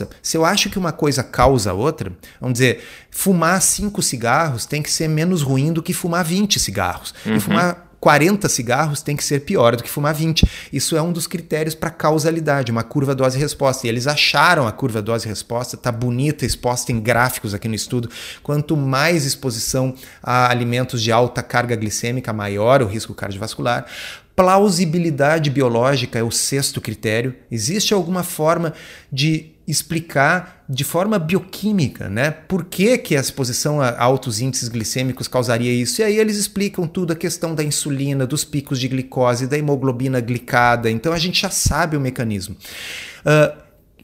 resposta. 0.00 0.08
Se 0.22 0.36
eu 0.36 0.44
acho 0.44 0.70
que 0.70 0.78
uma 0.78 0.92
coisa 0.92 1.22
causa 1.22 1.72
outra, 1.72 2.12
vamos 2.40 2.54
dizer, 2.54 2.82
fumar 3.10 3.60
5 3.60 4.00
cigarros 4.02 4.66
tem 4.66 4.82
que 4.82 4.90
ser 4.90 5.08
menos 5.08 5.42
ruim 5.42 5.72
do 5.72 5.82
que 5.82 5.92
fumar 5.92 6.24
20 6.24 6.58
cigarros. 6.58 7.14
Uhum. 7.26 7.36
E 7.36 7.40
fumar 7.40 7.86
40 8.00 8.48
cigarros 8.48 9.02
tem 9.02 9.14
que 9.14 9.22
ser 9.22 9.40
pior 9.40 9.76
do 9.76 9.82
que 9.82 9.90
fumar 9.90 10.14
20. 10.14 10.48
Isso 10.72 10.96
é 10.96 11.02
um 11.02 11.12
dos 11.12 11.26
critérios 11.26 11.74
para 11.74 11.90
causalidade, 11.90 12.72
uma 12.72 12.82
curva 12.82 13.14
dose-resposta. 13.14 13.86
E 13.86 13.90
eles 13.90 14.06
acharam 14.06 14.66
a 14.66 14.72
curva 14.72 15.02
dose-resposta, 15.02 15.76
tá 15.76 15.92
bonita, 15.92 16.46
exposta 16.46 16.92
em 16.92 17.00
gráficos 17.00 17.52
aqui 17.52 17.68
no 17.68 17.74
estudo. 17.74 18.08
Quanto 18.42 18.74
mais 18.74 19.26
exposição 19.26 19.94
a 20.22 20.50
alimentos 20.50 21.02
de 21.02 21.12
alta 21.12 21.42
carga 21.42 21.76
glicêmica, 21.76 22.32
maior 22.32 22.80
o 22.80 22.86
risco 22.86 23.12
cardiovascular. 23.12 23.84
Plausibilidade 24.40 25.50
biológica 25.50 26.18
é 26.18 26.22
o 26.22 26.30
sexto 26.30 26.80
critério. 26.80 27.34
Existe 27.50 27.92
alguma 27.92 28.22
forma 28.22 28.72
de 29.12 29.50
explicar 29.68 30.64
de 30.66 30.82
forma 30.82 31.18
bioquímica, 31.18 32.08
né? 32.08 32.30
Por 32.30 32.64
que, 32.64 32.96
que 32.96 33.14
a 33.14 33.20
exposição 33.20 33.82
a 33.82 34.02
altos 34.02 34.40
índices 34.40 34.70
glicêmicos 34.70 35.28
causaria 35.28 35.70
isso? 35.70 36.00
E 36.00 36.04
aí 36.04 36.18
eles 36.18 36.38
explicam 36.38 36.86
tudo 36.86 37.12
a 37.12 37.16
questão 37.16 37.54
da 37.54 37.62
insulina, 37.62 38.26
dos 38.26 38.42
picos 38.42 38.80
de 38.80 38.88
glicose, 38.88 39.46
da 39.46 39.58
hemoglobina 39.58 40.22
glicada. 40.22 40.90
Então 40.90 41.12
a 41.12 41.18
gente 41.18 41.42
já 41.42 41.50
sabe 41.50 41.94
o 41.94 42.00
mecanismo. 42.00 42.56
Uh, 43.20 43.60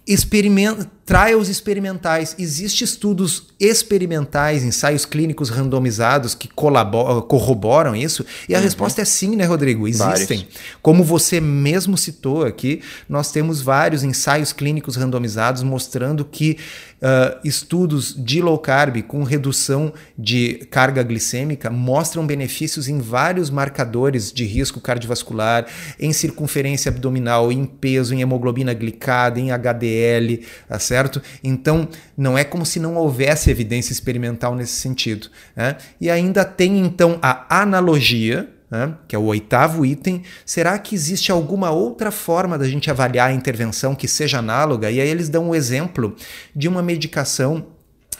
experimenta, 0.06 0.90
trials 1.06 1.48
experimentais. 1.48 2.34
Existem 2.36 2.84
estudos 2.84 3.44
experimentais, 3.60 4.64
ensaios 4.64 5.06
clínicos 5.06 5.48
randomizados 5.48 6.34
que 6.34 6.48
corroboram 6.48 7.94
isso? 7.94 8.26
E 8.48 8.54
a 8.54 8.58
uhum. 8.58 8.64
resposta 8.64 9.00
é 9.00 9.04
sim, 9.04 9.36
né, 9.36 9.44
Rodrigo? 9.44 9.86
Existem. 9.86 10.38
Vários. 10.38 10.58
Como 10.82 11.04
você 11.04 11.40
mesmo 11.40 11.96
citou 11.96 12.44
aqui, 12.44 12.82
nós 13.08 13.30
temos 13.30 13.62
vários 13.62 14.02
ensaios 14.02 14.52
clínicos 14.52 14.96
randomizados 14.96 15.62
mostrando 15.62 16.24
que 16.24 16.58
uh, 16.96 17.38
estudos 17.44 18.12
de 18.16 18.42
low 18.42 18.58
carb 18.58 19.02
com 19.02 19.22
redução 19.22 19.92
de 20.18 20.66
carga 20.70 21.02
glicêmica 21.04 21.70
mostram 21.70 22.26
benefícios 22.26 22.88
em 22.88 22.98
vários 22.98 23.48
marcadores 23.48 24.32
de 24.32 24.44
risco 24.44 24.80
cardiovascular, 24.80 25.66
em 26.00 26.12
circunferência 26.12 26.90
abdominal, 26.90 27.52
em 27.52 27.64
peso, 27.64 28.12
em 28.12 28.20
hemoglobina 28.22 28.74
glicada, 28.74 29.38
em 29.38 29.52
HDL, 29.52 30.44
tá 30.68 30.78
certo? 30.78 30.95
Então, 31.42 31.88
não 32.16 32.36
é 32.36 32.44
como 32.44 32.64
se 32.64 32.80
não 32.80 32.96
houvesse 32.96 33.50
evidência 33.50 33.92
experimental 33.92 34.54
nesse 34.54 34.74
sentido. 34.74 35.28
Né? 35.54 35.76
E 36.00 36.10
ainda 36.10 36.44
tem 36.44 36.78
então 36.78 37.18
a 37.22 37.60
analogia 37.62 38.48
né, 38.70 38.94
que 39.06 39.14
é 39.14 39.18
o 39.18 39.24
oitavo 39.24 39.86
item, 39.86 40.22
será 40.44 40.76
que 40.78 40.94
existe 40.94 41.30
alguma 41.30 41.70
outra 41.70 42.10
forma 42.10 42.58
da 42.58 42.68
gente 42.68 42.90
avaliar 42.90 43.30
a 43.30 43.32
intervenção 43.32 43.94
que 43.94 44.08
seja 44.08 44.38
análoga? 44.38 44.90
E 44.90 45.00
aí 45.00 45.08
eles 45.08 45.28
dão 45.28 45.44
o 45.44 45.48
um 45.50 45.54
exemplo 45.54 46.16
de 46.54 46.66
uma 46.66 46.82
medicação 46.82 47.66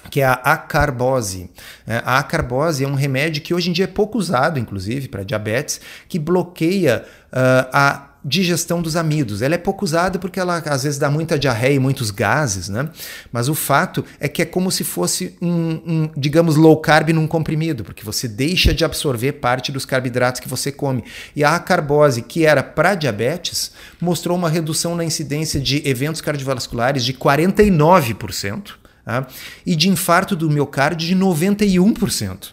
que 0.08 0.20
é 0.20 0.24
a 0.24 0.34
acarbose. 0.34 1.50
É, 1.86 2.00
a 2.04 2.18
acarbose 2.18 2.84
é 2.84 2.88
um 2.88 2.94
remédio 2.94 3.42
que 3.42 3.52
hoje 3.52 3.70
em 3.70 3.72
dia 3.72 3.84
é 3.84 3.88
pouco 3.88 4.18
usado, 4.18 4.58
inclusive, 4.58 5.08
para 5.08 5.24
diabetes, 5.24 5.80
que 6.08 6.16
bloqueia 6.16 7.04
uh, 7.32 7.68
a 7.72 8.10
digestão 8.26 8.82
dos 8.82 8.96
amidos. 8.96 9.40
Ela 9.40 9.54
é 9.54 9.58
pouco 9.58 9.84
usada 9.84 10.18
porque 10.18 10.40
ela 10.40 10.58
às 10.58 10.82
vezes 10.82 10.98
dá 10.98 11.08
muita 11.08 11.38
diarreia 11.38 11.74
e 11.74 11.78
muitos 11.78 12.10
gases, 12.10 12.68
né? 12.68 12.90
Mas 13.30 13.48
o 13.48 13.54
fato 13.54 14.04
é 14.18 14.26
que 14.26 14.42
é 14.42 14.44
como 14.44 14.68
se 14.68 14.82
fosse 14.82 15.36
um, 15.40 15.80
um, 15.86 16.10
digamos, 16.16 16.56
low 16.56 16.76
carb 16.78 17.10
num 17.10 17.28
comprimido, 17.28 17.84
porque 17.84 18.04
você 18.04 18.26
deixa 18.26 18.74
de 18.74 18.84
absorver 18.84 19.34
parte 19.34 19.70
dos 19.70 19.84
carboidratos 19.84 20.40
que 20.40 20.48
você 20.48 20.72
come. 20.72 21.04
E 21.36 21.44
a 21.44 21.54
acarbose, 21.54 22.20
que 22.20 22.44
era 22.44 22.64
para 22.64 22.96
diabetes, 22.96 23.70
mostrou 24.00 24.36
uma 24.36 24.50
redução 24.50 24.96
na 24.96 25.04
incidência 25.04 25.60
de 25.60 25.88
eventos 25.88 26.20
cardiovasculares 26.20 27.04
de 27.04 27.14
49%. 27.14 28.72
Tá? 29.04 29.24
E 29.64 29.76
de 29.76 29.88
infarto 29.88 30.34
do 30.34 30.50
miocárdio 30.50 31.06
de 31.06 31.14
91%. 31.14 32.48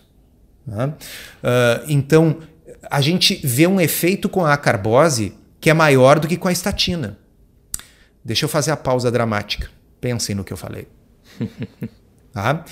Tá? 0.70 0.88
Uh, 0.88 1.86
então, 1.88 2.38
a 2.92 3.02
gente 3.02 3.42
vê 3.44 3.66
um 3.66 3.82
efeito 3.82 4.30
com 4.30 4.46
a 4.46 4.54
acarbose 4.54 5.34
que 5.64 5.70
é 5.70 5.74
maior 5.74 6.20
do 6.20 6.28
que 6.28 6.36
com 6.36 6.49
a 6.49 6.51
estatina. 6.51 7.18
Deixa 8.22 8.43
eu 8.43 8.49
fazer 8.49 8.72
a 8.72 8.76
pausa 8.76 9.09
dramática. 9.09 9.70
Pensem 10.01 10.36
no 10.36 10.43
que 10.43 10.51
eu 10.51 10.57
falei. 10.57 10.89
tá? 12.34 12.66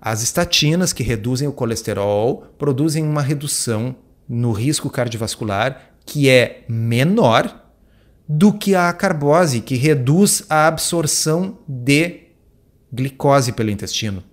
As 0.00 0.22
estatinas 0.22 0.90
que 0.90 1.02
reduzem 1.02 1.46
o 1.46 1.52
colesterol 1.52 2.46
produzem 2.58 3.04
uma 3.04 3.20
redução 3.20 3.94
no 4.26 4.52
risco 4.52 4.88
cardiovascular 4.88 5.90
que 6.06 6.30
é 6.30 6.64
menor 6.66 7.62
do 8.26 8.54
que 8.54 8.74
a 8.74 8.90
carbose, 8.94 9.60
que 9.60 9.74
reduz 9.74 10.42
a 10.48 10.66
absorção 10.66 11.58
de 11.68 12.22
glicose 12.90 13.52
pelo 13.52 13.68
intestino 13.68 14.24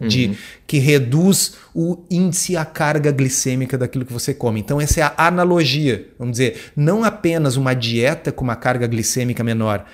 de 0.00 0.28
uhum. 0.28 0.36
que 0.66 0.78
reduz 0.78 1.54
o 1.74 2.04
índice 2.10 2.56
a 2.56 2.64
carga 2.64 3.10
glicêmica 3.12 3.76
daquilo 3.76 4.04
que 4.04 4.12
você 4.12 4.32
come. 4.32 4.60
Então 4.60 4.80
essa 4.80 5.00
é 5.00 5.02
a 5.02 5.14
analogia, 5.26 6.08
vamos 6.18 6.38
dizer, 6.38 6.72
não 6.74 7.04
apenas 7.04 7.56
uma 7.56 7.74
dieta 7.74 8.32
com 8.32 8.44
uma 8.44 8.56
carga 8.56 8.86
glicêmica 8.86 9.44
menor 9.44 9.84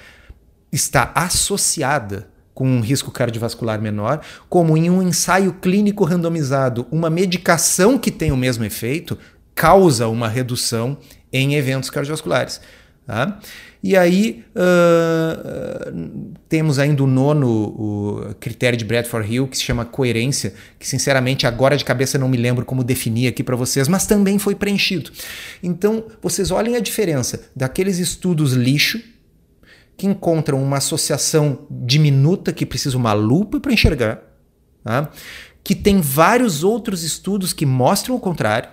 está 0.70 1.12
associada 1.14 2.28
com 2.52 2.68
um 2.68 2.80
risco 2.80 3.10
cardiovascular 3.10 3.80
menor, 3.80 4.20
como 4.48 4.76
em 4.76 4.88
um 4.88 5.02
ensaio 5.02 5.54
clínico 5.54 6.04
randomizado, 6.04 6.86
uma 6.90 7.10
medicação 7.10 7.98
que 7.98 8.12
tem 8.12 8.30
o 8.30 8.36
mesmo 8.36 8.64
efeito 8.64 9.18
causa 9.54 10.08
uma 10.08 10.28
redução 10.28 10.96
em 11.32 11.54
eventos 11.54 11.90
cardiovasculares. 11.90 12.60
Tá? 13.06 13.38
E 13.82 13.98
aí 13.98 14.42
uh, 14.56 16.32
temos 16.48 16.78
ainda 16.78 17.04
o 17.04 17.06
nono 17.06 17.48
o 17.48 18.34
critério 18.40 18.78
de 18.78 18.84
Bradford 18.84 19.30
Hill, 19.30 19.46
que 19.46 19.58
se 19.58 19.62
chama 19.62 19.84
coerência, 19.84 20.54
que 20.78 20.88
sinceramente 20.88 21.46
agora 21.46 21.76
de 21.76 21.84
cabeça 21.84 22.18
não 22.18 22.28
me 22.28 22.38
lembro 22.38 22.64
como 22.64 22.82
definir 22.82 23.28
aqui 23.28 23.42
para 23.42 23.56
vocês, 23.56 23.88
mas 23.88 24.06
também 24.06 24.38
foi 24.38 24.54
preenchido. 24.54 25.10
Então 25.62 26.04
vocês 26.22 26.50
olhem 26.50 26.76
a 26.76 26.80
diferença 26.80 27.42
daqueles 27.54 27.98
estudos 27.98 28.54
lixo 28.54 28.98
que 29.98 30.06
encontram 30.06 30.62
uma 30.62 30.78
associação 30.78 31.66
diminuta 31.70 32.54
que 32.54 32.64
precisa 32.64 32.96
uma 32.96 33.12
lupa 33.12 33.60
para 33.60 33.72
enxergar, 33.72 34.22
tá? 34.82 35.10
que 35.62 35.74
tem 35.74 36.00
vários 36.00 36.64
outros 36.64 37.02
estudos 37.02 37.52
que 37.52 37.66
mostram 37.66 38.16
o 38.16 38.20
contrário, 38.20 38.70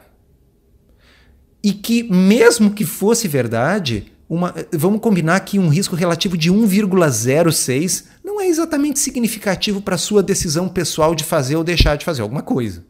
e 1.64 1.74
que, 1.74 2.04
mesmo 2.04 2.72
que 2.72 2.86
fosse 2.86 3.28
verdade, 3.28 4.11
uma, 4.32 4.56
vamos 4.72 5.02
combinar 5.02 5.42
que 5.42 5.60
um 5.60 5.68
risco 5.68 5.94
relativo 5.94 6.38
de 6.38 6.50
1,06 6.50 8.06
não 8.24 8.40
é 8.40 8.48
exatamente 8.48 8.98
significativo 8.98 9.82
para 9.82 9.96
a 9.96 9.98
sua 9.98 10.24
decisão 10.24 10.70
pessoal 10.70 11.14
de 11.14 11.26
fazer 11.26 11.58
ou 11.58 11.66
deixar 11.66 11.98
de 11.98 12.06
fazer 12.06 12.22
alguma 12.22 12.42
coisa. 12.42 12.86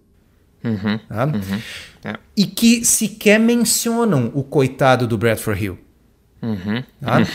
Uhum, 0.63 0.99
tá? 1.09 1.25
uhum, 1.25 1.61
é. 2.05 2.19
E 2.37 2.45
que 2.45 2.85
sequer 2.85 3.39
mencionam 3.39 4.31
o 4.35 4.43
coitado 4.43 5.07
do 5.07 5.17
Bradford 5.17 5.63
Hill. 5.63 5.79
Uhum, 6.43 6.83
tá? 7.01 7.27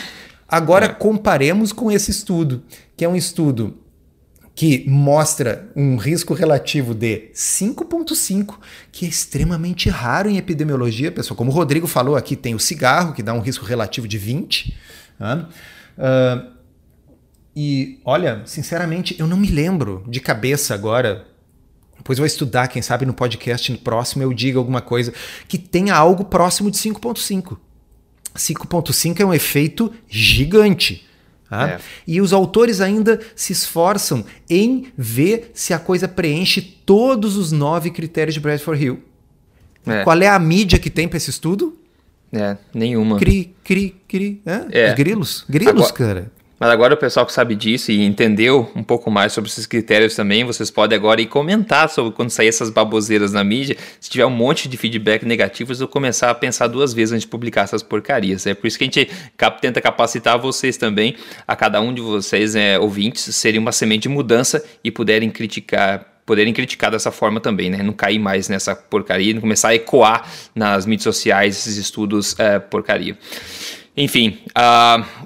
Agora 0.46 0.86
é. 0.86 0.88
comparemos 0.88 1.72
com 1.72 1.90
esse 1.90 2.12
estudo, 2.12 2.62
que 2.96 3.04
é 3.04 3.08
um 3.08 3.16
estudo 3.16 3.76
que 4.56 4.88
mostra 4.88 5.70
um 5.76 5.98
risco 5.98 6.32
relativo 6.32 6.94
de 6.94 7.28
5,5, 7.34 8.54
que 8.90 9.04
é 9.04 9.08
extremamente 9.08 9.90
raro 9.90 10.30
em 10.30 10.38
epidemiologia, 10.38 11.12
pessoal. 11.12 11.36
Como 11.36 11.50
o 11.50 11.54
Rodrigo 11.54 11.86
falou 11.86 12.16
aqui, 12.16 12.34
tem 12.34 12.54
o 12.54 12.58
cigarro, 12.58 13.12
que 13.12 13.22
dá 13.22 13.34
um 13.34 13.40
risco 13.40 13.66
relativo 13.66 14.08
de 14.08 14.16
20. 14.16 14.74
Né? 15.20 15.46
Uh, 15.98 16.52
e 17.54 18.00
olha, 18.02 18.42
sinceramente, 18.46 19.14
eu 19.18 19.26
não 19.26 19.36
me 19.36 19.48
lembro 19.48 20.02
de 20.08 20.20
cabeça 20.20 20.72
agora. 20.72 21.26
Depois 21.98 22.16
vou 22.16 22.26
estudar, 22.26 22.68
quem 22.68 22.80
sabe 22.80 23.04
no 23.04 23.12
podcast 23.12 23.70
no 23.70 23.76
próximo 23.76 24.22
eu 24.22 24.32
diga 24.32 24.58
alguma 24.58 24.80
coisa 24.80 25.12
que 25.46 25.58
tenha 25.58 25.94
algo 25.94 26.24
próximo 26.24 26.70
de 26.70 26.78
5,5. 26.78 27.58
5,5 28.34 29.20
é 29.20 29.24
um 29.24 29.34
efeito 29.34 29.92
gigante. 30.08 31.05
Tá? 31.48 31.70
É. 31.70 31.80
E 32.06 32.20
os 32.20 32.32
autores 32.32 32.80
ainda 32.80 33.20
se 33.34 33.52
esforçam 33.52 34.24
em 34.50 34.86
ver 34.96 35.50
se 35.54 35.72
a 35.72 35.78
coisa 35.78 36.08
preenche 36.08 36.60
todos 36.60 37.36
os 37.36 37.52
nove 37.52 37.90
critérios 37.90 38.34
de 38.34 38.40
Bradford 38.40 38.84
Hill. 38.84 39.02
É. 39.86 40.02
Qual 40.02 40.20
é 40.20 40.28
a 40.28 40.38
mídia 40.38 40.78
que 40.78 40.90
tem 40.90 41.06
para 41.06 41.16
esse 41.16 41.30
estudo? 41.30 41.78
É, 42.32 42.56
nenhuma. 42.74 43.18
Cri, 43.18 43.54
cri, 43.62 43.94
cri. 44.08 44.42
É? 44.44 44.88
é. 44.88 44.94
Grilos. 44.94 45.44
Grilos, 45.48 45.86
Agora, 45.86 45.92
cara. 45.92 46.32
Mas 46.58 46.70
agora 46.70 46.94
o 46.94 46.96
pessoal 46.96 47.26
que 47.26 47.32
sabe 47.32 47.54
disso 47.54 47.92
e 47.92 48.02
entendeu 48.02 48.70
um 48.74 48.82
pouco 48.82 49.10
mais 49.10 49.32
sobre 49.32 49.50
esses 49.50 49.66
critérios 49.66 50.14
também, 50.14 50.42
vocês 50.42 50.70
podem 50.70 50.96
agora 50.96 51.20
ir 51.20 51.26
comentar 51.26 51.90
sobre 51.90 52.12
quando 52.12 52.30
sair 52.30 52.48
essas 52.48 52.70
baboseiras 52.70 53.30
na 53.32 53.44
mídia. 53.44 53.76
Se 54.00 54.08
tiver 54.08 54.24
um 54.24 54.30
monte 54.30 54.66
de 54.66 54.76
feedback 54.78 55.24
negativo, 55.26 55.72
eu 55.72 55.76
vou 55.76 55.88
começar 55.88 56.30
a 56.30 56.34
pensar 56.34 56.66
duas 56.68 56.94
vezes 56.94 57.12
antes 57.12 57.24
de 57.24 57.28
publicar 57.28 57.62
essas 57.62 57.82
porcarias. 57.82 58.46
É 58.46 58.54
por 58.54 58.66
isso 58.66 58.78
que 58.78 58.84
a 58.84 58.86
gente 58.86 59.10
tenta 59.60 59.82
capacitar 59.82 60.38
vocês 60.38 60.78
também, 60.78 61.16
a 61.46 61.54
cada 61.54 61.78
um 61.80 61.92
de 61.92 62.00
vocês, 62.00 62.56
é, 62.56 62.78
ouvintes, 62.78 63.34
serem 63.34 63.60
uma 63.60 63.72
semente 63.72 64.02
de 64.02 64.08
mudança 64.08 64.64
e 64.82 64.90
puderem 64.90 65.30
criticar 65.30 66.16
poderem 66.24 66.52
criticar 66.52 66.90
dessa 66.90 67.12
forma 67.12 67.38
também, 67.38 67.70
né? 67.70 67.84
Não 67.84 67.92
cair 67.92 68.18
mais 68.18 68.48
nessa 68.48 68.74
porcaria, 68.74 69.32
não 69.32 69.40
começar 69.40 69.68
a 69.68 69.74
ecoar 69.76 70.28
nas 70.56 70.84
mídias 70.84 71.04
sociais 71.04 71.56
esses 71.56 71.76
estudos 71.76 72.36
é, 72.36 72.58
porcaria. 72.58 73.16
Enfim, 73.96 74.40
uh, 74.50 75.25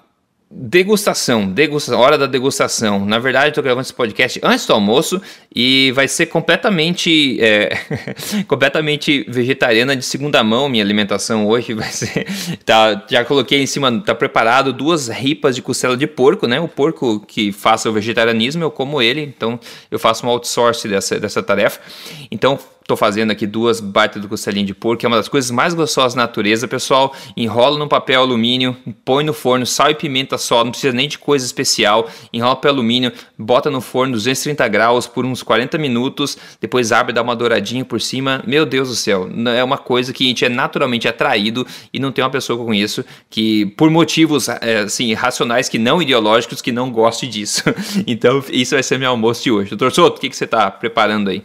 Degustação, 0.53 1.47
degustação, 1.49 2.01
hora 2.01 2.19
da 2.19 2.27
degustação. 2.27 3.07
Na 3.07 3.21
verdade, 3.21 3.51
estou 3.51 3.63
gravando 3.63 3.83
esse 3.83 3.95
podcast 3.95 4.41
antes 4.43 4.67
do 4.67 4.73
almoço 4.73 5.23
e 5.55 5.93
vai 5.93 6.09
ser 6.09 6.27
completamente, 6.27 7.41
é, 7.41 7.71
completamente 8.49 9.25
vegetariana 9.29 9.95
de 9.95 10.05
segunda 10.05 10.43
mão. 10.43 10.69
Minha 10.69 10.83
alimentação 10.83 11.47
hoje 11.47 11.73
vai 11.73 11.89
ser, 11.93 12.27
tá, 12.67 13.07
já 13.09 13.25
coloquei 13.25 13.63
em 13.63 13.67
cima, 13.67 14.03
tá 14.05 14.13
preparado 14.13 14.73
duas 14.73 15.07
ripas 15.07 15.55
de 15.55 15.63
costela 15.63 15.97
de 15.97 16.09
porco, 16.09 16.49
né? 16.49 16.59
O 16.59 16.67
porco 16.67 17.21
que 17.21 17.53
faça 17.53 17.89
o 17.89 17.93
vegetarianismo 17.93 18.65
eu 18.65 18.73
como 18.73 19.01
ele, 19.01 19.21
então 19.21 19.57
eu 19.89 20.01
faço 20.01 20.27
um 20.27 20.29
outsource 20.29 20.89
dessa, 20.89 21.21
dessa 21.21 21.45
tarefa. 21.45 21.81
Então 22.29 22.59
Tô 22.91 22.97
fazendo 22.97 23.31
aqui 23.31 23.47
duas 23.47 23.79
baitas 23.79 24.21
do 24.21 24.27
costelinho 24.27 24.67
de 24.67 24.75
porco, 24.75 25.07
é 25.07 25.07
uma 25.07 25.17
das 25.17 25.29
coisas 25.29 25.49
mais 25.53 25.75
gostosas 25.75 26.15
da 26.15 26.23
natureza, 26.23 26.67
pessoal. 26.67 27.15
Enrola 27.37 27.79
no 27.79 27.87
papel 27.87 28.21
alumínio, 28.21 28.77
põe 29.05 29.23
no 29.23 29.33
forno, 29.33 29.65
sal 29.65 29.93
e 29.93 29.95
pimenta 29.95 30.37
só, 30.37 30.65
não 30.65 30.73
precisa 30.73 30.93
nem 30.93 31.07
de 31.07 31.17
coisa 31.17 31.47
especial. 31.47 32.11
Enrola 32.33 32.57
papel 32.57 32.73
alumínio, 32.73 33.13
bota 33.39 33.71
no 33.71 33.81
forno 33.81 34.15
230 34.15 34.67
graus 34.67 35.07
por 35.07 35.25
uns 35.25 35.41
40 35.41 35.79
minutos, 35.79 36.37
depois 36.61 36.91
abre, 36.91 37.13
dá 37.13 37.23
uma 37.23 37.37
douradinha 37.37 37.85
por 37.85 38.01
cima. 38.01 38.43
Meu 38.45 38.67
Deus 38.67 38.89
do 38.89 38.97
céu, 38.97 39.31
é 39.57 39.63
uma 39.63 39.79
coisa 39.79 40.13
que 40.13 40.25
a 40.25 40.27
gente 40.27 40.45
é 40.45 40.49
naturalmente 40.49 41.07
atraído 41.07 41.65
e 41.93 42.01
não 42.01 42.11
tem 42.11 42.25
uma 42.25 42.31
pessoa 42.31 42.57
que 42.57 42.63
eu 42.63 42.67
conheço 42.67 43.05
que, 43.31 43.67
por 43.77 43.89
motivos 43.89 44.49
é, 44.49 44.81
assim, 44.81 45.15
racionais 45.15 45.69
que 45.69 45.79
não 45.79 46.03
ideológicos, 46.03 46.61
que 46.61 46.73
não 46.73 46.91
goste 46.91 47.29
disso. 47.29 47.63
então, 48.05 48.43
isso 48.51 48.75
vai 48.75 48.83
ser 48.83 48.99
meu 48.99 49.11
almoço 49.11 49.45
de 49.45 49.53
hoje. 49.53 49.71
Doutor 49.71 49.93
Soto, 49.93 50.17
o 50.17 50.21
que, 50.21 50.29
que 50.29 50.37
você 50.37 50.45
está 50.45 50.69
preparando 50.73 51.31
aí? 51.31 51.45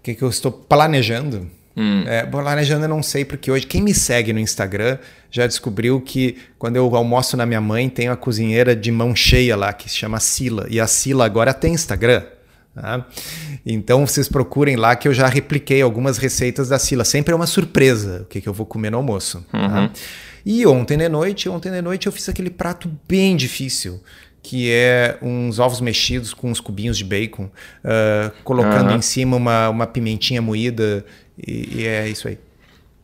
O 0.00 0.02
que, 0.02 0.14
que 0.14 0.22
eu 0.22 0.30
estou 0.30 0.50
planejando? 0.50 1.46
Hum. 1.76 2.04
É, 2.06 2.24
planejando 2.24 2.86
eu 2.86 2.88
não 2.88 3.02
sei, 3.02 3.22
porque 3.22 3.50
hoje 3.50 3.66
quem 3.66 3.82
me 3.82 3.92
segue 3.92 4.32
no 4.32 4.40
Instagram 4.40 4.98
já 5.30 5.46
descobriu 5.46 6.00
que 6.00 6.38
quando 6.58 6.76
eu 6.76 6.96
almoço 6.96 7.36
na 7.36 7.44
minha 7.44 7.60
mãe, 7.60 7.88
tem 7.88 8.08
uma 8.08 8.16
cozinheira 8.16 8.74
de 8.74 8.90
mão 8.90 9.14
cheia 9.14 9.54
lá 9.54 9.72
que 9.72 9.88
se 9.90 9.96
chama 9.96 10.18
Sila. 10.18 10.66
E 10.70 10.80
a 10.80 10.86
Sila 10.86 11.26
agora 11.26 11.52
tem 11.52 11.74
Instagram. 11.74 12.22
Tá? 12.74 13.06
Então 13.64 14.06
vocês 14.06 14.26
procurem 14.26 14.76
lá 14.76 14.96
que 14.96 15.06
eu 15.06 15.12
já 15.12 15.26
repliquei 15.26 15.82
algumas 15.82 16.16
receitas 16.16 16.70
da 16.70 16.78
Sila. 16.78 17.04
Sempre 17.04 17.32
é 17.32 17.36
uma 17.36 17.46
surpresa 17.46 18.22
o 18.22 18.24
que, 18.24 18.40
que 18.40 18.48
eu 18.48 18.54
vou 18.54 18.64
comer 18.64 18.90
no 18.90 18.96
almoço. 18.96 19.44
Tá? 19.52 19.58
Uhum. 19.58 19.68
Tá? 19.68 19.90
E 20.46 20.66
ontem 20.66 20.96
de 20.96 21.08
noite, 21.10 21.48
ontem 21.48 21.70
de 21.70 21.82
noite 21.82 22.06
eu 22.06 22.12
fiz 22.12 22.26
aquele 22.26 22.48
prato 22.48 22.90
bem 23.06 23.36
difícil 23.36 24.00
que 24.42 24.70
é 24.70 25.18
uns 25.22 25.58
ovos 25.58 25.80
mexidos 25.80 26.32
com 26.32 26.50
uns 26.50 26.60
cubinhos 26.60 26.96
de 26.96 27.04
bacon, 27.04 27.44
uh, 27.44 28.30
colocando 28.42 28.90
uhum. 28.90 28.96
em 28.96 29.02
cima 29.02 29.36
uma, 29.36 29.68
uma 29.68 29.86
pimentinha 29.86 30.40
moída, 30.40 31.04
e, 31.36 31.80
e 31.80 31.86
é 31.86 32.08
isso 32.08 32.28
aí. 32.28 32.38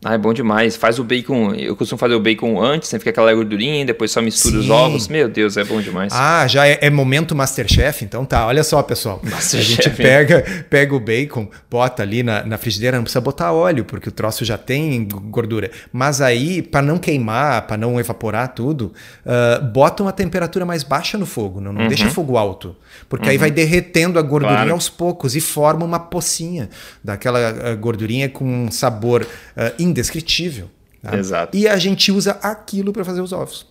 Ah, 0.07 0.13
é 0.13 0.17
bom 0.17 0.33
demais. 0.33 0.77
Faz 0.77 0.99
o 0.99 1.03
bacon. 1.03 1.53
Eu 1.53 1.75
costumo 1.75 1.99
fazer 1.99 2.15
o 2.15 2.19
bacon 2.21 2.61
antes, 2.61 2.93
né? 2.93 2.97
Fica 2.97 3.09
aquela 3.09 3.33
gordurinha, 3.33 3.85
depois 3.85 4.09
só 4.09 4.21
mistura 4.21 4.53
Sim. 4.55 4.59
os 4.61 4.69
ovos. 4.69 5.07
Meu 5.09 5.27
Deus, 5.27 5.57
é 5.57 5.65
bom 5.65 5.81
demais. 5.81 6.13
Ah, 6.15 6.47
já 6.47 6.65
é, 6.65 6.79
é 6.83 6.89
momento 6.89 7.35
Masterchef? 7.35 8.05
Então 8.05 8.23
tá, 8.23 8.47
olha 8.47 8.63
só, 8.63 8.81
pessoal. 8.81 9.19
Masterchef. 9.21 9.81
A 9.81 9.83
gente 9.83 9.89
pega, 9.97 10.45
pega 10.69 10.95
o 10.95 10.99
bacon, 11.01 11.49
bota 11.69 12.03
ali 12.03 12.23
na, 12.23 12.41
na 12.45 12.57
frigideira, 12.57 12.95
não 12.95 13.03
precisa 13.03 13.19
botar 13.19 13.51
óleo, 13.51 13.83
porque 13.83 14.07
o 14.07 14.11
troço 14.11 14.45
já 14.45 14.57
tem 14.57 15.05
gordura. 15.09 15.69
Mas 15.91 16.21
aí, 16.21 16.61
para 16.61 16.81
não 16.81 16.97
queimar, 16.97 17.67
para 17.67 17.75
não 17.75 17.99
evaporar 17.99 18.53
tudo, 18.53 18.93
uh, 19.25 19.61
bota 19.65 20.03
uma 20.03 20.13
temperatura 20.13 20.65
mais 20.65 20.83
baixa 20.83 21.17
no 21.17 21.25
fogo, 21.25 21.59
não, 21.59 21.73
não 21.73 21.81
uhum. 21.81 21.87
deixa 21.89 22.09
fogo 22.09 22.37
alto. 22.37 22.77
Porque 23.09 23.25
uhum. 23.25 23.31
aí 23.31 23.37
vai 23.37 23.51
derretendo 23.51 24.17
a 24.17 24.21
gordurinha 24.21 24.59
claro. 24.59 24.71
aos 24.71 24.87
poucos 24.87 25.35
e 25.35 25.41
forma 25.41 25.83
uma 25.83 25.99
pocinha 25.99 26.69
daquela 27.03 27.39
uh, 27.51 27.77
gordurinha 27.77 28.29
com 28.29 28.45
um 28.45 28.71
sabor 28.71 29.23
uh, 29.23 29.73
indescritível. 29.97 30.69
Tá? 31.01 31.17
Exato. 31.17 31.57
E 31.57 31.67
a 31.67 31.77
gente 31.77 32.11
usa 32.11 32.31
aquilo 32.41 32.93
para 32.93 33.03
fazer 33.03 33.21
os 33.21 33.31
ovos. 33.31 33.65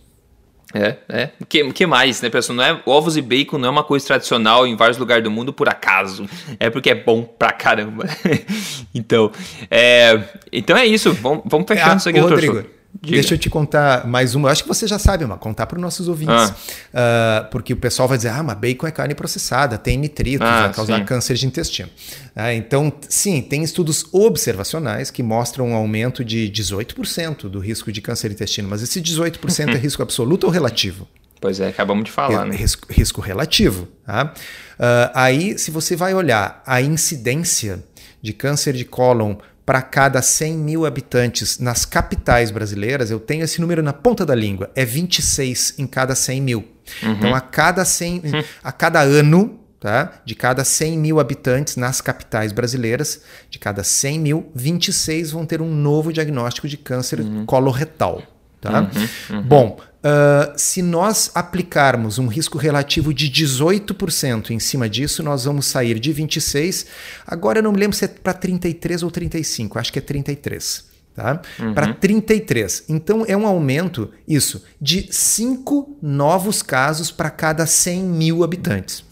É, 0.74 0.96
é. 1.08 1.30
O 1.40 1.46
que, 1.46 1.72
que 1.72 1.86
mais, 1.86 2.20
né, 2.20 2.28
pessoal? 2.28 2.56
Não 2.56 2.64
é, 2.64 2.82
ovos 2.84 3.16
e 3.16 3.22
bacon 3.22 3.56
não 3.56 3.68
é 3.68 3.70
uma 3.70 3.84
coisa 3.84 4.04
tradicional 4.04 4.66
em 4.66 4.76
vários 4.76 4.98
lugares 4.98 5.22
do 5.22 5.30
mundo 5.30 5.52
por 5.52 5.68
acaso. 5.68 6.28
É 6.58 6.68
porque 6.68 6.90
é 6.90 6.94
bom 6.94 7.22
pra 7.22 7.52
caramba. 7.52 8.04
então, 8.94 9.30
é, 9.70 10.22
então 10.52 10.76
é 10.76 10.84
isso. 10.84 11.12
Vamos, 11.14 11.44
vamos 11.46 11.66
fechando 11.68 11.92
é, 11.92 11.96
isso 11.96 12.08
aqui, 12.08 12.18
Rodrigo. 12.18 12.64
Diga. 13.02 13.16
Deixa 13.16 13.34
eu 13.34 13.38
te 13.38 13.50
contar 13.50 14.06
mais 14.06 14.34
uma. 14.34 14.48
Eu 14.48 14.52
acho 14.52 14.62
que 14.62 14.68
você 14.68 14.86
já 14.86 14.98
sabe, 14.98 15.26
mas 15.26 15.38
contar 15.38 15.66
para 15.66 15.76
os 15.76 15.82
nossos 15.82 16.08
ouvintes. 16.08 16.52
Ah. 16.94 17.44
Uh, 17.46 17.50
porque 17.50 17.72
o 17.72 17.76
pessoal 17.76 18.08
vai 18.08 18.16
dizer: 18.16 18.30
ah, 18.30 18.42
mas 18.42 18.56
bacon 18.56 18.86
é 18.86 18.90
carne 18.90 19.14
processada, 19.14 19.76
tem 19.76 19.98
nitrito, 19.98 20.44
ah, 20.44 20.62
vai 20.62 20.72
causar 20.72 20.98
sim. 20.98 21.04
câncer 21.04 21.34
de 21.34 21.46
intestino. 21.46 21.88
Uh, 22.36 22.52
então, 22.54 22.92
sim, 23.08 23.42
tem 23.42 23.62
estudos 23.62 24.06
observacionais 24.12 25.10
que 25.10 25.22
mostram 25.22 25.68
um 25.68 25.74
aumento 25.74 26.24
de 26.24 26.50
18% 26.50 27.48
do 27.48 27.58
risco 27.58 27.92
de 27.92 28.00
câncer 28.00 28.28
de 28.28 28.34
intestino. 28.34 28.68
Mas 28.68 28.82
esse 28.82 29.00
18% 29.00 29.74
é 29.74 29.76
risco 29.78 30.02
absoluto 30.02 30.44
ou 30.44 30.50
relativo? 30.50 31.06
Pois 31.40 31.60
é, 31.60 31.68
acabamos 31.68 32.04
de 32.04 32.10
falar, 32.10 32.46
é, 32.46 32.48
né? 32.50 32.56
Risco, 32.56 32.90
risco 32.90 33.20
relativo. 33.20 33.88
Tá? 34.06 34.32
Uh, 34.78 35.10
aí, 35.14 35.58
se 35.58 35.70
você 35.70 35.94
vai 35.94 36.14
olhar 36.14 36.62
a 36.66 36.80
incidência 36.80 37.84
de 38.22 38.32
câncer 38.32 38.72
de 38.72 38.84
cólon 38.84 39.36
para 39.66 39.82
cada 39.82 40.22
100 40.22 40.54
mil 40.54 40.86
habitantes 40.86 41.58
nas 41.58 41.84
capitais 41.84 42.52
brasileiras, 42.52 43.10
eu 43.10 43.18
tenho 43.18 43.42
esse 43.42 43.60
número 43.60 43.82
na 43.82 43.92
ponta 43.92 44.24
da 44.24 44.34
língua, 44.34 44.70
é 44.76 44.84
26 44.84 45.74
em 45.76 45.88
cada 45.88 46.14
100 46.14 46.40
mil. 46.40 46.64
Uhum. 47.02 47.12
Então, 47.12 47.34
a 47.34 47.40
cada, 47.40 47.84
100, 47.84 48.20
uhum. 48.24 48.44
a 48.62 48.70
cada 48.70 49.00
ano, 49.00 49.58
tá? 49.80 50.20
de 50.24 50.36
cada 50.36 50.64
100 50.64 50.96
mil 50.96 51.18
habitantes 51.18 51.74
nas 51.74 52.00
capitais 52.00 52.52
brasileiras, 52.52 53.22
de 53.50 53.58
cada 53.58 53.82
100 53.82 54.20
mil, 54.20 54.52
26 54.54 55.32
vão 55.32 55.44
ter 55.44 55.60
um 55.60 55.68
novo 55.68 56.12
diagnóstico 56.12 56.68
de 56.68 56.76
câncer 56.76 57.18
uhum. 57.18 57.44
coloretal. 57.44 58.22
Tá? 58.60 58.80
Uhum, 58.80 59.36
uhum. 59.36 59.42
Bom, 59.42 59.80
uh, 59.80 60.52
se 60.56 60.82
nós 60.82 61.30
aplicarmos 61.34 62.18
um 62.18 62.26
risco 62.26 62.58
relativo 62.58 63.12
de 63.12 63.30
18% 63.30 64.50
em 64.50 64.58
cima 64.58 64.88
disso, 64.88 65.22
nós 65.22 65.44
vamos 65.44 65.66
sair 65.66 65.98
de 65.98 66.12
26. 66.12 66.86
Agora 67.26 67.58
eu 67.58 67.62
não 67.62 67.72
me 67.72 67.78
lembro 67.78 67.96
se 67.96 68.04
é 68.04 68.08
para 68.08 68.32
33 68.32 69.02
ou 69.02 69.10
35, 69.10 69.78
acho 69.78 69.92
que 69.92 69.98
é 69.98 70.02
33. 70.02 70.96
Tá? 71.14 71.40
Uhum. 71.58 71.72
Para 71.72 71.94
33. 71.94 72.84
Então 72.88 73.24
é 73.26 73.34
um 73.34 73.46
aumento, 73.46 74.10
isso, 74.28 74.62
de 74.80 75.08
5 75.10 75.98
novos 76.02 76.62
casos 76.62 77.10
para 77.10 77.30
cada 77.30 77.64
100 77.64 78.02
mil 78.02 78.44
habitantes. 78.44 79.02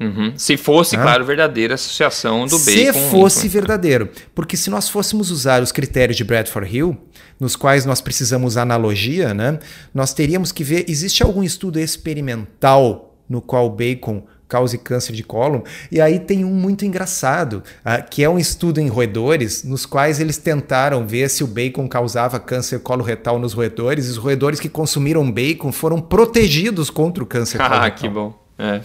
Uhum. 0.00 0.32
Se 0.36 0.56
fosse, 0.56 0.96
ah. 0.96 1.02
claro, 1.02 1.24
verdadeira 1.24 1.74
associação 1.74 2.46
do 2.46 2.58
se 2.58 2.86
bacon. 2.86 2.92
Se 2.92 3.10
fosse 3.10 3.48
verdadeiro. 3.48 4.08
Porque 4.34 4.56
se 4.56 4.70
nós 4.70 4.88
fôssemos 4.88 5.30
usar 5.30 5.62
os 5.62 5.72
critérios 5.72 6.16
de 6.16 6.24
Bradford 6.24 6.74
Hill, 6.74 6.96
nos 7.38 7.56
quais 7.56 7.84
nós 7.84 8.00
precisamos 8.00 8.56
analogia, 8.56 9.34
né, 9.34 9.58
nós 9.92 10.14
teríamos 10.14 10.52
que 10.52 10.62
ver, 10.62 10.84
existe 10.88 11.22
algum 11.22 11.42
estudo 11.42 11.80
experimental 11.80 13.16
no 13.28 13.42
qual 13.42 13.66
o 13.66 13.70
bacon 13.70 14.22
cause 14.48 14.78
câncer 14.78 15.12
de 15.12 15.22
cólon. 15.22 15.60
E 15.92 16.00
aí 16.00 16.18
tem 16.18 16.44
um 16.44 16.54
muito 16.54 16.84
engraçado, 16.84 17.62
uh, 17.84 18.08
que 18.08 18.24
é 18.24 18.30
um 18.30 18.38
estudo 18.38 18.80
em 18.80 18.88
roedores, 18.88 19.62
nos 19.62 19.84
quais 19.84 20.18
eles 20.18 20.38
tentaram 20.38 21.06
ver 21.06 21.28
se 21.28 21.44
o 21.44 21.46
bacon 21.46 21.86
causava 21.86 22.40
câncer 22.40 22.80
coloretal 22.80 23.38
nos 23.38 23.52
roedores, 23.52 24.06
e 24.06 24.10
os 24.10 24.16
roedores 24.16 24.58
que 24.58 24.68
consumiram 24.68 25.30
bacon 25.30 25.70
foram 25.70 26.00
protegidos 26.00 26.88
contra 26.88 27.22
o 27.22 27.26
câncer 27.26 27.60
ah, 27.62 27.68
coloretal. 27.68 27.86
Ah, 27.86 27.90
que 27.90 28.08
bom. 28.08 28.47
É, 28.58 28.80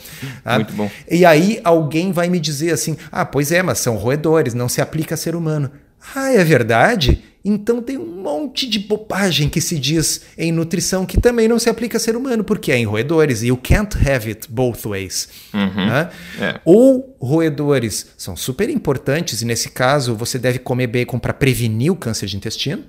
ah, 0.46 0.56
muito 0.56 0.74
bom. 0.74 0.90
E 1.10 1.26
aí 1.26 1.60
alguém 1.64 2.12
vai 2.12 2.30
me 2.30 2.40
dizer 2.40 2.72
assim: 2.72 2.96
ah, 3.12 3.26
pois 3.26 3.52
é, 3.52 3.64
mas 3.64 3.80
são 3.80 3.96
roedores, 3.96 4.54
não 4.54 4.70
se 4.70 4.82
aplica 4.82 5.16
a 5.16 5.18
ser 5.18 5.36
humano. 5.36 5.72
Ah, 6.16 6.32
é 6.32 6.44
verdade? 6.44 7.24
Então 7.46 7.82
tem 7.82 7.98
um 7.98 8.22
monte 8.22 8.68
de 8.70 8.80
bobagem 8.80 9.50
que 9.50 9.60
se 9.60 9.78
diz 9.78 10.22
em 10.38 10.52
nutrição 10.52 11.06
que 11.06 11.20
também 11.20 11.48
não 11.48 11.60
se 11.60 11.70
aplica 11.70 11.98
a 11.98 12.00
ser 12.00 12.16
humano, 12.16 12.44
porque 12.44 12.72
é 12.72 12.78
em 12.78 12.86
roedores. 12.86 13.42
E 13.42 13.48
you 13.48 13.58
can't 13.58 13.98
have 13.98 14.30
it 14.30 14.48
both 14.50 14.86
ways. 14.86 15.28
Uhum, 15.54 15.88
né? 15.88 16.10
é. 16.40 16.62
Ou 16.64 17.18
roedores 17.20 18.08
são 18.18 18.36
super 18.38 18.70
importantes, 18.70 19.42
e 19.42 19.46
nesse 19.46 19.70
caso 19.70 20.16
você 20.16 20.40
deve 20.40 20.60
comer 20.60 20.88
bacon 20.88 21.20
para 21.20 21.34
prevenir 21.34 21.92
o 21.92 21.96
câncer 21.96 22.28
de 22.28 22.38
intestino. 22.38 22.84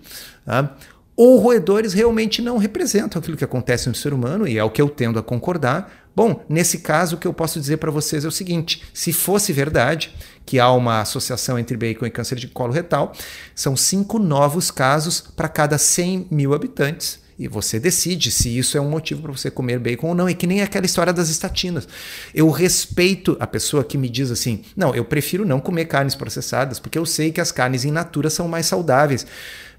Né? 0.47 0.69
Ou 1.17 1.39
roedores 1.39 1.93
realmente 1.93 2.43
não 2.43 2.59
representam 2.59 3.21
aquilo 3.21 3.37
que 3.37 3.45
acontece 3.45 3.89
no 3.89 3.95
ser 3.95 4.13
humano, 4.13 4.49
e 4.49 4.59
é 4.59 4.65
o 4.65 4.71
que 4.71 4.83
eu 4.83 4.89
tendo 4.89 5.19
a 5.19 5.23
concordar 5.23 6.05
Bom, 6.17 6.45
nesse 6.49 6.79
caso, 6.79 7.17
o 7.17 7.19
que 7.19 7.27
eu 7.27 7.35
posso 7.35 7.59
dizer 7.59 7.79
para 7.79 7.91
vocês 7.91 8.25
é 8.25 8.29
o 8.29 8.33
seguinte: 8.33 8.85
se 8.95 9.13
fosse 9.13 9.53
verdade 9.53 10.15
que 10.47 10.61
há 10.61 10.71
uma 10.71 11.01
associação 11.01 11.59
entre 11.59 11.77
bacon 11.77 12.07
e 12.07 12.11
câncer 12.11 12.37
de 12.37 12.47
colo 12.47 12.73
retal, 12.73 13.13
são 13.55 13.77
cinco 13.77 14.19
novos 14.19 14.71
casos 14.71 15.21
para 15.21 15.49
cada 15.49 15.77
100 15.77 16.29
mil 16.31 16.55
habitantes. 16.55 17.24
E 17.39 17.49
você 17.49 17.81
decide 17.81 18.31
se 18.31 18.57
isso 18.57 18.79
é 18.79 18.81
um 18.81 18.89
motivo 18.89 19.23
para 19.23 19.33
você 19.33 19.51
comer 19.51 19.79
bacon 19.79 20.09
ou 20.09 20.15
não. 20.15 20.29
É 20.29 20.35
que 20.35 20.47
nem 20.47 20.63
aquela 20.63 20.87
história 20.87 21.13
das 21.13 21.29
estatinas. 21.29 21.89
Eu 22.35 22.49
respeito 22.51 23.37
a 23.41 23.47
pessoa 23.47 23.83
que 23.83 23.99
me 23.99 24.09
diz 24.09 24.31
assim: 24.31 24.63
não, 24.77 24.95
eu 24.95 25.05
prefiro 25.05 25.45
não 25.45 25.61
comer 25.61 25.87
carnes 25.87 26.15
processadas, 26.15 26.79
porque 26.79 26.99
eu 26.99 27.05
sei 27.05 27.33
que 27.33 27.41
as 27.41 27.51
carnes 27.51 27.85
in 27.85 27.91
natura 27.91 28.31
são 28.31 28.47
mais 28.47 28.67
saudáveis. 28.67 29.25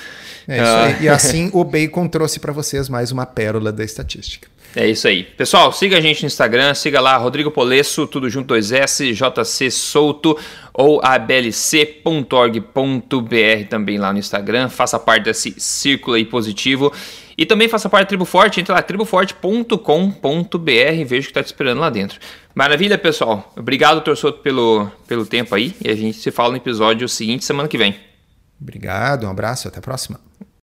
É 0.47 0.57
isso 0.57 0.67
ah. 0.67 0.91
E 1.01 1.09
assim 1.09 1.49
o 1.53 1.65
bacon 1.65 2.07
trouxe 2.07 2.39
para 2.39 2.53
vocês 2.53 2.87
mais 2.89 3.11
uma 3.11 3.25
pérola 3.25 3.73
da 3.73 3.83
estatística. 3.83 4.47
É 4.77 4.89
isso 4.89 5.07
aí. 5.07 5.23
Pessoal, 5.23 5.73
siga 5.73 5.99
a 5.99 6.01
gente 6.01 6.23
no 6.23 6.27
Instagram, 6.27 6.75
siga 6.75 7.01
lá 7.01 7.17
Rodrigo 7.17 7.51
Polesso, 7.51 8.09
tudo 8.09 8.29
junto 8.29 8.55
2S, 8.55 9.13
JC 9.13 9.71
Souto 9.71 10.37
ou 10.73 11.01
ablc.org.br 11.05 12.19
também 13.71 13.99
lá 13.99 14.13
no 14.13 14.19
Instagram. 14.19 14.69
Faça 14.69 14.99
parte 14.99 15.25
desse 15.25 15.55
círculo 15.59 16.17
aí 16.17 16.25
positivo. 16.25 16.93
E 17.37 17.45
também 17.45 17.69
faça 17.69 17.89
parte 17.89 18.05
da 18.05 18.09
Tribo 18.09 18.25
Forte, 18.25 18.61
entra 18.61 18.77
lá, 18.77 18.83
triboforte.com.br, 18.83 19.75
veja 21.05 21.05
o 21.05 21.07
que 21.07 21.17
está 21.17 21.43
te 21.43 21.47
esperando 21.47 21.81
lá 21.81 21.91
dentro. 21.91 22.21
Maravilha, 22.55 22.97
pessoal. 22.97 23.53
Obrigado, 23.57 24.01
torcedor, 24.03 24.35
pelo, 24.35 24.89
pelo 25.07 25.27
tempo 25.27 25.55
aí. 25.55 25.75
E 25.85 25.91
a 25.91 25.97
gente 25.97 26.19
se 26.19 26.31
fala 26.31 26.51
no 26.51 26.57
episódio 26.57 27.09
seguinte, 27.09 27.45
semana 27.45 27.69
que 27.69 27.77
vem. 27.77 27.97
Obrigado, 28.61 29.27
um 29.27 29.31
abraço, 29.31 29.67
até 29.67 29.79
a 29.79 29.83
próxima. 29.83 30.21